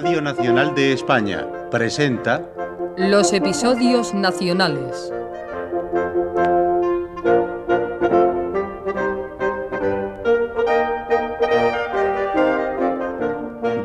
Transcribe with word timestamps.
Radio 0.00 0.22
Nacional 0.22 0.76
de 0.76 0.92
España 0.92 1.44
presenta 1.72 2.48
Los 2.96 3.32
episodios 3.32 4.14
nacionales. 4.14 5.12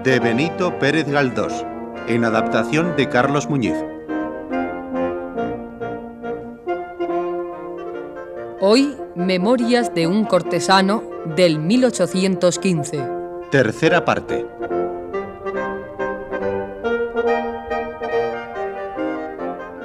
de 0.04 0.20
Benito 0.20 0.78
Pérez 0.78 1.10
Galdós, 1.10 1.66
en 2.08 2.26
adaptación 2.26 2.96
de 2.96 3.10
Carlos 3.10 3.50
Muñiz. 3.50 3.74
Hoy, 8.62 8.96
Memorias 9.16 9.96
de 9.96 10.06
un 10.06 10.26
cortesano 10.26 11.02
del 11.36 11.58
1815. 11.58 13.04
Tercera 13.50 14.06
parte. 14.06 14.46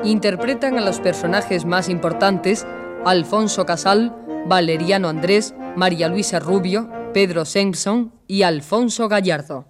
Interpretan 0.04 0.78
a 0.78 0.80
los 0.80 1.00
personajes 1.00 1.64
más 1.64 1.88
importantes 1.88 2.66
Alfonso 3.04 3.66
Casal, 3.66 4.14
Valeriano 4.46 5.08
Andrés, 5.08 5.54
María 5.76 6.08
Luisa 6.08 6.38
Rubio, 6.40 6.88
Pedro 7.12 7.44
Simpson 7.44 8.12
y 8.26 8.42
Alfonso 8.42 9.08
Gallardo. 9.08 9.66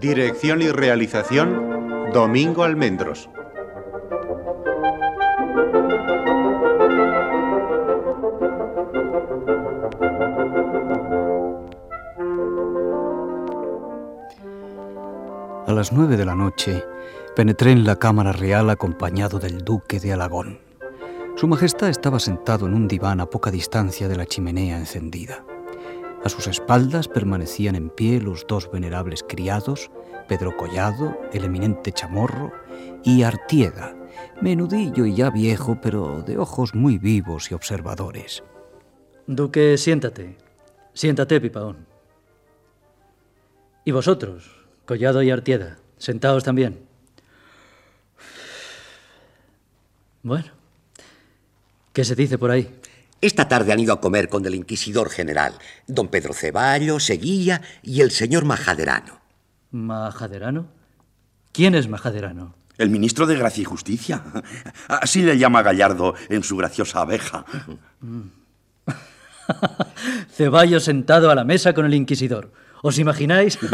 Dirección 0.00 0.60
y 0.60 0.68
realización, 0.68 2.10
Domingo 2.12 2.62
Almendros. 2.64 3.30
Las 15.84 15.92
nueve 15.92 16.16
de 16.16 16.24
la 16.24 16.34
noche 16.34 16.82
penetré 17.36 17.70
en 17.70 17.84
la 17.84 17.96
Cámara 17.96 18.32
Real 18.32 18.70
acompañado 18.70 19.38
del 19.38 19.58
Duque 19.58 20.00
de 20.00 20.14
Alagón. 20.14 20.58
Su 21.36 21.46
Majestad 21.46 21.90
estaba 21.90 22.20
sentado 22.20 22.66
en 22.66 22.72
un 22.72 22.88
diván 22.88 23.20
a 23.20 23.28
poca 23.28 23.50
distancia 23.50 24.08
de 24.08 24.16
la 24.16 24.24
chimenea 24.24 24.78
encendida. 24.78 25.44
A 26.24 26.30
sus 26.30 26.46
espaldas 26.46 27.06
permanecían 27.06 27.74
en 27.74 27.90
pie 27.90 28.18
los 28.18 28.46
dos 28.46 28.70
venerables 28.72 29.22
criados, 29.28 29.90
Pedro 30.26 30.56
Collado, 30.56 31.18
el 31.34 31.44
eminente 31.44 31.92
Chamorro, 31.92 32.50
y 33.02 33.22
Artieda, 33.22 33.94
menudillo 34.40 35.04
y 35.04 35.14
ya 35.14 35.28
viejo, 35.28 35.82
pero 35.82 36.22
de 36.22 36.38
ojos 36.38 36.74
muy 36.74 36.96
vivos 36.96 37.50
y 37.50 37.54
observadores. 37.54 38.42
Duque, 39.26 39.76
siéntate. 39.76 40.38
Siéntate, 40.94 41.42
Pipaón. 41.42 41.86
Y 43.84 43.92
vosotros, 43.92 44.63
Collado 44.86 45.22
y 45.22 45.30
Artieda, 45.30 45.78
sentaos 45.98 46.44
también. 46.44 46.80
Bueno, 50.22 50.52
¿qué 51.92 52.04
se 52.04 52.14
dice 52.14 52.38
por 52.38 52.50
ahí? 52.50 52.80
Esta 53.20 53.48
tarde 53.48 53.72
han 53.72 53.80
ido 53.80 53.94
a 53.94 54.00
comer 54.00 54.28
con 54.28 54.44
el 54.44 54.54
inquisidor 54.54 55.08
general, 55.08 55.54
don 55.86 56.08
Pedro 56.08 56.34
Ceballos, 56.34 57.04
Seguía 57.04 57.62
y 57.82 58.02
el 58.02 58.10
señor 58.10 58.44
Majaderano. 58.44 59.20
¿Majaderano? 59.70 60.66
¿Quién 61.52 61.74
es 61.74 61.88
Majaderano? 61.88 62.54
El 62.76 62.90
ministro 62.90 63.26
de 63.26 63.36
Gracia 63.36 63.62
y 63.62 63.64
Justicia. 63.64 64.22
Así 64.88 65.22
le 65.22 65.38
llama 65.38 65.62
Gallardo 65.62 66.14
en 66.28 66.42
su 66.42 66.56
graciosa 66.56 67.00
abeja. 67.00 67.46
Ceballos 70.30 70.84
sentado 70.84 71.30
a 71.30 71.34
la 71.34 71.44
mesa 71.44 71.72
con 71.72 71.86
el 71.86 71.94
inquisidor. 71.94 72.52
¿Os 72.84 72.98
imagináis? 72.98 73.56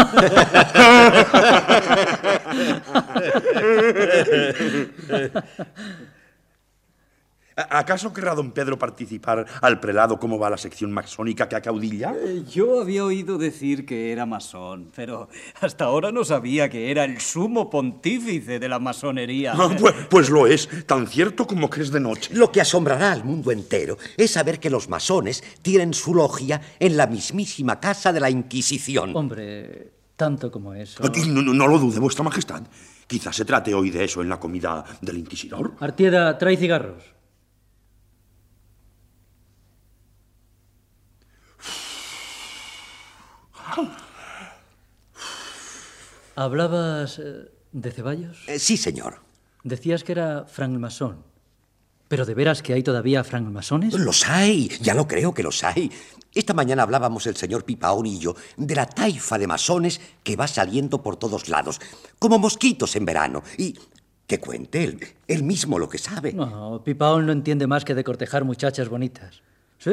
¿Acaso 7.68 8.12
querrá 8.12 8.34
don 8.34 8.52
Pedro 8.52 8.78
participar 8.78 9.44
al 9.60 9.80
prelado 9.80 10.18
cómo 10.18 10.38
va 10.38 10.48
la 10.50 10.56
sección 10.56 10.92
masónica 10.92 11.48
que 11.48 11.56
acaudilla? 11.56 12.14
Eh, 12.16 12.44
yo 12.50 12.80
había 12.80 13.04
oído 13.04 13.36
decir 13.38 13.84
que 13.84 14.12
era 14.12 14.24
masón, 14.26 14.90
pero 14.94 15.28
hasta 15.60 15.84
ahora 15.84 16.12
no 16.12 16.24
sabía 16.24 16.68
que 16.68 16.90
era 16.90 17.04
el 17.04 17.20
sumo 17.20 17.68
pontífice 17.70 18.58
de 18.58 18.68
la 18.68 18.78
masonería. 18.78 19.52
Ah, 19.56 19.70
pues, 19.78 19.94
pues 20.08 20.30
lo 20.30 20.46
es, 20.46 20.68
tan 20.86 21.06
cierto 21.06 21.46
como 21.46 21.68
que 21.68 21.82
es 21.82 21.90
de 21.90 22.00
noche. 22.00 22.34
Lo 22.34 22.50
que 22.52 22.60
asombrará 22.60 23.12
al 23.12 23.24
mundo 23.24 23.50
entero 23.50 23.96
es 24.16 24.30
saber 24.30 24.60
que 24.60 24.70
los 24.70 24.88
masones 24.88 25.42
tienen 25.62 25.92
su 25.94 26.14
logia 26.14 26.60
en 26.78 26.96
la 26.96 27.06
mismísima 27.06 27.80
casa 27.80 28.12
de 28.12 28.20
la 28.20 28.30
Inquisición. 28.30 29.14
Hombre, 29.16 29.92
tanto 30.16 30.50
como 30.50 30.74
eso. 30.74 31.02
No, 31.02 31.42
no- 31.42 31.54
no 31.54 31.66
lo 31.66 31.78
dude, 31.78 31.98
vuestra 31.98 32.22
majestad. 32.24 32.62
Quizás 33.06 33.34
se 33.36 33.44
trate 33.44 33.74
hoy 33.74 33.90
de 33.90 34.04
eso 34.04 34.22
en 34.22 34.28
la 34.28 34.38
comida 34.38 34.84
del 35.00 35.18
inquisidor. 35.18 35.72
Artieda, 35.80 36.38
trae 36.38 36.56
cigarros. 36.56 37.02
¿Hablabas 46.36 47.18
eh, 47.18 47.50
de 47.72 47.90
Ceballos? 47.90 48.44
Eh, 48.48 48.58
sí, 48.58 48.76
señor. 48.76 49.20
Decías 49.64 50.04
que 50.04 50.12
era 50.12 50.44
francmasón. 50.44 51.24
¿Pero 52.08 52.26
de 52.26 52.34
veras 52.34 52.62
que 52.62 52.72
hay 52.72 52.82
todavía 52.82 53.22
francmasones? 53.22 53.94
Los 53.94 54.28
hay, 54.28 54.68
ya 54.80 54.94
lo 54.94 55.06
creo 55.06 55.32
que 55.32 55.44
los 55.44 55.62
hay. 55.62 55.92
Esta 56.34 56.54
mañana 56.54 56.82
hablábamos 56.82 57.26
el 57.26 57.36
señor 57.36 57.64
Pipaón 57.64 58.06
y 58.06 58.18
yo 58.18 58.34
de 58.56 58.74
la 58.74 58.86
taifa 58.86 59.38
de 59.38 59.46
masones 59.46 60.00
que 60.22 60.36
va 60.36 60.46
saliendo 60.46 61.02
por 61.02 61.16
todos 61.16 61.48
lados, 61.48 61.80
como 62.18 62.38
mosquitos 62.38 62.96
en 62.96 63.04
verano. 63.04 63.42
Y 63.58 63.76
que 64.26 64.38
cuente 64.38 64.84
él, 64.84 65.00
él 65.26 65.42
mismo 65.42 65.78
lo 65.78 65.88
que 65.88 65.98
sabe. 65.98 66.32
No, 66.32 66.82
Pipaón 66.84 67.26
no 67.26 67.32
entiende 67.32 67.66
más 67.66 67.84
que 67.84 67.94
de 67.94 68.04
cortejar 68.04 68.44
muchachas 68.44 68.88
bonitas. 68.88 69.42
Sí, 69.78 69.90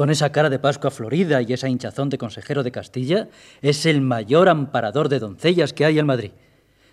con 0.00 0.08
esa 0.08 0.32
cara 0.32 0.48
de 0.48 0.58
Pascua 0.58 0.90
florida 0.90 1.42
y 1.42 1.52
esa 1.52 1.68
hinchazón 1.68 2.08
de 2.08 2.16
consejero 2.16 2.62
de 2.62 2.72
Castilla, 2.72 3.28
es 3.60 3.84
el 3.84 4.00
mayor 4.00 4.48
amparador 4.48 5.10
de 5.10 5.18
doncellas 5.18 5.74
que 5.74 5.84
hay 5.84 5.98
en 5.98 6.06
Madrid. 6.06 6.30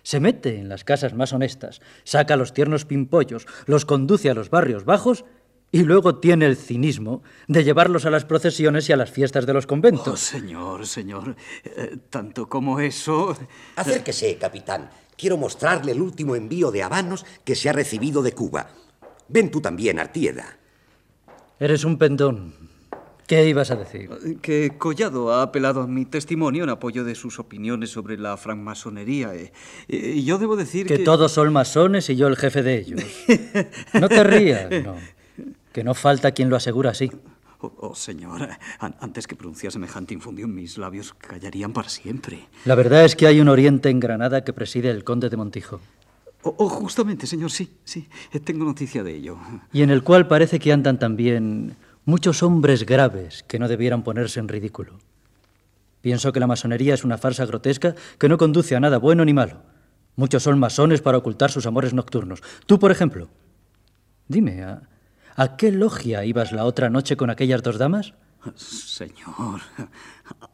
Se 0.02 0.20
mete 0.20 0.58
en 0.60 0.68
las 0.68 0.84
casas 0.84 1.14
más 1.14 1.32
honestas, 1.32 1.80
saca 2.04 2.34
a 2.34 2.36
los 2.36 2.52
tiernos 2.52 2.84
pimpollos, 2.84 3.46
los 3.64 3.86
conduce 3.86 4.28
a 4.28 4.34
los 4.34 4.50
barrios 4.50 4.84
bajos 4.84 5.24
y 5.72 5.84
luego 5.84 6.16
tiene 6.16 6.44
el 6.44 6.58
cinismo 6.58 7.22
de 7.46 7.64
llevarlos 7.64 8.04
a 8.04 8.10
las 8.10 8.26
procesiones 8.26 8.86
y 8.90 8.92
a 8.92 8.98
las 8.98 9.10
fiestas 9.10 9.46
de 9.46 9.54
los 9.54 9.64
Oh, 9.64 9.68
conventos. 9.68 10.20
señor, 10.20 10.86
señor, 10.86 11.34
eh, 11.64 11.96
tanto 12.10 12.46
como 12.46 12.78
eso... 12.78 13.34
Acérquese, 13.76 14.36
capitán. 14.36 14.90
Quiero 15.16 15.38
mostrarle 15.38 15.92
el 15.92 16.02
último 16.02 16.36
envío 16.36 16.70
de 16.70 16.82
habanos 16.82 17.24
que 17.46 17.54
se 17.54 17.70
ha 17.70 17.72
recibido 17.72 18.20
de 18.22 18.32
Cuba. 18.32 18.68
Ven 19.28 19.50
tú 19.50 19.62
también, 19.62 19.98
Artieda. 19.98 20.58
Eres 21.58 21.84
un 21.84 21.96
pendón. 21.96 22.67
¿Qué 23.28 23.46
ibas 23.46 23.70
a 23.70 23.76
decir? 23.76 24.08
Que 24.42 24.72
Collado 24.78 25.32
ha 25.32 25.42
apelado 25.42 25.82
a 25.82 25.86
mi 25.86 26.04
testimonio 26.06 26.64
en 26.64 26.70
apoyo 26.70 27.04
de 27.04 27.14
sus 27.14 27.38
opiniones 27.38 27.90
sobre 27.90 28.16
la 28.18 28.36
francmasonería. 28.38 29.34
eh. 29.34 29.52
Eh, 29.86 30.14
Y 30.16 30.24
yo 30.24 30.38
debo 30.38 30.56
decir 30.56 30.86
que... 30.86 30.96
Que 30.96 31.04
todos 31.04 31.30
son 31.30 31.52
masones 31.52 32.08
y 32.08 32.16
yo 32.16 32.26
el 32.26 32.36
jefe 32.36 32.62
de 32.62 32.78
ellos. 32.78 33.00
No 34.00 34.08
te 34.08 34.24
rías, 34.24 34.68
no. 34.84 34.96
Que 35.72 35.84
no 35.84 35.92
falta 35.94 36.32
quien 36.32 36.48
lo 36.48 36.56
asegura 36.56 36.90
así. 36.92 37.12
Oh, 37.60 37.72
oh, 37.78 37.94
señor, 37.94 38.48
an- 38.78 38.96
antes 39.00 39.26
que 39.26 39.36
pronunciar 39.36 39.72
semejante 39.72 40.14
infundión, 40.14 40.54
mis 40.54 40.78
labios 40.78 41.12
callarían 41.12 41.72
para 41.74 41.90
siempre. 41.90 42.46
La 42.64 42.76
verdad 42.76 43.04
es 43.04 43.14
que 43.14 43.26
hay 43.26 43.40
un 43.40 43.48
oriente 43.48 43.90
en 43.90 44.00
Granada 44.00 44.42
que 44.42 44.52
preside 44.54 44.90
el 44.90 45.04
conde 45.04 45.28
de 45.28 45.36
Montijo, 45.36 45.80
Oh, 46.44 46.54
oh, 46.56 46.68
justamente, 46.68 47.26
señor, 47.26 47.50
sí, 47.50 47.68
sí, 47.82 48.06
eh, 48.32 48.38
tengo 48.38 48.64
noticia 48.64 49.02
de 49.02 49.12
ello. 49.16 49.36
y 49.72 49.82
en 49.82 49.90
el 49.90 50.04
cual 50.04 50.28
parece 50.28 50.60
que 50.60 50.72
andan 50.72 50.96
también 50.96 51.74
muchos 52.08 52.42
hombres 52.42 52.86
graves 52.86 53.44
que 53.46 53.58
no 53.58 53.68
debieran 53.68 54.02
ponerse 54.02 54.40
en 54.40 54.48
ridículo. 54.48 54.98
Pienso 56.00 56.32
que 56.32 56.40
la 56.40 56.46
masonería 56.46 56.94
es 56.94 57.04
una 57.04 57.18
farsa 57.18 57.44
grotesca 57.44 57.94
que 58.18 58.30
no 58.30 58.38
conduce 58.38 58.74
a 58.74 58.80
nada 58.80 58.96
bueno 58.96 59.26
ni 59.26 59.34
malo. 59.34 59.60
Muchos 60.16 60.42
son 60.42 60.58
masones 60.58 61.02
para 61.02 61.18
ocultar 61.18 61.50
sus 61.50 61.66
amores 61.66 61.92
nocturnos. 61.92 62.42
Tú, 62.64 62.78
por 62.78 62.90
ejemplo. 62.90 63.28
Dime, 64.26 64.62
¿a, 64.62 64.88
a 65.36 65.56
qué 65.58 65.70
logia 65.70 66.24
ibas 66.24 66.52
la 66.52 66.64
otra 66.64 66.88
noche 66.88 67.18
con 67.18 67.28
aquellas 67.28 67.62
dos 67.62 67.76
damas? 67.76 68.14
Señor, 68.54 69.60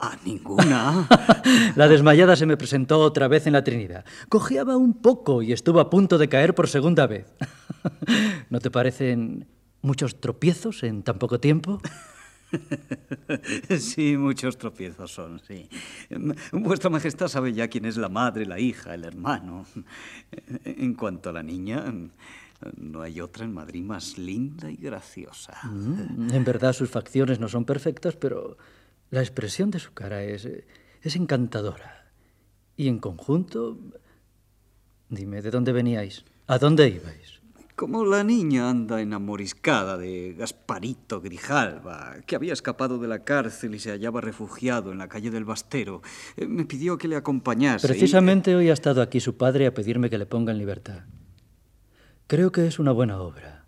a 0.01 0.17
ninguna. 0.25 1.07
La 1.77 1.87
desmayada 1.87 2.35
se 2.35 2.47
me 2.47 2.57
presentó 2.57 2.99
otra 2.99 3.29
vez 3.29 3.47
en 3.47 3.53
la 3.53 3.63
Trinidad. 3.63 4.05
Cojeaba 4.29 4.77
un 4.77 4.95
poco 4.95 5.41
y 5.41 5.53
estuvo 5.53 5.79
a 5.79 5.89
punto 5.89 6.19
de 6.19 6.29
caer 6.29 6.57
por 6.57 6.69
segunda 6.69 7.07
vez. 7.07 7.33
¿No 8.51 8.59
te 8.59 8.73
parecen 8.73 9.47
muchos 9.85 10.21
tropiezos 10.21 10.83
en 10.83 11.03
tan 11.03 11.19
poco 11.19 11.39
tiempo? 11.39 11.81
Sí, 13.81 14.17
muchos 14.17 14.59
tropiezos 14.59 15.11
son, 15.11 15.41
sí. 15.41 15.69
Vuestra 16.53 16.89
Majestad 16.89 17.27
sabe 17.27 17.53
ya 17.53 17.67
quién 17.67 17.85
es 17.85 17.97
la 17.97 18.09
madre, 18.09 18.47
la 18.47 18.61
hija, 18.61 18.95
el 18.95 19.03
hermano. 19.05 19.67
En 20.65 20.95
cuanto 20.95 21.31
a 21.31 21.33
la 21.33 21.43
niña, 21.43 21.85
No 22.77 23.03
hay 23.03 23.21
otra 23.21 23.45
en 23.45 23.53
Madrid 23.53 23.83
más 23.83 24.19
linda 24.19 24.71
y 24.71 24.77
graciosa. 24.77 25.59
Mm, 25.65 26.31
en 26.33 26.45
verdad 26.45 26.73
sus 26.73 26.91
facciones 26.91 27.41
no 27.41 27.49
son 27.49 27.65
perfectas, 27.65 28.15
pero 28.15 28.57
la 29.11 29.21
expresión 29.21 29.73
de 29.73 29.81
su 29.81 29.93
cara 29.93 30.23
es, 30.23 30.49
es 31.03 31.17
encantadora. 31.17 32.13
Y 32.77 32.87
en 32.89 33.01
conjunto... 33.01 33.79
Dime, 35.09 35.43
¿de 35.43 35.51
dónde 35.51 35.73
veníais? 35.73 36.25
¿A 36.47 36.59
dónde 36.59 36.89
ibais? 36.89 37.34
Como 37.77 38.05
la 38.05 38.23
niña 38.23 38.71
anda 38.71 39.01
enamoriscada 39.01 39.99
de 39.99 40.35
Gasparito 40.39 41.21
Grijalva, 41.21 42.19
que 42.25 42.37
había 42.37 42.53
escapado 42.53 42.99
de 42.99 43.09
la 43.09 43.25
cárcel 43.25 43.75
y 43.75 43.81
se 43.81 43.91
hallaba 43.91 44.21
refugiado 44.21 44.93
en 44.93 44.99
la 44.99 45.09
calle 45.09 45.33
del 45.33 45.45
Bastero, 45.45 46.01
eh, 46.37 46.47
me 46.47 46.67
pidió 46.67 46.97
que 46.97 47.09
le 47.09 47.17
acompañase. 47.17 47.89
Precisamente 47.89 48.55
hoy 48.55 48.71
ha 48.71 48.73
estado 48.73 49.03
aquí 49.03 49.19
su 49.19 49.37
padre 49.37 49.67
a 49.67 49.75
pedirme 49.75 50.09
que 50.09 50.19
le 50.19 50.27
ponga 50.27 50.53
en 50.53 50.59
libertad. 50.59 51.01
Creo 52.29 52.53
que 52.53 52.69
es 52.69 52.79
una 52.79 52.93
buena 52.93 53.21
obra. 53.21 53.67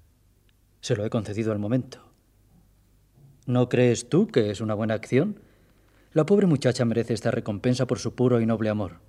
Se 0.81 0.95
lo 0.95 1.05
he 1.05 1.11
concedido 1.11 1.51
al 1.51 1.59
momento. 1.59 1.99
¿No 3.47 3.69
crees 3.69 4.09
tú 4.09 4.29
que 4.29 4.51
es 4.51 4.61
una 4.61 4.75
buena 4.75 4.95
acción? 4.95 5.41
La 6.13 6.25
pobre 6.25 6.47
muchacha 6.47 6.85
merece 6.85 7.13
esta 7.13 7.33
recompensa 7.33 7.89
por 7.89 7.99
su 7.99 8.15
puro 8.15 8.41
y 8.41 8.47
noble 8.47 8.71
amor. 8.71 9.01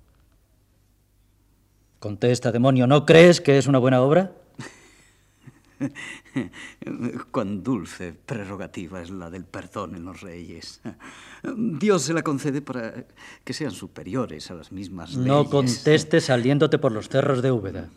Contesta, 2.00 2.50
demonio, 2.50 2.88
¿no 2.88 3.06
crees 3.06 3.40
que 3.40 3.58
es 3.58 3.68
una 3.68 3.78
buena 3.78 4.02
obra? 4.02 4.32
Cuán 7.30 7.62
dulce 7.62 8.12
prerrogativa 8.12 9.00
es 9.00 9.10
la 9.10 9.30
del 9.30 9.44
perdón 9.44 9.94
en 9.94 10.04
los 10.04 10.20
reyes. 10.20 10.80
Dios 11.56 12.02
se 12.02 12.12
la 12.12 12.22
concede 12.22 12.62
para 12.62 13.06
que 13.44 13.52
sean 13.52 13.70
superiores 13.70 14.50
a 14.50 14.54
las 14.54 14.72
mismas 14.72 15.14
leyes. 15.14 15.26
No 15.26 15.48
contestes 15.48 16.24
saliéndote 16.24 16.78
por 16.78 16.92
los 16.92 17.08
cerros 17.08 17.42
de 17.42 17.52
Úbeda. 17.52 17.88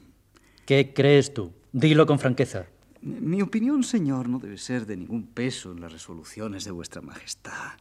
¿Qué 0.65 0.93
crees 0.93 1.33
tú? 1.33 1.53
Dilo 1.71 2.05
con 2.05 2.19
franqueza. 2.19 2.65
Mi 3.01 3.41
opinión, 3.41 3.83
señor, 3.83 4.29
no 4.29 4.37
debe 4.37 4.57
ser 4.57 4.85
de 4.85 4.95
ningún 4.95 5.25
peso 5.25 5.71
en 5.71 5.81
las 5.81 5.91
resoluciones 5.91 6.65
de 6.65 6.71
vuestra 6.71 7.01
majestad. 7.01 7.73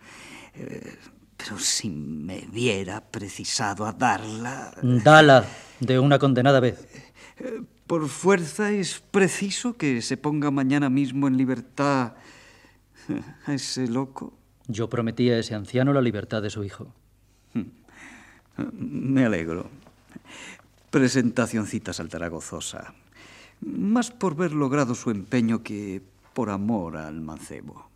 Eh, 0.55 0.97
pero 1.37 1.59
si 1.59 1.91
me 1.91 2.47
viera 2.53 3.03
precisado 3.03 3.87
a 3.87 3.93
darla... 3.93 4.73
Dala 4.83 5.45
de 5.79 5.99
una 5.99 6.19
condenada 6.19 6.61
vez. 6.61 6.87
Eh, 7.39 7.63
por 7.91 8.09
fuerza 8.09 8.71
es 8.71 9.01
preciso 9.01 9.77
que 9.77 10.01
se 10.01 10.17
ponga 10.17 10.53
mañana 10.53 10.89
mismo 10.89 11.27
en 11.27 11.37
libertad 11.37 12.13
a 13.47 13.53
ese 13.53 13.89
loco. 13.89 14.33
Yo 14.69 14.89
prometí 14.89 15.29
a 15.29 15.41
ese 15.41 15.57
anciano 15.57 15.93
la 15.93 16.01
libertad 16.01 16.41
de 16.41 16.51
su 16.51 16.63
hijo. 16.63 16.95
Me 18.75 19.25
alegro. 19.25 19.69
Presentacioncita 20.91 21.93
saltará 21.93 22.29
gozosa. 22.29 22.95
Más 23.61 24.13
por 24.13 24.37
ver 24.37 24.53
logrado 24.53 24.95
su 24.95 25.11
empeño 25.11 25.65
que 25.65 26.01
por 26.33 26.51
amor 26.51 26.97
al 26.97 27.21
mancebo. 27.21 27.91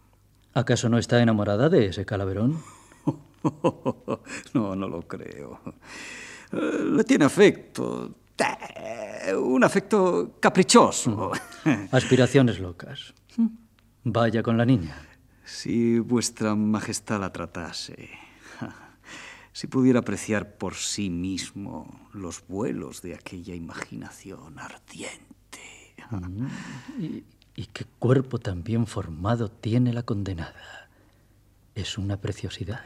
¿Acaso 0.55 0.89
no 0.89 0.99
está 0.99 1.23
enamorada 1.23 1.69
de 1.69 1.87
ese 1.87 2.05
calaverón? 2.05 2.59
no, 4.55 4.75
no 4.75 4.89
lo 4.89 5.03
creo. 5.03 5.61
Le 6.51 7.05
tiene 7.05 7.27
afecto, 7.27 8.24
un 9.37 9.65
afecto 9.65 10.37
caprichoso. 10.41 11.33
Aspiraciones 11.91 12.59
locas. 12.59 13.15
Vaya 14.05 14.43
con 14.43 14.57
la 14.57 14.65
niña. 14.65 14.97
Si 15.45 15.99
vuestra 15.99 16.55
majestad 16.55 17.21
la 17.21 17.33
tratase, 17.33 18.11
si 19.53 19.67
pudiera 19.67 20.01
apreciar 20.01 20.57
por 20.57 20.75
sí 20.75 21.11
mismo 21.11 22.09
los 22.13 22.47
vuelos 22.49 23.03
de 23.03 23.15
aquella 23.15 23.55
imaginación 23.55 24.59
ardiente. 24.59 25.95
¿Y, 26.99 27.25
y 27.57 27.67
qué 27.67 27.85
cuerpo 27.99 28.39
tan 28.39 28.65
bien 28.65 28.87
formado 28.87 29.51
tiene 29.51 29.93
la 29.93 30.03
condenada. 30.03 30.89
Es 31.75 31.99
una 31.99 32.21
preciosidad. 32.21 32.81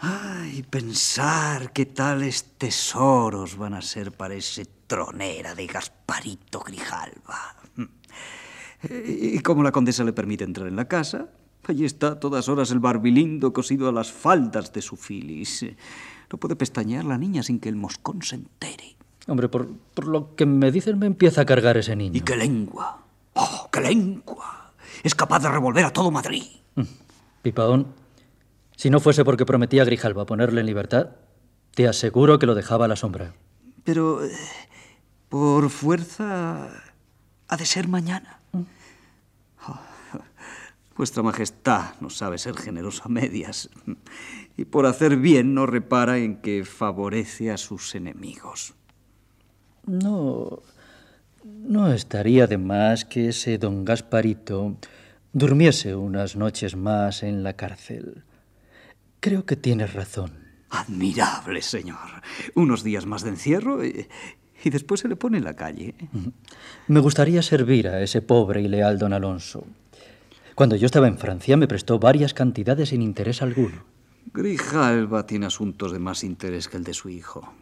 Ay, 0.00 0.62
pensar 0.62 1.72
que 1.72 1.84
tales 1.84 2.56
tesoros 2.56 3.56
van 3.56 3.74
a 3.74 3.82
ser 3.82 4.12
para 4.12 4.34
ese 4.34 4.66
tronera 4.86 5.54
de 5.54 5.66
Gasparito 5.66 6.60
Grijalva. 6.60 7.56
Y 8.82 9.38
como 9.40 9.62
la 9.62 9.72
condesa 9.72 10.02
le 10.04 10.14
permite 10.14 10.44
entrar 10.44 10.66
en 10.68 10.76
la 10.76 10.86
casa, 10.86 11.28
allí 11.68 11.84
está 11.84 12.08
a 12.08 12.20
todas 12.20 12.48
horas 12.48 12.70
el 12.70 12.78
barbilindo 12.78 13.52
cosido 13.52 13.90
a 13.90 13.92
las 13.92 14.10
faldas 14.10 14.72
de 14.72 14.80
su 14.80 14.96
filis. 14.96 15.66
No 16.32 16.38
puede 16.38 16.56
pestañear 16.56 17.04
la 17.04 17.18
niña 17.18 17.42
sin 17.42 17.60
que 17.60 17.68
el 17.68 17.76
moscón 17.76 18.22
se 18.22 18.36
entere. 18.36 18.96
Hombre, 19.26 19.50
por, 19.50 19.68
por 19.94 20.06
lo 20.06 20.34
que 20.34 20.46
me 20.46 20.72
dicen, 20.72 20.98
me 20.98 21.06
empieza 21.06 21.42
a 21.42 21.44
cargar 21.44 21.76
ese 21.76 21.94
niño. 21.94 22.16
¿Y 22.16 22.22
qué 22.22 22.36
lengua? 22.36 23.04
¡Oh, 23.34 23.68
qué 23.70 23.80
lengua! 23.80 24.72
Es 25.02 25.14
capaz 25.14 25.40
de 25.40 25.50
revolver 25.50 25.84
a 25.84 25.92
todo 25.92 26.10
Madrid. 26.10 26.44
Pipaón, 27.42 27.86
si 28.80 28.88
no 28.88 28.98
fuese 28.98 29.26
porque 29.26 29.44
prometía 29.44 29.82
a 29.82 29.84
Grijalva 29.84 30.24
ponerle 30.24 30.62
en 30.62 30.66
libertad, 30.66 31.10
te 31.74 31.86
aseguro 31.86 32.38
que 32.38 32.46
lo 32.46 32.54
dejaba 32.54 32.86
a 32.86 32.88
la 32.88 32.96
sombra. 32.96 33.34
Pero 33.84 34.24
eh, 34.24 34.30
por 35.28 35.68
fuerza 35.68 36.70
ha 37.46 37.56
de 37.58 37.66
ser 37.66 37.88
mañana. 37.88 38.40
Oh, 38.54 39.78
vuestra 40.96 41.22
Majestad 41.22 42.00
no 42.00 42.08
sabe 42.08 42.38
ser 42.38 42.56
generosa 42.56 43.02
a 43.04 43.08
medias 43.10 43.68
y 44.56 44.64
por 44.64 44.86
hacer 44.86 45.18
bien 45.18 45.52
no 45.52 45.66
repara 45.66 46.16
en 46.16 46.36
que 46.36 46.64
favorece 46.64 47.50
a 47.50 47.58
sus 47.58 47.94
enemigos. 47.94 48.72
No, 49.84 50.62
no 51.44 51.92
estaría 51.92 52.46
de 52.46 52.56
más 52.56 53.04
que 53.04 53.28
ese 53.28 53.58
don 53.58 53.84
Gasparito 53.84 54.78
durmiese 55.34 55.94
unas 55.94 56.34
noches 56.34 56.76
más 56.76 57.22
en 57.22 57.42
la 57.42 57.52
cárcel. 57.52 58.24
Creo 59.20 59.44
que 59.44 59.56
tienes 59.56 59.92
razón. 59.94 60.32
Admirable, 60.70 61.62
señor. 61.62 62.22
Unos 62.54 62.82
días 62.82 63.06
más 63.06 63.22
de 63.22 63.30
encierro 63.30 63.84
y, 63.84 64.06
y, 64.64 64.70
después 64.70 65.00
se 65.00 65.08
le 65.08 65.16
pone 65.16 65.38
en 65.38 65.44
la 65.44 65.54
calle. 65.54 65.94
Me 66.86 67.00
gustaría 67.00 67.42
servir 67.42 67.88
a 67.88 68.02
ese 68.02 68.22
pobre 68.22 68.62
y 68.62 68.68
leal 68.68 68.98
don 68.98 69.12
Alonso. 69.12 69.66
Cuando 70.54 70.76
yo 70.76 70.86
estaba 70.86 71.08
en 71.08 71.18
Francia 71.18 71.56
me 71.56 71.68
prestó 71.68 71.98
varias 71.98 72.34
cantidades 72.34 72.90
sin 72.90 73.02
interés 73.02 73.42
alguno. 73.42 73.84
Grijalva 74.32 75.26
tiene 75.26 75.46
asuntos 75.46 75.92
de 75.92 75.98
más 75.98 76.22
interés 76.22 76.68
que 76.68 76.76
el 76.76 76.84
de 76.84 76.94
su 76.94 77.08
hijo, 77.08 77.52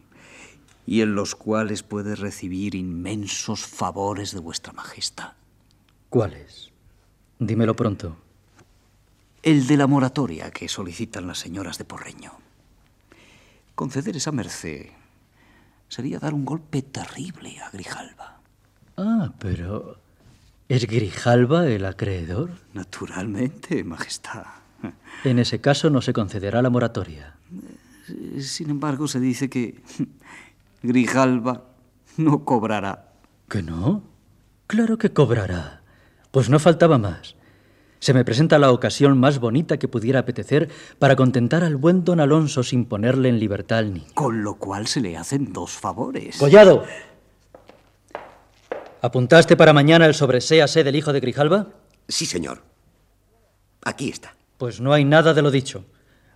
y 0.87 1.01
en 1.01 1.15
los 1.15 1.35
cuales 1.35 1.83
puede 1.83 2.15
recibir 2.15 2.75
inmensos 2.75 3.65
favores 3.65 4.33
de 4.33 4.41
vuestra 4.41 4.73
majestad. 4.73 5.33
¿Cuáles? 6.09 6.73
Dímelo 7.39 7.77
pronto. 7.77 8.17
El 9.43 9.67
de 9.67 9.77
la 9.77 9.87
moratoria 9.87 10.51
que 10.51 10.69
solicitan 10.69 11.27
las 11.27 11.39
señoras 11.39 11.79
de 11.79 11.85
Porreño. 11.85 12.33
Conceder 13.75 14.17
esa 14.17 14.33
merced 14.33 14.87
sería 15.89 16.19
dar 16.19 16.35
un 16.35 16.45
golpe 16.45 16.83
terrible 16.83 17.61
a 17.61 17.71
Grijalva. 17.71 18.41
Ah, 18.97 19.33
pero 19.39 19.99
¿es 20.69 20.87
Grijalva 20.87 21.67
el 21.67 21.85
acreedor? 21.85 22.51
Naturalmente, 22.75 23.85
Majestad. 23.85 24.47
En 25.25 25.39
ese 25.39 25.61
caso 25.61 25.91
no 25.91 26.03
se 26.03 26.13
concederá 26.13 26.63
la 26.63 26.71
moratoria. 26.71 27.37
Sin 28.41 28.71
embargo, 28.71 29.09
se 29.09 29.21
dice 29.21 29.49
que 29.49 29.81
Grijalva 30.83 31.65
no 32.17 32.45
cobrará. 32.45 33.13
¿Que 33.49 33.63
no? 33.63 34.03
Claro 34.67 34.99
que 34.99 35.13
cobrará. 35.13 35.83
Pues 36.31 36.51
no 36.51 36.59
faltaba 36.59 36.99
más. 36.99 37.35
Se 38.01 38.15
me 38.15 38.25
presenta 38.25 38.59
la 38.59 38.71
ocasión 38.71 39.19
más 39.19 39.39
bonita 39.41 39.79
que 39.79 39.89
pudiera 39.89 40.21
apetecer 40.21 40.69
para 40.99 41.17
contentar 41.17 41.65
al 41.65 41.77
buen 41.77 42.05
don 42.05 42.21
Alonso 42.21 42.63
sin 42.63 42.85
ponerle 42.85 43.29
en 43.29 43.41
libertad 43.41 43.79
al 43.79 43.95
niño. 43.95 44.07
Con 44.15 44.43
lo 44.43 44.55
cual 44.55 44.87
se 44.87 45.01
le 45.01 45.17
hacen 45.17 45.53
dos 45.53 45.73
favores. 45.73 46.37
¡Collado! 46.39 46.85
¿Apuntaste 49.01 49.57
para 49.57 49.73
mañana 49.73 50.07
el 50.07 50.15
sobreséase 50.15 50.85
del 50.85 50.97
hijo 50.97 51.13
de 51.13 51.21
Grijalva? 51.21 51.69
Sí, 52.09 52.27
señor. 52.27 52.63
Aquí 53.85 54.11
está. 54.11 54.35
Pues 54.57 54.81
no 54.81 54.93
hay 54.93 55.05
nada 55.05 55.35
de 55.35 55.43
lo 55.43 55.51
dicho. 55.51 55.85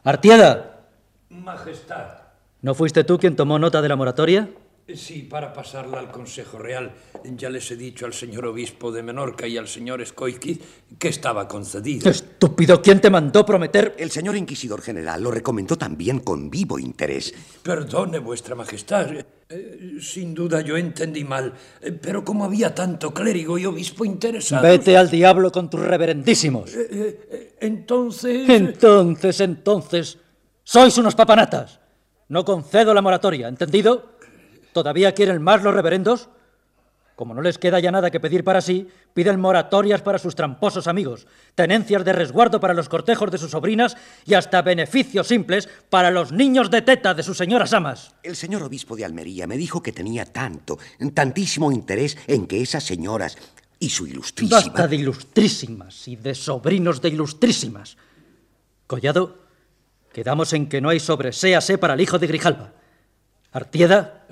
¡Artieda! 0.05 0.87
Majestad. 1.29 2.23
¿No 2.61 2.75
fuiste 2.75 3.03
tú 3.05 3.19
quien 3.19 3.35
tomó 3.35 3.59
nota 3.59 3.83
de 3.83 3.89
la 3.89 3.97
moratoria? 3.97 4.49
Sí, 4.97 5.23
para 5.23 5.53
pasarla 5.53 5.99
al 5.99 6.11
Consejo 6.11 6.59
Real. 6.59 6.93
Ya 7.37 7.51
les 7.51 7.71
he 7.71 7.77
dicho 7.77 8.07
al 8.07 8.13
señor 8.13 8.47
obispo 8.47 8.93
de 8.93 9.03
Menorca 9.03 9.47
y 9.47 9.57
al 9.57 9.69
señor 9.69 10.01
Escoiquiz 10.01 10.61
que 10.99 11.09
estaba 11.09 11.49
concedida. 11.49 12.11
Estúpido, 12.11 12.83
¿quién 12.83 13.01
te 13.01 13.11
mandó 13.11 13.45
prometer? 13.45 13.95
El 13.99 14.11
señor 14.11 14.37
inquisidor 14.37 14.81
general 14.83 15.23
lo 15.23 15.31
recomendó 15.31 15.77
también 15.77 16.21
con 16.21 16.51
vivo 16.51 16.79
interés. 16.79 17.35
Perdone, 17.63 18.19
vuestra 18.19 18.55
majestad. 18.55 19.09
Eh, 19.49 19.99
sin 20.01 20.35
duda 20.35 20.63
yo 20.63 20.77
entendí 20.77 21.25
mal, 21.25 21.53
eh, 21.81 21.93
pero 21.93 22.25
como 22.25 22.45
había 22.45 22.75
tanto 22.75 23.13
clérigo 23.13 23.59
y 23.59 23.67
obispo 23.67 24.05
interesado... 24.05 24.63
Vete 24.63 24.97
al 24.97 25.11
diablo 25.11 25.53
con 25.53 25.69
tus 25.69 25.81
reverendísimos. 25.81 26.73
Eh, 26.75 27.57
entonces... 27.61 28.49
Entonces, 28.49 29.41
entonces... 29.41 30.19
Sois 30.65 30.97
unos 30.97 31.15
papanatas. 31.15 31.81
No 32.29 32.45
concedo 32.45 32.95
la 32.95 33.03
moratoria, 33.03 33.49
¿entendido? 33.49 34.13
¿Todavía 34.73 35.13
quieren 35.13 35.43
más 35.43 35.63
los 35.63 35.75
reverendos? 35.75 36.29
Como 37.15 37.35
no 37.35 37.43
les 37.43 37.59
queda 37.59 37.79
ya 37.79 37.91
nada 37.91 38.11
que 38.11 38.21
pedir 38.21 38.43
para 38.43 38.61
sí, 38.61 38.89
piden 39.13 39.39
moratorias 39.39 40.01
para 40.01 40.19
sus 40.19 40.35
tramposos 40.35 40.87
amigos, 40.87 41.27
tenencias 41.55 42.05
de 42.05 42.13
resguardo 42.13 42.59
para 42.59 42.73
los 42.75 42.89
cortejos 42.89 43.31
de 43.31 43.39
sus 43.39 43.51
sobrinas 43.51 43.97
y 44.25 44.35
hasta 44.35 44.63
beneficios 44.63 45.29
simples 45.29 45.69
para 45.91 46.11
los 46.11 46.33
niños 46.33 46.71
de 46.71 46.83
teta 46.83 47.13
de 47.13 47.23
sus 47.23 47.37
señoras 47.37 47.75
amas. 47.75 48.15
El 48.23 48.35
señor 48.35 48.63
obispo 48.63 48.97
de 48.97 49.05
Almería 49.05 49.47
me 49.47 49.59
dijo 49.59 49.83
que 49.83 49.93
tenía 49.93 50.25
tanto, 50.25 50.79
tantísimo 51.13 51.71
interés 51.71 52.17
en 52.27 52.47
que 52.47 52.63
esas 52.63 52.83
señoras 52.83 53.37
y 53.79 53.91
su 53.91 54.07
ilustrísima... 54.07 54.61
Basta 54.61 54.89
de 54.89 54.97
ilustrísimas 54.97 56.09
y 56.09 56.17
de 56.17 56.35
sobrinos 56.35 57.03
de 57.03 57.11
ilustrísimas. 57.11 57.99
Collado, 58.87 59.39
quedamos 60.13 60.53
en 60.55 60.69
que 60.69 60.81
no 60.81 60.89
hay 60.89 60.99
sobreséase 60.99 61.77
para 61.79 61.95
el 61.95 62.01
hijo 62.01 62.19
de 62.19 62.27
Grijalva. 62.27 62.73
Artieda, 63.53 64.27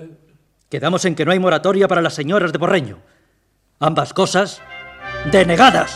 quedamos 0.71 1.03
en 1.03 1.15
que 1.15 1.25
no 1.25 1.33
hay 1.33 1.39
moratoria 1.39 1.89
para 1.89 2.01
las 2.01 2.13
señoras 2.15 2.53
de 2.53 2.57
Porreño. 2.57 2.99
Ambas 3.79 4.13
cosas 4.13 4.61
denegadas. 5.29 5.93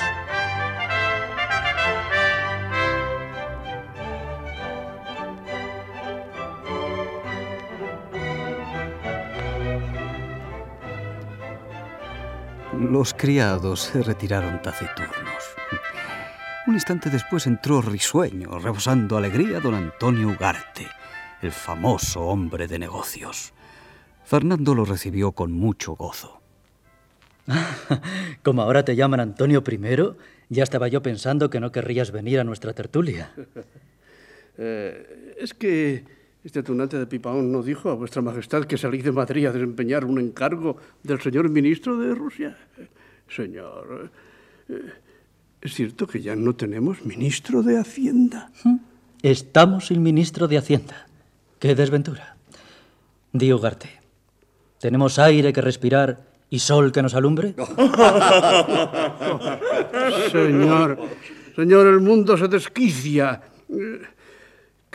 Los 12.78 13.14
criados 13.14 13.80
se 13.80 14.04
retiraron 14.04 14.62
taciturnos. 14.62 15.10
Un 16.68 16.74
instante 16.74 17.10
después 17.10 17.48
entró 17.48 17.82
risueño, 17.82 18.60
rebosando 18.60 19.16
alegría, 19.16 19.62
don 19.62 19.76
Antonio 19.76 20.28
Ugarte, 20.28 20.90
el 21.42 21.54
famoso 21.54 22.24
hombre 22.24 22.68
de 22.68 22.80
negocios. 22.80 23.54
Fernando 24.26 24.74
lo 24.74 24.86
recibió 24.86 25.32
con 25.34 25.52
mucho 25.52 25.96
gozo. 25.96 26.42
Como 28.44 28.64
ahora 28.64 28.84
te 28.84 28.96
llaman 28.96 29.20
Antonio 29.20 29.64
I, 29.66 30.16
ya 30.50 30.64
estaba 30.64 30.88
yo 30.88 31.02
pensando 31.02 31.50
que 31.50 31.60
no 31.60 31.72
querrías 31.72 32.12
venir 32.12 32.40
a 32.40 32.44
nuestra 32.44 32.74
tertulia. 32.74 33.32
Eh, 34.58 35.36
es 35.38 35.54
que 35.54 36.06
este 36.42 36.64
tunante 36.64 36.98
de 36.98 37.06
Pipaón 37.08 37.52
no 37.52 37.62
dijo 37.62 37.90
a 37.90 37.94
vuestra 37.94 38.22
majestad 38.22 38.64
que 38.64 38.78
salí 38.78 39.02
de 39.02 39.12
Madrid 39.12 39.48
a 39.48 39.52
desempeñar 39.52 40.06
un 40.06 40.18
encargo 40.18 40.78
del 41.04 41.20
señor 41.20 41.50
ministro 41.50 41.98
de 41.98 42.16
Rusia. 42.16 42.56
Señor, 43.28 44.12
eh, 44.70 44.94
¿es 45.60 45.74
cierto 45.74 46.08
que 46.08 46.22
ya 46.22 46.38
no 46.38 46.56
tenemos 46.56 47.04
ministro 47.04 47.64
de 47.64 47.78
Hacienda? 47.78 48.50
Estamos 49.22 49.88
sin 49.88 50.02
ministro 50.02 50.48
de 50.48 50.58
Hacienda. 50.58 51.08
¡Qué 51.60 51.76
desventura! 51.76 52.38
Di 53.34 53.52
Ugarte, 53.52 53.90
¿tenemos 54.80 55.20
aire 55.20 55.54
que 55.54 55.62
respirar 55.62 56.20
y 56.50 56.60
sol 56.60 56.92
que 56.92 57.02
nos 57.02 57.16
alumbre? 57.16 57.56
Señor, 60.32 61.00
señor, 61.56 61.88
el 61.88 62.02
mundo 62.02 62.38
se 62.38 62.48
desquicia. 62.48 63.42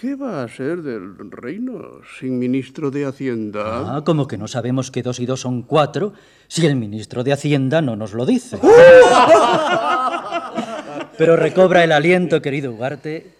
¿Qué 0.00 0.14
va 0.14 0.42
a 0.42 0.49
ser 0.49 0.80
del 0.80 1.30
reino 1.30 2.00
sin 2.18 2.38
ministro 2.38 2.90
de 2.90 3.04
Hacienda? 3.04 3.96
Ah, 3.96 4.02
como 4.02 4.26
que 4.26 4.38
no 4.38 4.49
sabemos 4.49 4.90
que 4.90 5.02
dos 5.02 5.20
y 5.20 5.26
dos 5.26 5.40
son 5.40 5.60
cuatro 5.60 6.14
si 6.49 6.64
el 6.64 6.76
ministro 6.76 7.22
de 7.22 7.34
Hacienda 7.34 7.82
no 7.82 7.96
nos 7.96 8.14
lo 8.14 8.25
dice. 8.25 8.58
Pero 11.18 11.37
recobra 11.37 11.84
el 11.84 11.92
aliento, 11.92 12.40
querido 12.40 12.72
Ugarte, 12.72 13.34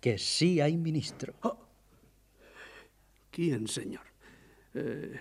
que 0.00 0.16
sí 0.16 0.62
hay 0.62 0.78
ministro. 0.78 1.34
¿Quién, 3.30 3.68
señor? 3.68 4.04
Eh, 4.72 5.20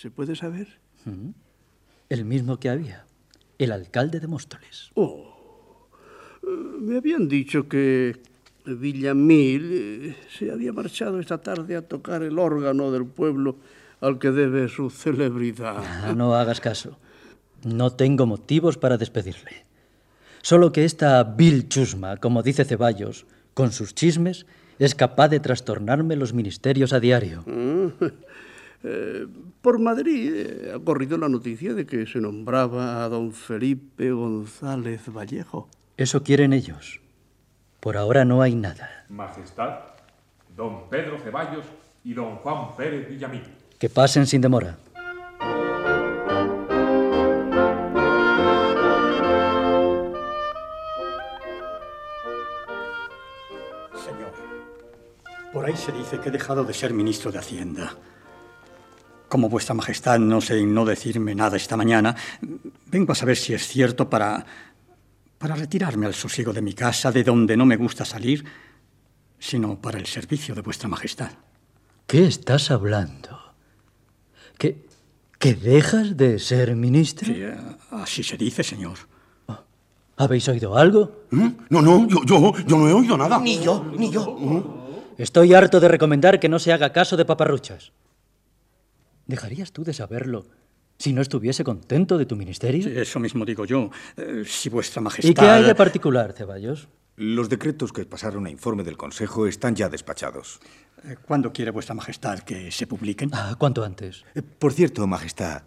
¿Se 0.00 0.12
puede 0.12 0.36
saber? 0.36 0.68
Mm. 1.06 1.30
El 2.08 2.24
mismo 2.24 2.60
que 2.60 2.68
había, 2.68 3.04
el 3.58 3.72
alcalde 3.72 4.20
de 4.20 4.28
Móstoles. 4.28 4.92
Oh, 4.94 5.88
me 6.78 6.98
habían 6.98 7.26
dicho 7.26 7.68
que 7.68 8.14
Villamil 8.64 9.70
eh, 9.72 10.16
se 10.30 10.52
había 10.52 10.72
marchado 10.72 11.18
esta 11.18 11.38
tarde 11.38 11.74
a 11.74 11.82
tocar 11.82 12.22
el 12.22 12.38
órgano 12.38 12.92
del 12.92 13.06
pueblo 13.06 13.56
al 14.00 14.20
que 14.20 14.30
debe 14.30 14.68
su 14.68 14.88
celebridad. 14.88 15.82
Ah, 16.04 16.14
no 16.16 16.32
hagas 16.36 16.60
caso. 16.60 16.96
No 17.64 17.90
tengo 17.90 18.24
motivos 18.24 18.78
para 18.78 18.98
despedirle. 18.98 19.66
Solo 20.42 20.70
que 20.70 20.84
esta 20.84 21.24
vil 21.24 21.68
chusma, 21.68 22.18
como 22.18 22.44
dice 22.44 22.64
Ceballos, 22.64 23.26
con 23.52 23.72
sus 23.72 23.96
chismes, 23.96 24.46
es 24.78 24.94
capaz 24.94 25.26
de 25.26 25.40
trastornarme 25.40 26.14
los 26.14 26.34
ministerios 26.34 26.92
a 26.92 27.00
diario. 27.00 27.42
Eh, 28.84 29.26
por 29.60 29.80
Madrid 29.80 30.32
eh, 30.34 30.72
ha 30.74 30.78
corrido 30.78 31.18
la 31.18 31.28
noticia 31.28 31.74
de 31.74 31.84
que 31.84 32.06
se 32.06 32.20
nombraba 32.20 33.04
a 33.04 33.08
don 33.08 33.32
Felipe 33.32 34.12
González 34.12 35.08
Vallejo. 35.08 35.68
Eso 35.96 36.22
quieren 36.22 36.52
ellos. 36.52 37.00
Por 37.80 37.96
ahora 37.96 38.24
no 38.24 38.40
hay 38.40 38.54
nada. 38.54 39.04
Majestad, 39.08 39.80
don 40.56 40.88
Pedro 40.88 41.18
Ceballos 41.18 41.64
y 42.04 42.14
don 42.14 42.36
Juan 42.36 42.76
Pérez 42.76 43.08
Villamil. 43.08 43.42
Que 43.78 43.88
pasen 43.88 44.26
sin 44.26 44.40
demora. 44.40 44.78
Señor, 54.04 54.32
por 55.52 55.66
ahí 55.66 55.76
se 55.76 55.90
dice 55.92 56.20
que 56.20 56.28
he 56.28 56.32
dejado 56.32 56.64
de 56.64 56.74
ser 56.74 56.92
ministro 56.92 57.32
de 57.32 57.38
Hacienda. 57.38 57.92
Como 59.28 59.48
vuestra 59.48 59.74
majestad 59.74 60.18
no 60.18 60.40
sé 60.40 60.64
no 60.64 60.84
decirme 60.84 61.34
nada 61.34 61.56
esta 61.56 61.76
mañana, 61.76 62.16
vengo 62.86 63.12
a 63.12 63.14
saber 63.14 63.36
si 63.36 63.54
es 63.54 63.66
cierto 63.66 64.08
para 64.08 64.46
para 65.38 65.54
retirarme 65.54 66.06
al 66.06 66.14
sosiego 66.14 66.52
de 66.52 66.60
mi 66.60 66.74
casa, 66.74 67.12
de 67.12 67.22
donde 67.22 67.56
no 67.56 67.64
me 67.64 67.76
gusta 67.76 68.04
salir, 68.04 68.44
sino 69.38 69.80
para 69.80 69.98
el 69.98 70.06
servicio 70.06 70.54
de 70.54 70.62
vuestra 70.62 70.88
majestad. 70.88 71.30
¿Qué 72.06 72.26
estás 72.26 72.70
hablando? 72.70 73.38
¿Que, 74.58 74.84
que 75.38 75.54
dejas 75.54 76.16
de 76.16 76.40
ser 76.40 76.74
ministro? 76.74 77.32
Sí, 77.32 77.40
eh, 77.40 77.56
así 77.92 78.22
se 78.24 78.36
dice, 78.36 78.64
señor. 78.64 78.98
¿Habéis 80.16 80.48
oído 80.48 80.76
algo? 80.76 81.26
¿Mm? 81.30 81.48
No, 81.70 81.80
no, 81.80 82.08
yo, 82.08 82.24
yo, 82.24 82.52
yo 82.66 82.76
no 82.76 82.88
he 82.88 82.92
oído 82.92 83.16
nada. 83.16 83.38
Ni 83.38 83.60
yo, 83.60 83.84
ni 83.96 84.10
yo. 84.10 85.14
Estoy 85.16 85.54
harto 85.54 85.78
de 85.78 85.86
recomendar 85.86 86.40
que 86.40 86.48
no 86.48 86.58
se 86.58 86.72
haga 86.72 86.92
caso 86.92 87.16
de 87.16 87.24
paparruchas. 87.24 87.92
¿Dejarías 89.28 89.72
tú 89.72 89.84
de 89.84 89.92
saberlo 89.92 90.46
si 90.98 91.12
no 91.12 91.20
estuviese 91.20 91.62
contento 91.62 92.16
de 92.16 92.24
tu 92.24 92.34
ministerio? 92.34 92.82
Sí, 92.82 92.92
eso 92.96 93.20
mismo 93.20 93.44
digo 93.44 93.66
yo. 93.66 93.90
Eh, 94.16 94.42
si 94.46 94.70
vuestra 94.70 95.02
majestad... 95.02 95.30
¿Y 95.30 95.34
qué 95.34 95.44
hay 95.44 95.64
de 95.64 95.74
particular, 95.74 96.32
Ceballos? 96.32 96.88
Los 97.16 97.50
decretos 97.50 97.92
que 97.92 98.06
pasaron 98.06 98.46
a 98.46 98.50
informe 98.50 98.84
del 98.84 98.96
Consejo 98.96 99.46
están 99.46 99.76
ya 99.76 99.90
despachados. 99.90 100.60
Eh, 101.04 101.16
¿Cuándo 101.26 101.52
quiere 101.52 101.70
vuestra 101.70 101.94
majestad 101.94 102.38
que 102.40 102.72
se 102.72 102.86
publiquen? 102.86 103.30
Ah, 103.34 103.54
cuanto 103.58 103.84
antes. 103.84 104.24
Eh, 104.34 104.40
por 104.40 104.72
cierto, 104.72 105.06
majestad, 105.06 105.62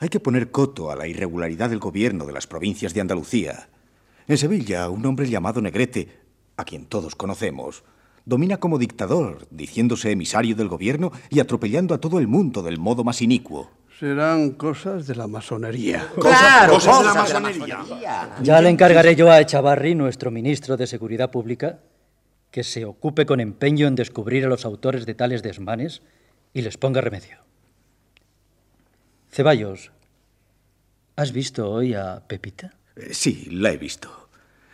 hay 0.00 0.08
que 0.08 0.18
poner 0.18 0.50
coto 0.50 0.90
a 0.90 0.96
la 0.96 1.06
irregularidad 1.06 1.70
del 1.70 1.78
gobierno 1.78 2.26
de 2.26 2.32
las 2.32 2.48
provincias 2.48 2.94
de 2.94 3.00
Andalucía. 3.00 3.68
En 4.26 4.36
Sevilla, 4.38 4.88
un 4.88 5.06
hombre 5.06 5.30
llamado 5.30 5.62
Negrete, 5.62 6.20
a 6.56 6.64
quien 6.64 6.86
todos 6.86 7.14
conocemos, 7.14 7.84
domina 8.24 8.58
como 8.58 8.78
dictador, 8.78 9.46
diciéndose 9.50 10.10
emisario 10.10 10.54
del 10.54 10.68
gobierno 10.68 11.12
y 11.30 11.40
atropellando 11.40 11.94
a 11.94 11.98
todo 12.00 12.18
el 12.18 12.28
mundo 12.28 12.62
del 12.62 12.78
modo 12.78 13.04
más 13.04 13.22
inicuo. 13.22 13.70
Serán 13.98 14.50
cosas 14.52 15.06
de 15.06 15.14
la 15.14 15.26
masonería. 15.28 16.08
Claro, 16.20 16.74
cosas 16.74 16.98
de 16.98 17.04
la 17.04 17.10
cosas 17.12 17.42
masonería. 17.42 17.78
Ya 18.42 18.60
le 18.60 18.68
encargaré 18.68 19.14
yo 19.14 19.30
a 19.30 19.40
Echavarri, 19.40 19.94
nuestro 19.94 20.30
ministro 20.30 20.76
de 20.76 20.86
Seguridad 20.86 21.30
Pública, 21.30 21.78
que 22.50 22.64
se 22.64 22.84
ocupe 22.84 23.26
con 23.26 23.40
empeño 23.40 23.86
en 23.86 23.94
descubrir 23.94 24.44
a 24.44 24.48
los 24.48 24.64
autores 24.64 25.06
de 25.06 25.14
tales 25.14 25.42
desmanes 25.42 26.02
y 26.52 26.62
les 26.62 26.76
ponga 26.78 27.00
remedio. 27.00 27.38
Ceballos, 29.30 29.92
¿has 31.16 31.32
visto 31.32 31.70
hoy 31.70 31.94
a 31.94 32.24
Pepita? 32.26 32.74
Eh, 32.96 33.14
Sí, 33.14 33.48
la 33.50 33.70
he 33.70 33.78
visto. 33.78 34.28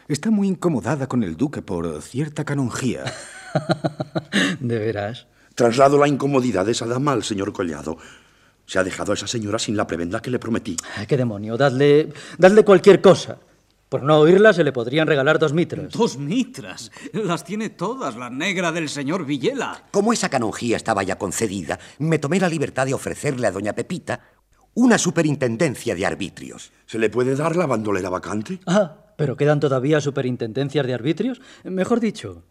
Está 0.09 0.31
muy 0.31 0.49
incomodada 0.49 1.07
con 1.07 1.23
el 1.23 1.37
duque 1.37 1.63
por 1.63 2.03
cierta 2.03 2.45
canonjía. 2.45 3.05
¿De 4.61 4.79
veras? 4.79 5.27
Traslado 5.55 5.99
la 5.99 6.09
incomodidad 6.09 6.67
de 6.67 6.73
esa 6.73 6.87
dama 6.87 7.13
al 7.13 7.25
señor 7.25 7.53
Collado. 7.53 7.99
Se 8.67 8.79
ha 8.79 8.85
dejado 8.85 9.13
a 9.13 9.15
esa 9.15 9.27
señora 9.27 9.59
sin 9.59 9.77
la 9.77 9.87
prebenda 9.87 10.21
que 10.21 10.31
le 10.31 10.39
prometí. 10.39 10.77
Ay, 10.97 11.07
¡Qué 11.07 11.17
demonio! 11.17 11.57
Dadle, 11.57 12.13
dadle 12.37 12.65
cualquier 12.65 13.01
cosa. 13.01 13.39
Por 13.89 14.03
no 14.03 14.19
oírla 14.19 14.53
se 14.53 14.65
le 14.65 14.73
podrían 14.73 15.07
regalar 15.07 15.39
dos 15.39 15.55
mitras. 15.55 15.91
Dos 15.93 16.19
mitras. 16.19 16.93
Las 17.15 17.45
tiene 17.45 17.71
todas 17.71 18.17
la 18.17 18.29
negra 18.29 18.71
del 18.71 18.91
señor 18.91 19.25
Villela. 19.25 19.85
Como 19.91 20.13
esa 20.13 20.29
canonjía 20.29 20.77
estaba 20.77 21.03
ya 21.03 21.17
concedida, 21.17 21.79
me 21.99 22.19
tomé 22.19 22.39
la 22.39 22.51
libertad 22.51 22.85
de 22.85 22.93
ofrecerle 22.93 23.47
a 23.47 23.51
doña 23.51 23.73
Pepita 23.73 24.21
una 24.75 24.99
superintendencia 24.99 25.95
de 25.95 26.05
arbitrios. 26.05 26.71
¿Se 26.85 26.99
le 26.99 27.09
puede 27.09 27.35
dar 27.35 27.57
la 27.57 27.67
bandolera 27.67 28.11
vacante? 28.11 28.61
Ah, 28.67 29.15
pero 29.17 29.37
quedan 29.37 29.59
todavía 29.59 30.01
superintendencias 30.01 30.87
de 30.87 30.95
arbitrios. 30.95 31.41
Mejor 31.65 31.99
dicho, 31.99 32.45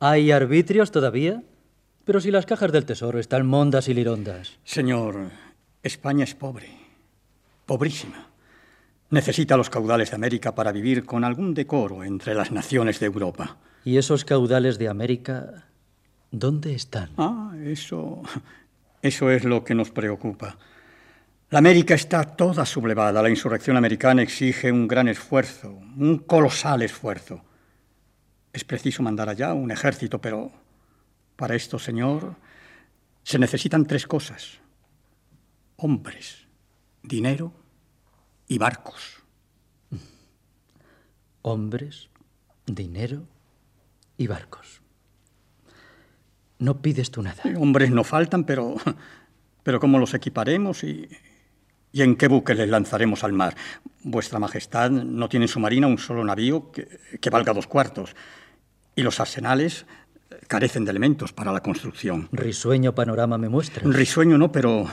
¿hay 0.00 0.30
arbitrios 0.30 0.90
todavía? 0.90 1.42
Pero 2.04 2.20
si 2.20 2.30
las 2.30 2.46
cajas 2.46 2.72
del 2.72 2.84
tesoro 2.84 3.18
están 3.18 3.46
mondas 3.46 3.88
y 3.88 3.94
lirondas. 3.94 4.58
Señor, 4.64 5.30
España 5.82 6.24
es 6.24 6.34
pobre. 6.34 6.68
pobrísima. 7.66 8.28
Necesita 9.10 9.56
los 9.56 9.70
caudales 9.70 10.10
de 10.10 10.16
América 10.16 10.54
para 10.54 10.72
vivir 10.72 11.04
con 11.04 11.24
algún 11.24 11.54
decoro 11.54 12.04
entre 12.04 12.34
las 12.34 12.50
naciones 12.50 12.98
de 13.00 13.06
Europa. 13.06 13.56
¿Y 13.84 13.96
esos 13.98 14.24
caudales 14.24 14.78
de 14.78 14.88
América 14.88 15.66
dónde 16.30 16.74
están? 16.74 17.10
Ah, 17.16 17.52
eso. 17.64 18.22
Eso 19.02 19.30
es 19.30 19.44
lo 19.44 19.62
que 19.62 19.74
nos 19.74 19.90
preocupa. 19.90 20.58
La 21.50 21.60
América 21.60 21.94
está 21.94 22.24
toda 22.24 22.66
sublevada. 22.66 23.22
La 23.22 23.30
insurrección 23.30 23.76
americana 23.76 24.22
exige 24.22 24.72
un 24.72 24.88
gran 24.88 25.06
esfuerzo, 25.06 25.70
un 25.96 26.18
colosal 26.18 26.82
esfuerzo. 26.82 27.42
Es 28.56 28.64
preciso 28.64 29.02
mandar 29.02 29.28
allá 29.28 29.52
un 29.52 29.70
ejército, 29.70 30.18
pero 30.18 30.50
para 31.36 31.54
esto, 31.54 31.78
señor, 31.78 32.36
se 33.22 33.38
necesitan 33.38 33.84
tres 33.84 34.06
cosas. 34.06 34.60
Hombres, 35.76 36.46
dinero 37.02 37.52
y 38.48 38.56
barcos. 38.56 39.22
Hombres, 41.42 42.08
dinero 42.64 43.24
y 44.16 44.26
barcos. 44.26 44.80
No 46.58 46.80
pides 46.80 47.10
tú 47.10 47.20
nada. 47.20 47.42
Hombres 47.58 47.90
no 47.90 48.04
faltan, 48.04 48.44
pero, 48.44 48.76
pero 49.64 49.80
¿cómo 49.80 49.98
los 49.98 50.14
equiparemos 50.14 50.82
y, 50.82 51.10
y 51.92 52.00
en 52.00 52.16
qué 52.16 52.26
buque 52.26 52.54
les 52.54 52.70
lanzaremos 52.70 53.22
al 53.22 53.34
mar? 53.34 53.54
Vuestra 54.02 54.38
Majestad 54.38 54.90
no 54.90 55.28
tiene 55.28 55.44
en 55.44 55.48
su 55.48 55.60
marina 55.60 55.86
un 55.86 55.98
solo 55.98 56.24
navío 56.24 56.72
que, 56.72 57.18
que 57.20 57.28
valga 57.28 57.52
dos 57.52 57.66
cuartos. 57.66 58.16
Y 58.96 59.02
los 59.02 59.20
arsenales 59.20 59.86
carecen 60.48 60.84
de 60.84 60.90
elementos 60.90 61.32
para 61.32 61.52
la 61.52 61.62
construcción. 61.62 62.28
Risueño 62.32 62.94
panorama 62.94 63.38
me 63.38 63.48
muestra. 63.48 63.82
Risueño 63.84 64.38
no, 64.38 64.50
pero. 64.50 64.86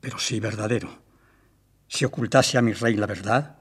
pero 0.00 0.18
sí 0.18 0.40
verdadero. 0.40 0.88
Si 1.88 2.04
ocultase 2.04 2.56
a 2.56 2.62
mi 2.62 2.72
rey 2.72 2.96
la 2.96 3.06
verdad, 3.06 3.56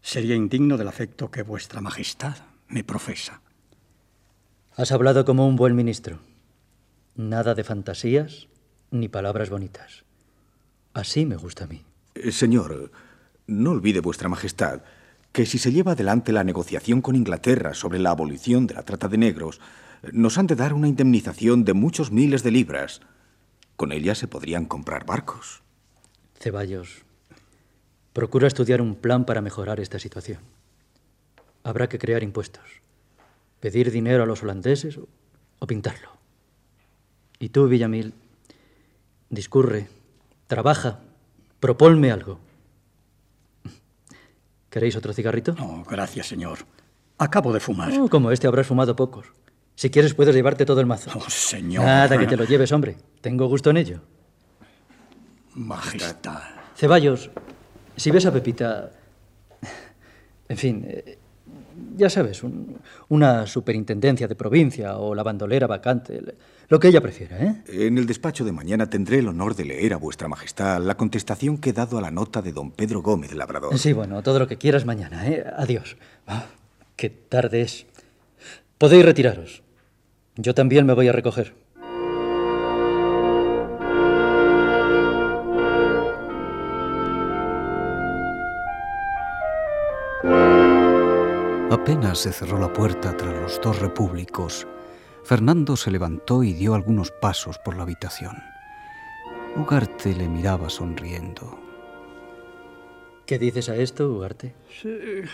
sería 0.00 0.34
indigno 0.34 0.76
del 0.76 0.88
afecto 0.88 1.30
que 1.30 1.42
vuestra 1.42 1.80
majestad 1.80 2.36
me 2.68 2.82
profesa. 2.82 3.40
Has 4.74 4.90
hablado 4.90 5.24
como 5.24 5.46
un 5.46 5.56
buen 5.56 5.76
ministro. 5.76 6.18
Nada 7.14 7.54
de 7.54 7.64
fantasías 7.64 8.48
ni 8.90 9.08
palabras 9.08 9.50
bonitas. 9.50 10.04
Así 10.92 11.26
me 11.26 11.36
gusta 11.36 11.64
a 11.64 11.66
mí. 11.66 11.84
Eh, 12.14 12.32
señor, 12.32 12.90
no 13.46 13.70
olvide 13.70 14.00
vuestra 14.00 14.28
majestad 14.28 14.82
que 15.36 15.44
si 15.44 15.58
se 15.58 15.70
lleva 15.70 15.92
adelante 15.92 16.32
la 16.32 16.44
negociación 16.44 17.02
con 17.02 17.14
Inglaterra 17.14 17.74
sobre 17.74 17.98
la 17.98 18.08
abolición 18.08 18.66
de 18.66 18.72
la 18.72 18.84
trata 18.84 19.06
de 19.06 19.18
negros, 19.18 19.60
nos 20.10 20.38
han 20.38 20.46
de 20.46 20.56
dar 20.56 20.72
una 20.72 20.88
indemnización 20.88 21.62
de 21.66 21.74
muchos 21.74 22.10
miles 22.10 22.42
de 22.42 22.50
libras. 22.50 23.02
Con 23.76 23.92
ella 23.92 24.14
se 24.14 24.28
podrían 24.28 24.64
comprar 24.64 25.04
barcos. 25.04 25.62
Ceballos, 26.40 27.04
procura 28.14 28.46
estudiar 28.46 28.80
un 28.80 28.94
plan 28.94 29.26
para 29.26 29.42
mejorar 29.42 29.78
esta 29.78 29.98
situación. 29.98 30.38
Habrá 31.64 31.90
que 31.90 31.98
crear 31.98 32.22
impuestos, 32.22 32.80
pedir 33.60 33.90
dinero 33.90 34.22
a 34.22 34.26
los 34.26 34.42
holandeses 34.42 34.98
o, 35.58 35.66
pintarlo. 35.66 36.12
Y 37.38 37.50
tú, 37.50 37.68
Villamil, 37.68 38.14
discurre, 39.28 39.88
trabaja, 40.46 41.00
proponme 41.60 42.10
algo. 42.10 42.40
¿Queréis 44.70 44.96
otro 44.96 45.12
cigarrito? 45.12 45.54
No, 45.54 45.84
gracias, 45.84 46.26
señor. 46.26 46.58
Acabo 47.18 47.52
de 47.52 47.60
fumar. 47.60 47.92
Oh, 47.98 48.08
como 48.08 48.30
este 48.30 48.46
habrás 48.46 48.66
fumado 48.66 48.94
pocos. 48.96 49.26
Si 49.74 49.90
quieres 49.90 50.14
puedes 50.14 50.34
llevarte 50.34 50.64
todo 50.66 50.80
el 50.80 50.86
mazo. 50.86 51.10
Oh, 51.14 51.28
señor. 51.30 51.84
Nada 51.84 52.18
que 52.18 52.26
te 52.26 52.36
lo 52.36 52.44
lleves, 52.44 52.72
hombre. 52.72 52.96
Tengo 53.20 53.46
gusto 53.46 53.70
en 53.70 53.76
ello. 53.78 54.00
Majestad. 55.54 56.40
Ceballos, 56.74 57.30
si 57.96 58.10
ves 58.10 58.26
a 58.26 58.32
Pepita... 58.32 58.90
En 60.48 60.56
fin, 60.56 60.84
eh, 60.86 61.18
ya 61.96 62.08
sabes, 62.08 62.42
un- 62.44 62.78
una 63.08 63.46
superintendencia 63.46 64.28
de 64.28 64.36
provincia 64.36 64.96
o 64.98 65.14
la 65.14 65.22
bandolera 65.24 65.66
vacante, 65.66 66.22
lo 66.68 66.80
que 66.80 66.88
ella 66.88 67.00
prefiera, 67.00 67.38
¿eh? 67.42 67.62
En 67.68 67.98
el 67.98 68.06
despacho 68.06 68.44
de 68.44 68.52
mañana 68.52 68.90
tendré 68.90 69.18
el 69.18 69.28
honor 69.28 69.54
de 69.54 69.64
leer 69.64 69.94
a 69.94 69.96
vuestra 69.96 70.28
majestad 70.28 70.80
la 70.82 70.96
contestación 70.96 71.58
que 71.58 71.70
he 71.70 71.72
dado 71.72 71.98
a 71.98 72.00
la 72.00 72.10
nota 72.10 72.42
de 72.42 72.52
don 72.52 72.70
Pedro 72.70 73.02
Gómez 73.02 73.32
Labrador. 73.32 73.78
Sí, 73.78 73.92
bueno, 73.92 74.22
todo 74.22 74.38
lo 74.38 74.48
que 74.48 74.56
quieras 74.56 74.84
mañana, 74.84 75.28
¿eh? 75.28 75.44
Adiós. 75.56 75.96
Ah, 76.26 76.46
qué 76.96 77.10
tarde 77.10 77.62
es. 77.62 77.86
Podéis 78.78 79.04
retiraros. 79.04 79.62
Yo 80.36 80.54
también 80.54 80.86
me 80.86 80.94
voy 80.94 81.08
a 81.08 81.12
recoger. 81.12 81.54
Apenas 91.70 92.18
se 92.18 92.32
cerró 92.32 92.58
la 92.58 92.72
puerta 92.72 93.16
tras 93.16 93.34
los 93.34 93.60
dos 93.60 93.78
repúblicos, 93.78 94.66
Fernando 95.26 95.74
se 95.74 95.90
levantó 95.90 96.44
y 96.44 96.52
dio 96.52 96.76
algunos 96.76 97.10
pasos 97.10 97.58
por 97.58 97.76
la 97.76 97.82
habitación. 97.82 98.36
Ugarte 99.56 100.14
le 100.14 100.28
miraba 100.28 100.70
sonriendo. 100.70 101.58
¿Qué 103.26 103.36
dices 103.36 103.68
a 103.68 103.74
esto, 103.74 104.08
Ugarte? 104.08 104.54
Sé 104.80 105.24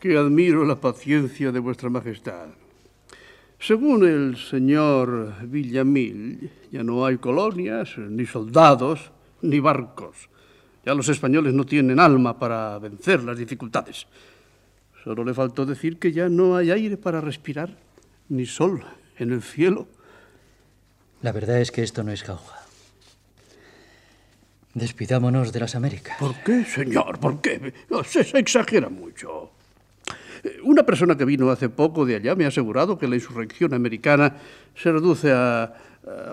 que 0.00 0.18
admiro 0.18 0.64
la 0.64 0.80
paciencia 0.80 1.52
de 1.52 1.60
vuestra 1.60 1.88
majestad. 1.88 2.48
Según 3.60 4.04
el 4.04 4.36
señor 4.36 5.32
Villamil, 5.46 6.50
ya 6.72 6.82
no 6.82 7.06
hay 7.06 7.18
colonias, 7.18 7.98
ni 7.98 8.26
soldados, 8.26 9.12
ni 9.42 9.60
barcos. 9.60 10.28
Ya 10.84 10.92
los 10.92 11.08
españoles 11.08 11.54
no 11.54 11.64
tienen 11.64 12.00
alma 12.00 12.36
para 12.36 12.80
vencer 12.80 13.22
las 13.22 13.38
dificultades. 13.38 14.08
Solo 15.04 15.22
le 15.22 15.34
faltó 15.34 15.64
decir 15.64 16.00
que 16.00 16.10
ya 16.10 16.28
no 16.28 16.56
hay 16.56 16.72
aire 16.72 16.96
para 16.96 17.20
respirar, 17.20 17.78
ni 18.28 18.44
sol 18.44 18.82
en 19.20 19.32
el 19.32 19.42
cielo. 19.42 19.86
La 21.22 21.32
verdad 21.32 21.60
es 21.60 21.70
que 21.70 21.82
esto 21.82 22.02
no 22.02 22.12
es 22.12 22.22
jauja. 22.22 22.58
Despidámonos 24.74 25.52
de 25.52 25.60
las 25.60 25.74
Américas. 25.74 26.16
¿Por 26.18 26.34
qué, 26.42 26.64
señor? 26.64 27.18
¿Por 27.18 27.40
qué? 27.40 27.72
Se, 28.06 28.24
se 28.24 28.38
exagera 28.38 28.88
mucho. 28.88 29.50
Eh, 30.44 30.58
Una 30.62 30.84
persona 30.84 31.16
que 31.16 31.24
vino 31.24 31.50
hace 31.50 31.68
poco 31.68 32.06
de 32.06 32.16
allá 32.16 32.34
me 32.36 32.44
ha 32.44 32.48
asegurado 32.48 32.98
que 32.98 33.08
la 33.08 33.16
insurrección 33.16 33.74
americana 33.74 34.36
se 34.76 34.92
reduce 34.92 35.32
a 35.32 35.74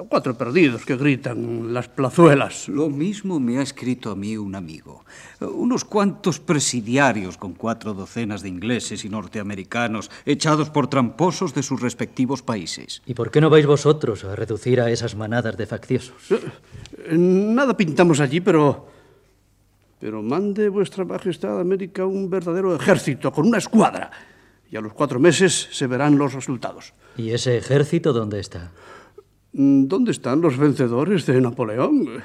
cuatro 0.09 0.37
perdidos 0.37 0.85
que 0.85 0.95
gritan 0.95 1.73
las 1.73 1.89
plazuelas. 1.89 2.67
Lo 2.69 2.89
mismo 2.89 3.39
me 3.39 3.59
ha 3.59 3.61
escrito 3.61 4.11
a 4.11 4.15
mí 4.15 4.37
un 4.37 4.55
amigo. 4.55 5.03
Unos 5.41 5.83
cuantos 5.83 6.39
presidiarios 6.39 7.37
con 7.37 7.53
cuatro 7.53 7.93
docenas 7.93 8.41
de 8.41 8.49
ingleses 8.49 9.03
y 9.03 9.09
norteamericanos 9.09 10.09
echados 10.25 10.69
por 10.69 10.87
tramposos 10.87 11.53
de 11.53 11.63
sus 11.63 11.81
respectivos 11.81 12.41
países. 12.41 13.01
¿Y 13.05 13.13
por 13.13 13.29
qué 13.29 13.41
no 13.41 13.49
vais 13.49 13.65
vosotros 13.65 14.23
a 14.23 14.35
reducir 14.35 14.79
a 14.79 14.89
esas 14.89 15.15
manadas 15.15 15.57
de 15.57 15.65
facciosos? 15.65 16.31
Eh, 16.31 17.17
Nada 17.17 17.75
pintamos 17.75 18.19
allí, 18.19 18.41
pero... 18.41 18.87
Pero 19.99 20.21
mande 20.21 20.69
vuestra 20.69 21.05
majestad 21.05 21.57
a 21.57 21.61
América 21.61 22.05
un 22.05 22.29
verdadero 22.29 22.75
ejército 22.75 23.31
con 23.31 23.47
una 23.47 23.57
escuadra. 23.57 24.11
Y 24.69 24.77
a 24.77 24.81
los 24.81 24.93
cuatro 24.93 25.19
meses 25.19 25.69
se 25.71 25.87
verán 25.87 26.19
los 26.19 26.33
resultados. 26.33 26.93
¿Y 27.17 27.31
ese 27.31 27.57
ejército 27.57 28.13
dónde 28.13 28.39
está? 28.39 28.71
Mm, 29.57 29.87
¿Dónde 29.87 30.11
están 30.11 30.39
los 30.41 30.55
vencedores 30.55 31.25
de 31.25 31.41
Napoleón? 31.41 32.21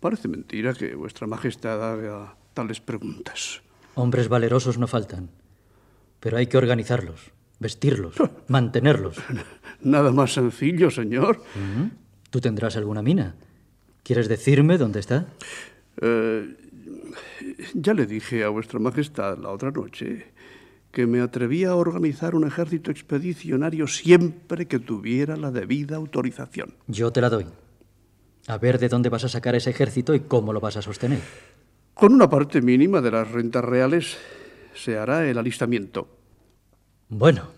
Parece 0.00 0.28
mentira 0.28 0.72
que 0.72 0.94
vuestra 0.94 1.26
majestad 1.26 1.92
haga 1.92 2.36
tales 2.54 2.80
preguntas. 2.80 3.60
Hombres 3.94 4.28
valerosos 4.28 4.78
no 4.78 4.86
faltan. 4.86 5.28
Pero 6.20 6.38
hay 6.38 6.46
que 6.46 6.56
organizarlos, 6.56 7.32
vestirlos, 7.60 8.14
mantenerlos. 8.48 9.18
Nada 9.82 10.10
más 10.10 10.32
sencillo, 10.32 10.90
señor. 10.90 11.42
¿Tú 12.30 12.40
tendrás 12.40 12.76
alguna 12.76 13.02
mina? 13.02 13.34
¿Quieres 14.02 14.26
decirme 14.26 14.78
dónde 14.78 15.00
está? 15.00 15.26
Eh, 16.00 16.56
ya 17.74 17.92
le 17.92 18.06
dije 18.06 18.42
a 18.42 18.48
vuestra 18.48 18.78
majestad 18.78 19.36
la 19.36 19.50
otra 19.50 19.70
noche 19.70 20.32
que 20.90 21.06
me 21.06 21.20
atrevía 21.20 21.70
a 21.70 21.76
organizar 21.76 22.34
un 22.34 22.46
ejército 22.46 22.90
expedicionario 22.90 23.86
siempre 23.86 24.66
que 24.66 24.78
tuviera 24.78 25.36
la 25.36 25.50
debida 25.50 25.96
autorización. 25.96 26.74
Yo 26.86 27.12
te 27.12 27.20
la 27.20 27.30
doy. 27.30 27.46
A 28.46 28.58
ver 28.58 28.78
de 28.78 28.88
dónde 28.88 29.10
vas 29.10 29.24
a 29.24 29.28
sacar 29.28 29.54
ese 29.54 29.70
ejército 29.70 30.14
y 30.14 30.20
cómo 30.20 30.52
lo 30.52 30.60
vas 30.60 30.76
a 30.76 30.82
sostener. 30.82 31.20
Con 31.92 32.14
una 32.14 32.30
parte 32.30 32.62
mínima 32.62 33.00
de 33.00 33.10
las 33.10 33.30
rentas 33.30 33.64
reales 33.64 34.16
se 34.74 34.96
hará 34.96 35.28
el 35.28 35.36
alistamiento. 35.36 36.08
Bueno, 37.08 37.48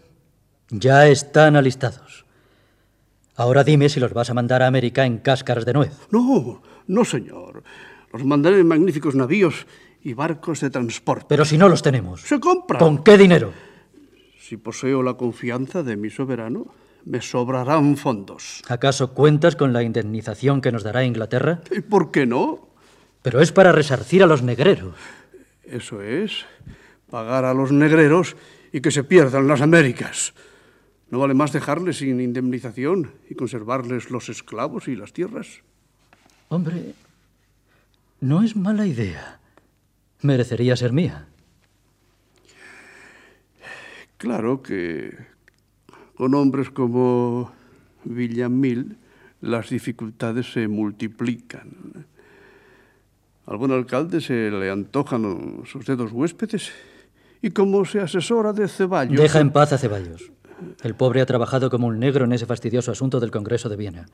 ya 0.71 1.07
están 1.07 1.57
alistados. 1.57 2.25
Ahora 3.37 3.65
dime 3.65 3.89
si 3.89 4.01
los 4.01 4.13
vas 4.13 4.31
a 4.31 4.35
mandar 4.35 4.63
a 4.63 4.67
América 4.67 5.07
en 5.07 5.19
cáscaras 5.19 5.65
de 5.65 5.73
nuez. 5.73 5.93
No, 6.11 6.63
no, 6.87 7.05
señor. 7.05 7.63
Los 8.13 8.25
mandaré 8.25 8.61
en 8.61 8.67
magníficos 8.67 9.15
navíos 9.15 9.67
y 10.03 10.15
barcos 10.15 10.61
de 10.61 10.71
transporte. 10.71 11.27
Pero 11.29 11.45
si 11.45 11.59
no 11.59 11.69
los 11.69 11.83
tenemos. 11.83 12.23
Se 12.23 12.41
compra. 12.41 12.79
¿Con 12.79 13.03
qué 13.03 13.19
dinero? 13.19 13.53
Si 14.39 14.57
poseo 14.57 15.03
la 15.03 15.15
confianza 15.15 15.83
de 15.83 15.97
mi 15.97 16.11
soberano, 16.11 16.67
me 17.05 17.21
sobrarán 17.21 17.97
fondos. 17.97 18.63
¿Acaso 18.69 19.15
cuentas 19.15 19.57
con 19.57 19.73
la 19.73 19.83
indemnización 19.83 20.61
que 20.61 20.73
nos 20.73 20.83
dará 20.83 21.05
Inglaterra? 21.05 21.61
¿Y 21.71 21.81
por 21.81 22.11
qué 22.11 22.27
no? 22.27 22.69
Pero 23.23 23.41
es 23.41 23.53
para 23.53 23.73
resarcir 23.73 24.23
a 24.23 24.27
los 24.27 24.43
negreros. 24.43 24.95
Eso 25.65 26.03
es, 26.03 26.47
pagar 27.11 27.45
a 27.45 27.55
los 27.55 27.71
negreros 27.71 28.37
y 28.73 28.81
que 28.81 28.91
se 28.91 29.05
pierdan 29.05 29.47
las 29.47 29.61
Américas. 29.61 30.35
¿No 31.11 31.19
vale 31.19 31.35
más 31.35 31.53
dejarles 31.53 31.99
sin 31.99 32.21
indemnización 32.21 33.13
y 33.29 33.35
conservarles 33.35 34.11
los 34.11 34.29
esclavos 34.29 34.87
y 34.89 34.95
las 34.95 35.13
tierras? 35.13 35.63
Hombre, 36.49 36.95
no 38.21 38.43
es 38.43 38.55
mala 38.55 38.87
idea. 38.87 39.40
Merecería 40.23 40.77
ser 40.77 40.93
mía. 40.93 41.27
Claro 44.19 44.63
que 44.63 45.17
con 46.15 46.35
hombres 46.35 46.69
como 46.71 47.53
Villamil 48.05 48.99
las 49.41 49.71
dificultades 49.71 50.53
se 50.53 50.69
multiplican. 50.69 52.07
Al 53.47 53.57
buen 53.57 53.73
alcalde 53.73 54.21
se 54.21 54.51
le 54.51 54.71
antojan 54.71 55.63
sus 55.65 55.87
dedos 55.87 56.13
huéspedes 56.13 56.71
y 57.41 57.51
como 57.51 57.85
se 57.87 58.01
asesora 58.01 58.53
de 58.53 58.69
Ceballos... 58.69 59.19
Deja 59.19 59.41
en 59.41 59.51
paz 59.51 59.73
a 59.73 59.79
Ceballos. 59.79 60.31
El 60.83 60.95
pobre 60.95 61.23
ha 61.23 61.27
trabajado 61.27 61.71
como 61.71 61.87
un 61.87 61.99
negro 61.99 62.27
en 62.27 62.33
ese 62.33 62.45
fastidioso 62.45 62.93
asunto 62.93 63.19
del 63.19 63.31
Congreso 63.31 63.71
de 63.71 63.77
Viena. 63.77 64.07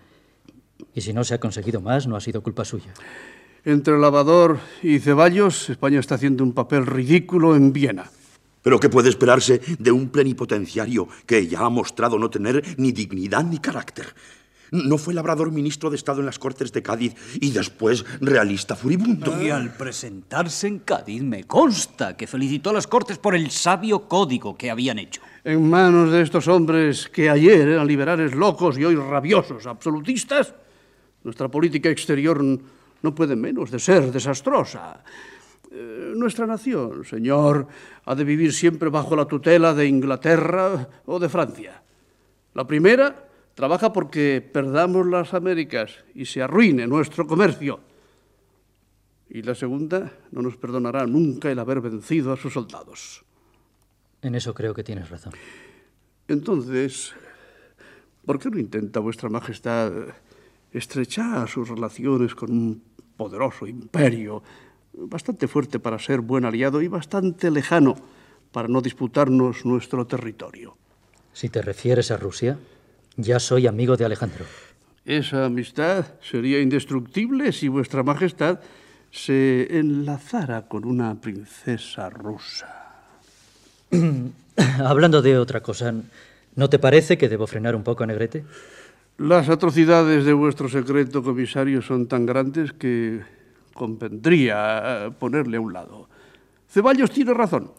Y 0.94 1.00
si 1.00 1.12
no 1.12 1.24
se 1.24 1.34
ha 1.34 1.40
conseguido 1.40 1.80
más, 1.80 2.06
no 2.06 2.16
ha 2.16 2.20
sido 2.20 2.42
culpa 2.42 2.64
suya. 2.64 2.94
Entre 3.66 3.98
Lavador 3.98 4.60
y 4.80 5.00
Ceballos, 5.00 5.70
España 5.70 5.98
está 5.98 6.14
haciendo 6.14 6.44
un 6.44 6.52
papel 6.52 6.86
ridículo 6.86 7.56
en 7.56 7.72
Viena. 7.72 8.08
Pero 8.62 8.78
¿qué 8.78 8.88
puede 8.88 9.08
esperarse 9.08 9.60
de 9.80 9.90
un 9.90 10.10
plenipotenciario 10.10 11.08
que 11.26 11.48
ya 11.48 11.62
ha 11.62 11.68
mostrado 11.68 12.16
no 12.16 12.30
tener 12.30 12.62
ni 12.78 12.92
dignidad 12.92 13.42
ni 13.42 13.58
carácter? 13.58 14.06
No 14.70 14.98
fue 14.98 15.14
labrador 15.14 15.50
ministro 15.50 15.90
de 15.90 15.96
Estado 15.96 16.20
en 16.20 16.26
las 16.26 16.38
Cortes 16.38 16.70
de 16.70 16.80
Cádiz 16.84 17.16
y 17.40 17.50
después 17.50 18.04
realista 18.20 18.76
furibundo. 18.76 19.42
Y 19.42 19.50
al 19.50 19.76
presentarse 19.76 20.68
en 20.68 20.78
Cádiz 20.78 21.24
me 21.24 21.42
consta 21.42 22.16
que 22.16 22.28
felicitó 22.28 22.70
a 22.70 22.74
las 22.74 22.86
Cortes 22.86 23.18
por 23.18 23.34
el 23.34 23.50
sabio 23.50 24.06
código 24.06 24.56
que 24.56 24.70
habían 24.70 25.00
hecho. 25.00 25.22
En 25.42 25.68
manos 25.68 26.12
de 26.12 26.22
estos 26.22 26.46
hombres 26.46 27.08
que 27.08 27.28
ayer 27.28 27.66
eran 27.66 27.88
liberales 27.88 28.32
locos 28.32 28.78
y 28.78 28.84
hoy 28.84 28.94
rabiosos 28.94 29.66
absolutistas, 29.66 30.54
nuestra 31.24 31.48
política 31.48 31.90
exterior 31.90 32.40
no 33.06 33.14
puede 33.14 33.36
menos 33.36 33.70
de 33.70 33.78
ser 33.78 34.10
desastrosa. 34.10 34.98
Eh, 35.70 36.10
nuestra 36.16 36.44
nación, 36.44 37.04
señor, 37.04 37.68
ha 38.04 38.14
de 38.16 38.24
vivir 38.24 38.52
siempre 38.52 38.90
bajo 38.90 39.14
la 39.14 39.30
tutela 39.30 39.72
de 39.74 39.86
Inglaterra 39.86 40.88
o 41.06 41.20
de 41.20 41.28
Francia. 41.28 41.80
La 42.54 42.66
primera 42.66 43.14
trabaja 43.54 43.92
porque 43.92 44.42
perdamos 44.42 45.06
las 45.06 45.34
Américas 45.34 46.02
y 46.16 46.26
se 46.26 46.42
arruine 46.42 46.88
nuestro 46.88 47.28
comercio. 47.28 47.78
Y 49.30 49.42
la 49.42 49.54
segunda 49.54 50.10
no 50.32 50.42
nos 50.42 50.56
perdonará 50.56 51.06
nunca 51.06 51.48
el 51.48 51.60
haber 51.60 51.80
vencido 51.80 52.32
a 52.32 52.36
sus 52.36 52.54
soldados. 52.54 53.22
En 54.20 54.34
eso 54.34 54.52
creo 54.52 54.74
que 54.74 54.82
tienes 54.82 55.08
razón. 55.10 55.32
Entonces, 56.26 57.14
¿por 58.24 58.40
qué 58.40 58.50
no 58.50 58.58
intenta 58.58 58.98
vuestra 58.98 59.28
Majestad 59.28 59.92
estrechar 60.72 61.48
sus 61.48 61.68
relaciones 61.68 62.34
con 62.34 62.50
un 62.50 62.82
poderoso 63.16 63.66
imperio, 63.66 64.42
bastante 64.92 65.48
fuerte 65.48 65.78
para 65.78 65.98
ser 65.98 66.20
buen 66.20 66.44
aliado 66.44 66.82
y 66.82 66.88
bastante 66.88 67.50
lejano 67.50 67.96
para 68.52 68.68
no 68.68 68.80
disputarnos 68.80 69.64
nuestro 69.64 70.06
territorio? 70.06 70.76
Si 71.32 71.48
te 71.48 71.60
refieres 71.62 72.10
a 72.10 72.16
Rusia, 72.16 72.58
ya 73.16 73.40
soy 73.40 73.66
amigo 73.66 73.96
de 73.96 74.04
Alejandro. 74.04 74.44
Esa 75.04 75.44
amistad 75.44 76.06
sería 76.20 76.60
indestructible 76.60 77.52
si 77.52 77.68
vuestra 77.68 78.02
Majestad 78.02 78.60
se 79.10 79.78
enlazara 79.78 80.68
con 80.68 80.84
una 80.84 81.20
princesa 81.20 82.10
rusa. 82.10 83.04
Hablando 84.84 85.22
de 85.22 85.38
otra 85.38 85.62
cosa, 85.62 85.94
¿no 86.54 86.68
te 86.68 86.78
parece 86.78 87.16
que 87.18 87.28
debo 87.28 87.46
frenar 87.46 87.76
un 87.76 87.84
poco 87.84 88.04
a 88.04 88.06
Negrete? 88.06 88.44
Las 89.18 89.48
atrocidades 89.48 90.26
de 90.26 90.32
vuestro 90.34 90.68
secreto 90.68 91.22
comisario 91.22 91.80
son 91.80 92.06
tan 92.06 92.26
grandes 92.26 92.72
que 92.72 93.22
convendría 93.72 95.10
ponerle 95.18 95.56
a 95.56 95.60
un 95.60 95.72
lado. 95.72 96.08
Ceballos 96.68 97.10
tiene 97.10 97.32
razón. 97.32 97.72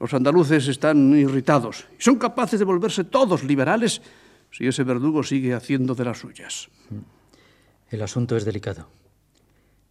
Los 0.00 0.12
andaluces 0.12 0.66
están 0.66 1.14
irritados 1.14 1.86
y 1.96 2.02
son 2.02 2.16
capaces 2.16 2.58
de 2.58 2.64
volverse 2.64 3.04
todos 3.04 3.44
liberales 3.44 4.02
si 4.50 4.66
ese 4.66 4.82
verdugo 4.82 5.22
sigue 5.22 5.54
haciendo 5.54 5.94
de 5.94 6.04
las 6.04 6.18
suyas. 6.18 6.68
El 7.88 8.02
asunto 8.02 8.36
es 8.36 8.44
delicado. 8.44 8.88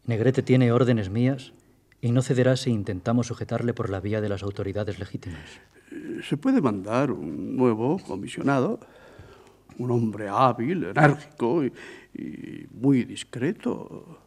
Negrete 0.05 0.43
tiene 0.43 0.73
órdenes 0.73 1.09
mías 1.09 1.53
y 2.01 2.11
no 2.11 2.21
cederá 2.21 2.57
si 2.57 2.71
intentamos 2.71 3.27
sujetarle 3.27 3.73
por 3.73 3.89
la 3.89 4.01
vía 4.01 4.19
de 4.19 4.29
las 4.29 4.43
autoridades 4.43 4.99
legítimas. 4.99 5.61
Se 6.27 6.35
puede 6.35 6.61
mandar 6.61 7.11
un 7.11 7.55
nuevo 7.55 7.97
comisionado, 7.99 8.79
un 9.77 9.91
hombre 9.91 10.27
hábil, 10.29 10.83
enérgico 10.85 11.63
y, 11.63 11.73
y 12.13 12.67
muy 12.71 13.03
discreto. 13.03 14.19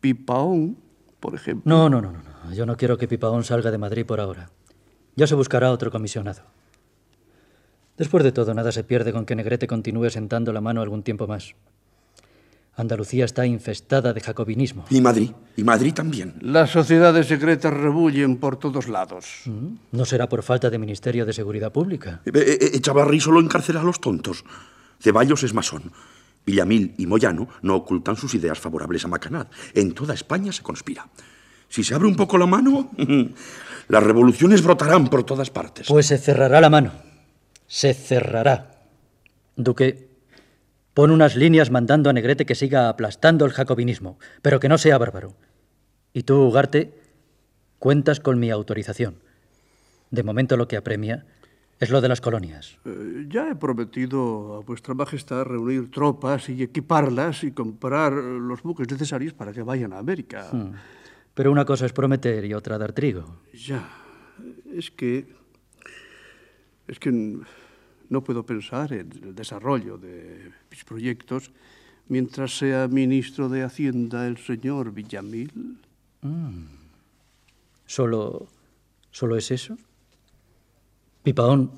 Pipaón, 0.00 0.76
por 1.18 1.34
ejemplo. 1.34 1.62
No, 1.64 1.88
no, 1.88 2.00
no, 2.00 2.12
no. 2.12 2.52
Yo 2.52 2.66
no 2.66 2.76
quiero 2.76 2.96
que 2.96 3.08
Pipaón 3.08 3.44
salga 3.44 3.70
de 3.70 3.78
Madrid 3.78 4.06
por 4.06 4.20
ahora. 4.20 4.50
Ya 5.16 5.26
se 5.26 5.34
buscará 5.34 5.70
otro 5.70 5.90
comisionado. 5.90 6.42
Después 7.98 8.24
de 8.24 8.32
todo, 8.32 8.54
nada 8.54 8.72
se 8.72 8.82
pierde 8.82 9.12
con 9.12 9.26
que 9.26 9.36
Negrete 9.36 9.66
continúe 9.66 10.08
sentando 10.08 10.52
la 10.52 10.62
mano 10.62 10.80
algún 10.80 11.02
tiempo 11.02 11.26
más. 11.26 11.54
Andalucía 12.80 13.24
está 13.24 13.46
infestada 13.46 14.12
de 14.12 14.20
jacobinismo. 14.20 14.84
Y 14.90 15.00
Madrid, 15.00 15.30
y 15.56 15.64
Madrid 15.64 15.92
también. 15.94 16.34
Las 16.40 16.70
sociedades 16.70 17.26
secretas 17.26 17.72
rebullen 17.72 18.36
por 18.38 18.56
todos 18.56 18.88
lados. 18.88 19.42
¿No 19.92 20.04
será 20.04 20.28
por 20.28 20.42
falta 20.42 20.70
de 20.70 20.78
Ministerio 20.78 21.26
de 21.26 21.32
Seguridad 21.32 21.72
Pública? 21.72 22.20
Eh, 22.24 22.32
eh, 22.34 22.70
Echavarri 22.74 23.20
solo 23.20 23.40
encarcela 23.40 23.80
a 23.80 23.84
los 23.84 24.00
tontos. 24.00 24.44
Ceballos 25.00 25.42
es 25.42 25.54
masón. 25.54 25.92
Villamil 26.44 26.94
y 26.98 27.06
Moyano 27.06 27.48
no 27.62 27.76
ocultan 27.76 28.16
sus 28.16 28.34
ideas 28.34 28.58
favorables 28.58 29.04
a 29.04 29.08
Macanad. 29.08 29.46
En 29.74 29.92
toda 29.92 30.14
España 30.14 30.52
se 30.52 30.62
conspira. 30.62 31.08
Si 31.68 31.84
se 31.84 31.94
abre 31.94 32.08
un 32.08 32.16
poco 32.16 32.36
la 32.36 32.46
mano, 32.46 32.90
las 33.88 34.02
revoluciones 34.02 34.62
brotarán 34.62 35.08
por 35.08 35.24
todas 35.24 35.50
partes. 35.50 35.86
Pues 35.88 36.06
se 36.06 36.18
cerrará 36.18 36.60
la 36.60 36.70
mano. 36.70 36.92
Se 37.66 37.94
cerrará. 37.94 38.82
Duque, 39.54 40.09
pon 41.00 41.12
unas 41.12 41.34
líneas 41.34 41.70
mandando 41.70 42.10
a 42.10 42.12
Negrete 42.12 42.44
que 42.44 42.54
siga 42.54 42.90
aplastando 42.90 43.46
el 43.46 43.52
jacobinismo, 43.52 44.18
pero 44.42 44.60
que 44.60 44.68
no 44.68 44.76
sea 44.76 44.98
bárbaro. 44.98 45.32
Y 46.12 46.24
tú, 46.24 46.42
Ugarte, 46.42 46.92
cuentas 47.78 48.20
con 48.20 48.38
mi 48.38 48.50
autorización. 48.50 49.14
De 50.10 50.22
momento 50.22 50.58
lo 50.58 50.68
que 50.68 50.76
apremia 50.76 51.24
es 51.78 51.88
lo 51.88 52.02
de 52.02 52.08
las 52.08 52.20
colonias. 52.20 52.76
Eh, 52.84 53.24
ya 53.30 53.48
he 53.48 53.54
prometido 53.54 54.56
a 54.56 54.60
vuestra 54.60 54.92
Majestad 54.92 55.44
reunir 55.44 55.90
tropas 55.90 56.50
y 56.50 56.62
equiparlas 56.62 57.44
y 57.44 57.52
comprar 57.52 58.12
los 58.12 58.62
buques 58.62 58.90
necesarios 58.90 59.32
para 59.32 59.54
que 59.54 59.62
vayan 59.62 59.94
a 59.94 59.98
América. 60.00 60.50
Hmm. 60.52 60.72
Pero 61.32 61.50
una 61.50 61.64
cosa 61.64 61.86
es 61.86 61.94
prometer 61.94 62.44
y 62.44 62.52
otra 62.52 62.76
dar 62.76 62.92
trigo. 62.92 63.40
Ya, 63.54 63.88
es 64.70 64.90
que... 64.90 65.32
Es 66.86 66.98
que 66.98 67.40
no 68.10 68.22
puedo 68.22 68.44
pensar 68.44 68.92
en 68.92 69.10
el 69.22 69.34
desarrollo 69.34 69.96
de 69.96 70.52
mis 70.70 70.84
proyectos 70.84 71.50
mientras 72.08 72.58
sea 72.58 72.88
ministro 72.88 73.48
de 73.48 73.62
Hacienda 73.62 74.26
el 74.26 74.36
señor 74.36 74.92
Villamil. 74.92 75.78
Mm. 76.20 76.64
¿Solo, 77.86 78.48
¿Solo 79.10 79.36
es 79.36 79.50
eso? 79.50 79.78
Pipaón, 81.22 81.70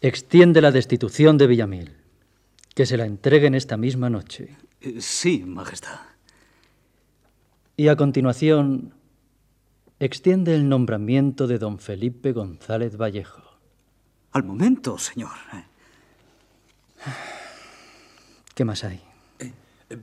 extiende 0.00 0.60
la 0.60 0.70
destitución 0.70 1.36
de 1.38 1.46
Villamil. 1.46 1.96
Que 2.74 2.86
se 2.86 2.96
la 2.96 3.04
entreguen 3.04 3.54
esta 3.54 3.76
misma 3.76 4.08
noche. 4.08 4.56
Eh, 4.80 5.00
sí, 5.00 5.42
Majestad. 5.44 6.00
Y 7.76 7.88
a 7.88 7.96
continuación, 7.96 8.94
extiende 9.98 10.54
el 10.54 10.68
nombramiento 10.68 11.48
de 11.48 11.58
don 11.58 11.78
Felipe 11.78 12.32
González 12.32 12.96
Vallejo. 12.96 13.49
Al 14.32 14.44
momento, 14.44 14.96
señor. 14.98 15.30
¿Qué 18.54 18.64
más 18.64 18.84
hay? 18.84 19.00
Eh, 19.38 19.52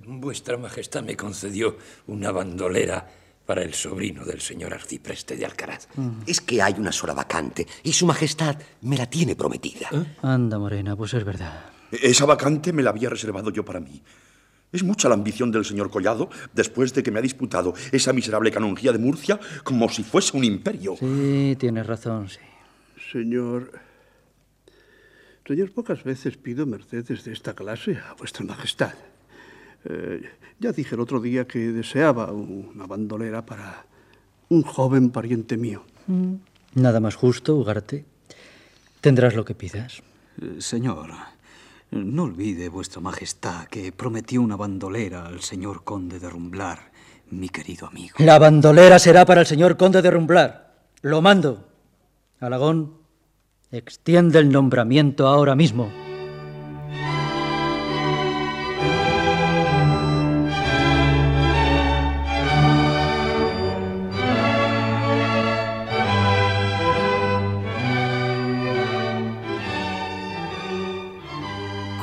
vuestra 0.05 0.57
Majestad 0.57 1.03
me 1.03 1.15
concedió 1.15 1.77
una 2.07 2.31
bandolera 2.31 3.07
para 3.45 3.63
el 3.63 3.73
sobrino 3.73 4.25
del 4.25 4.41
señor 4.41 4.73
arcipreste 4.73 5.37
de 5.37 5.45
Alcaraz. 5.45 5.87
Mm. 5.95 6.23
Es 6.27 6.41
que 6.41 6.61
hay 6.61 6.73
una 6.77 6.91
sola 6.91 7.13
vacante 7.13 7.65
y 7.83 7.93
su 7.93 8.05
Majestad 8.05 8.57
me 8.81 8.97
la 8.97 9.05
tiene 9.09 9.35
prometida. 9.35 9.87
¿Eh? 9.93 10.17
Anda, 10.21 10.59
Morena, 10.59 10.95
pues 10.95 11.13
es 11.13 11.23
verdad. 11.23 11.65
Esa 11.91 12.25
vacante 12.25 12.73
me 12.73 12.83
la 12.83 12.89
había 12.89 13.09
reservado 13.09 13.49
yo 13.49 13.63
para 13.63 13.79
mí. 13.79 14.01
Es 14.73 14.83
mucha 14.83 15.07
la 15.07 15.15
ambición 15.15 15.49
del 15.49 15.63
señor 15.63 15.89
Collado 15.89 16.29
después 16.53 16.93
de 16.93 17.01
que 17.01 17.09
me 17.09 17.19
ha 17.19 17.21
disputado 17.21 17.73
esa 17.93 18.11
miserable 18.11 18.51
canonjía 18.51 18.91
de 18.91 18.97
Murcia 18.97 19.39
como 19.63 19.87
si 19.87 20.03
fuese 20.03 20.35
un 20.35 20.43
imperio. 20.43 20.97
Sí, 20.99 21.55
tienes 21.57 21.87
razón, 21.87 22.27
sí. 22.27 22.39
Señor, 23.13 23.71
Señor, 25.47 25.71
pocas 25.71 26.03
veces 26.03 26.35
pido 26.35 26.65
mercedes 26.65 27.23
de 27.23 27.31
esta 27.31 27.53
clase 27.53 27.97
a 27.97 28.15
vuestra 28.15 28.43
majestad. 28.43 28.93
Eh, 29.85 30.21
ya 30.59 30.73
dije 30.73 30.95
el 30.95 30.99
otro 30.99 31.21
día 31.21 31.47
que 31.47 31.71
deseaba 31.71 32.33
una 32.33 32.85
bandolera 32.85 33.45
para 33.45 33.85
un 34.49 34.63
joven 34.63 35.09
pariente 35.09 35.55
mío. 35.55 35.83
Mm. 36.07 36.33
Nada 36.75 36.99
más 36.99 37.15
justo, 37.15 37.55
Ugarte. 37.55 38.03
Tendrás 38.99 39.35
lo 39.35 39.45
que 39.45 39.55
pidas. 39.55 40.03
Eh, 40.41 40.57
señor, 40.59 41.11
no 41.91 42.23
olvide, 42.23 42.67
Vuestra 42.67 42.99
Majestad, 42.99 43.67
que 43.67 43.93
prometió 43.93 44.41
una 44.41 44.57
bandolera 44.57 45.27
al 45.27 45.39
señor 45.39 45.85
conde 45.85 46.19
de 46.19 46.29
Rumblar, 46.29 46.91
mi 47.29 47.47
querido 47.47 47.87
amigo. 47.87 48.15
La 48.19 48.37
bandolera 48.37 48.99
será 48.99 49.25
para 49.25 49.41
el 49.41 49.47
señor 49.47 49.77
conde 49.77 50.01
de 50.01 50.11
Rumblar. 50.11 50.75
Lo 51.01 51.21
mando. 51.21 51.69
Alagón, 52.41 53.06
extiende 53.71 54.39
el 54.39 54.51
nombramiento 54.51 55.27
ahora 55.27 55.55
mismo. 55.55 55.89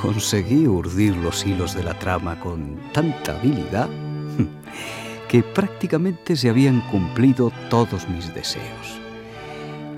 Conseguí 0.03 0.67
urdir 0.67 1.17
los 1.17 1.47
hilos 1.47 1.75
de 1.75 1.83
la 1.83 1.99
trama 1.99 2.39
con 2.39 2.79
tanta 2.93 3.37
habilidad 3.39 3.89
que 5.29 5.43
prácticamente 5.43 6.37
se 6.37 6.51
habían 6.51 6.83
cumplido 6.91 7.51
todos 7.71 8.07
mis 8.11 8.33
deseos. 8.35 9.04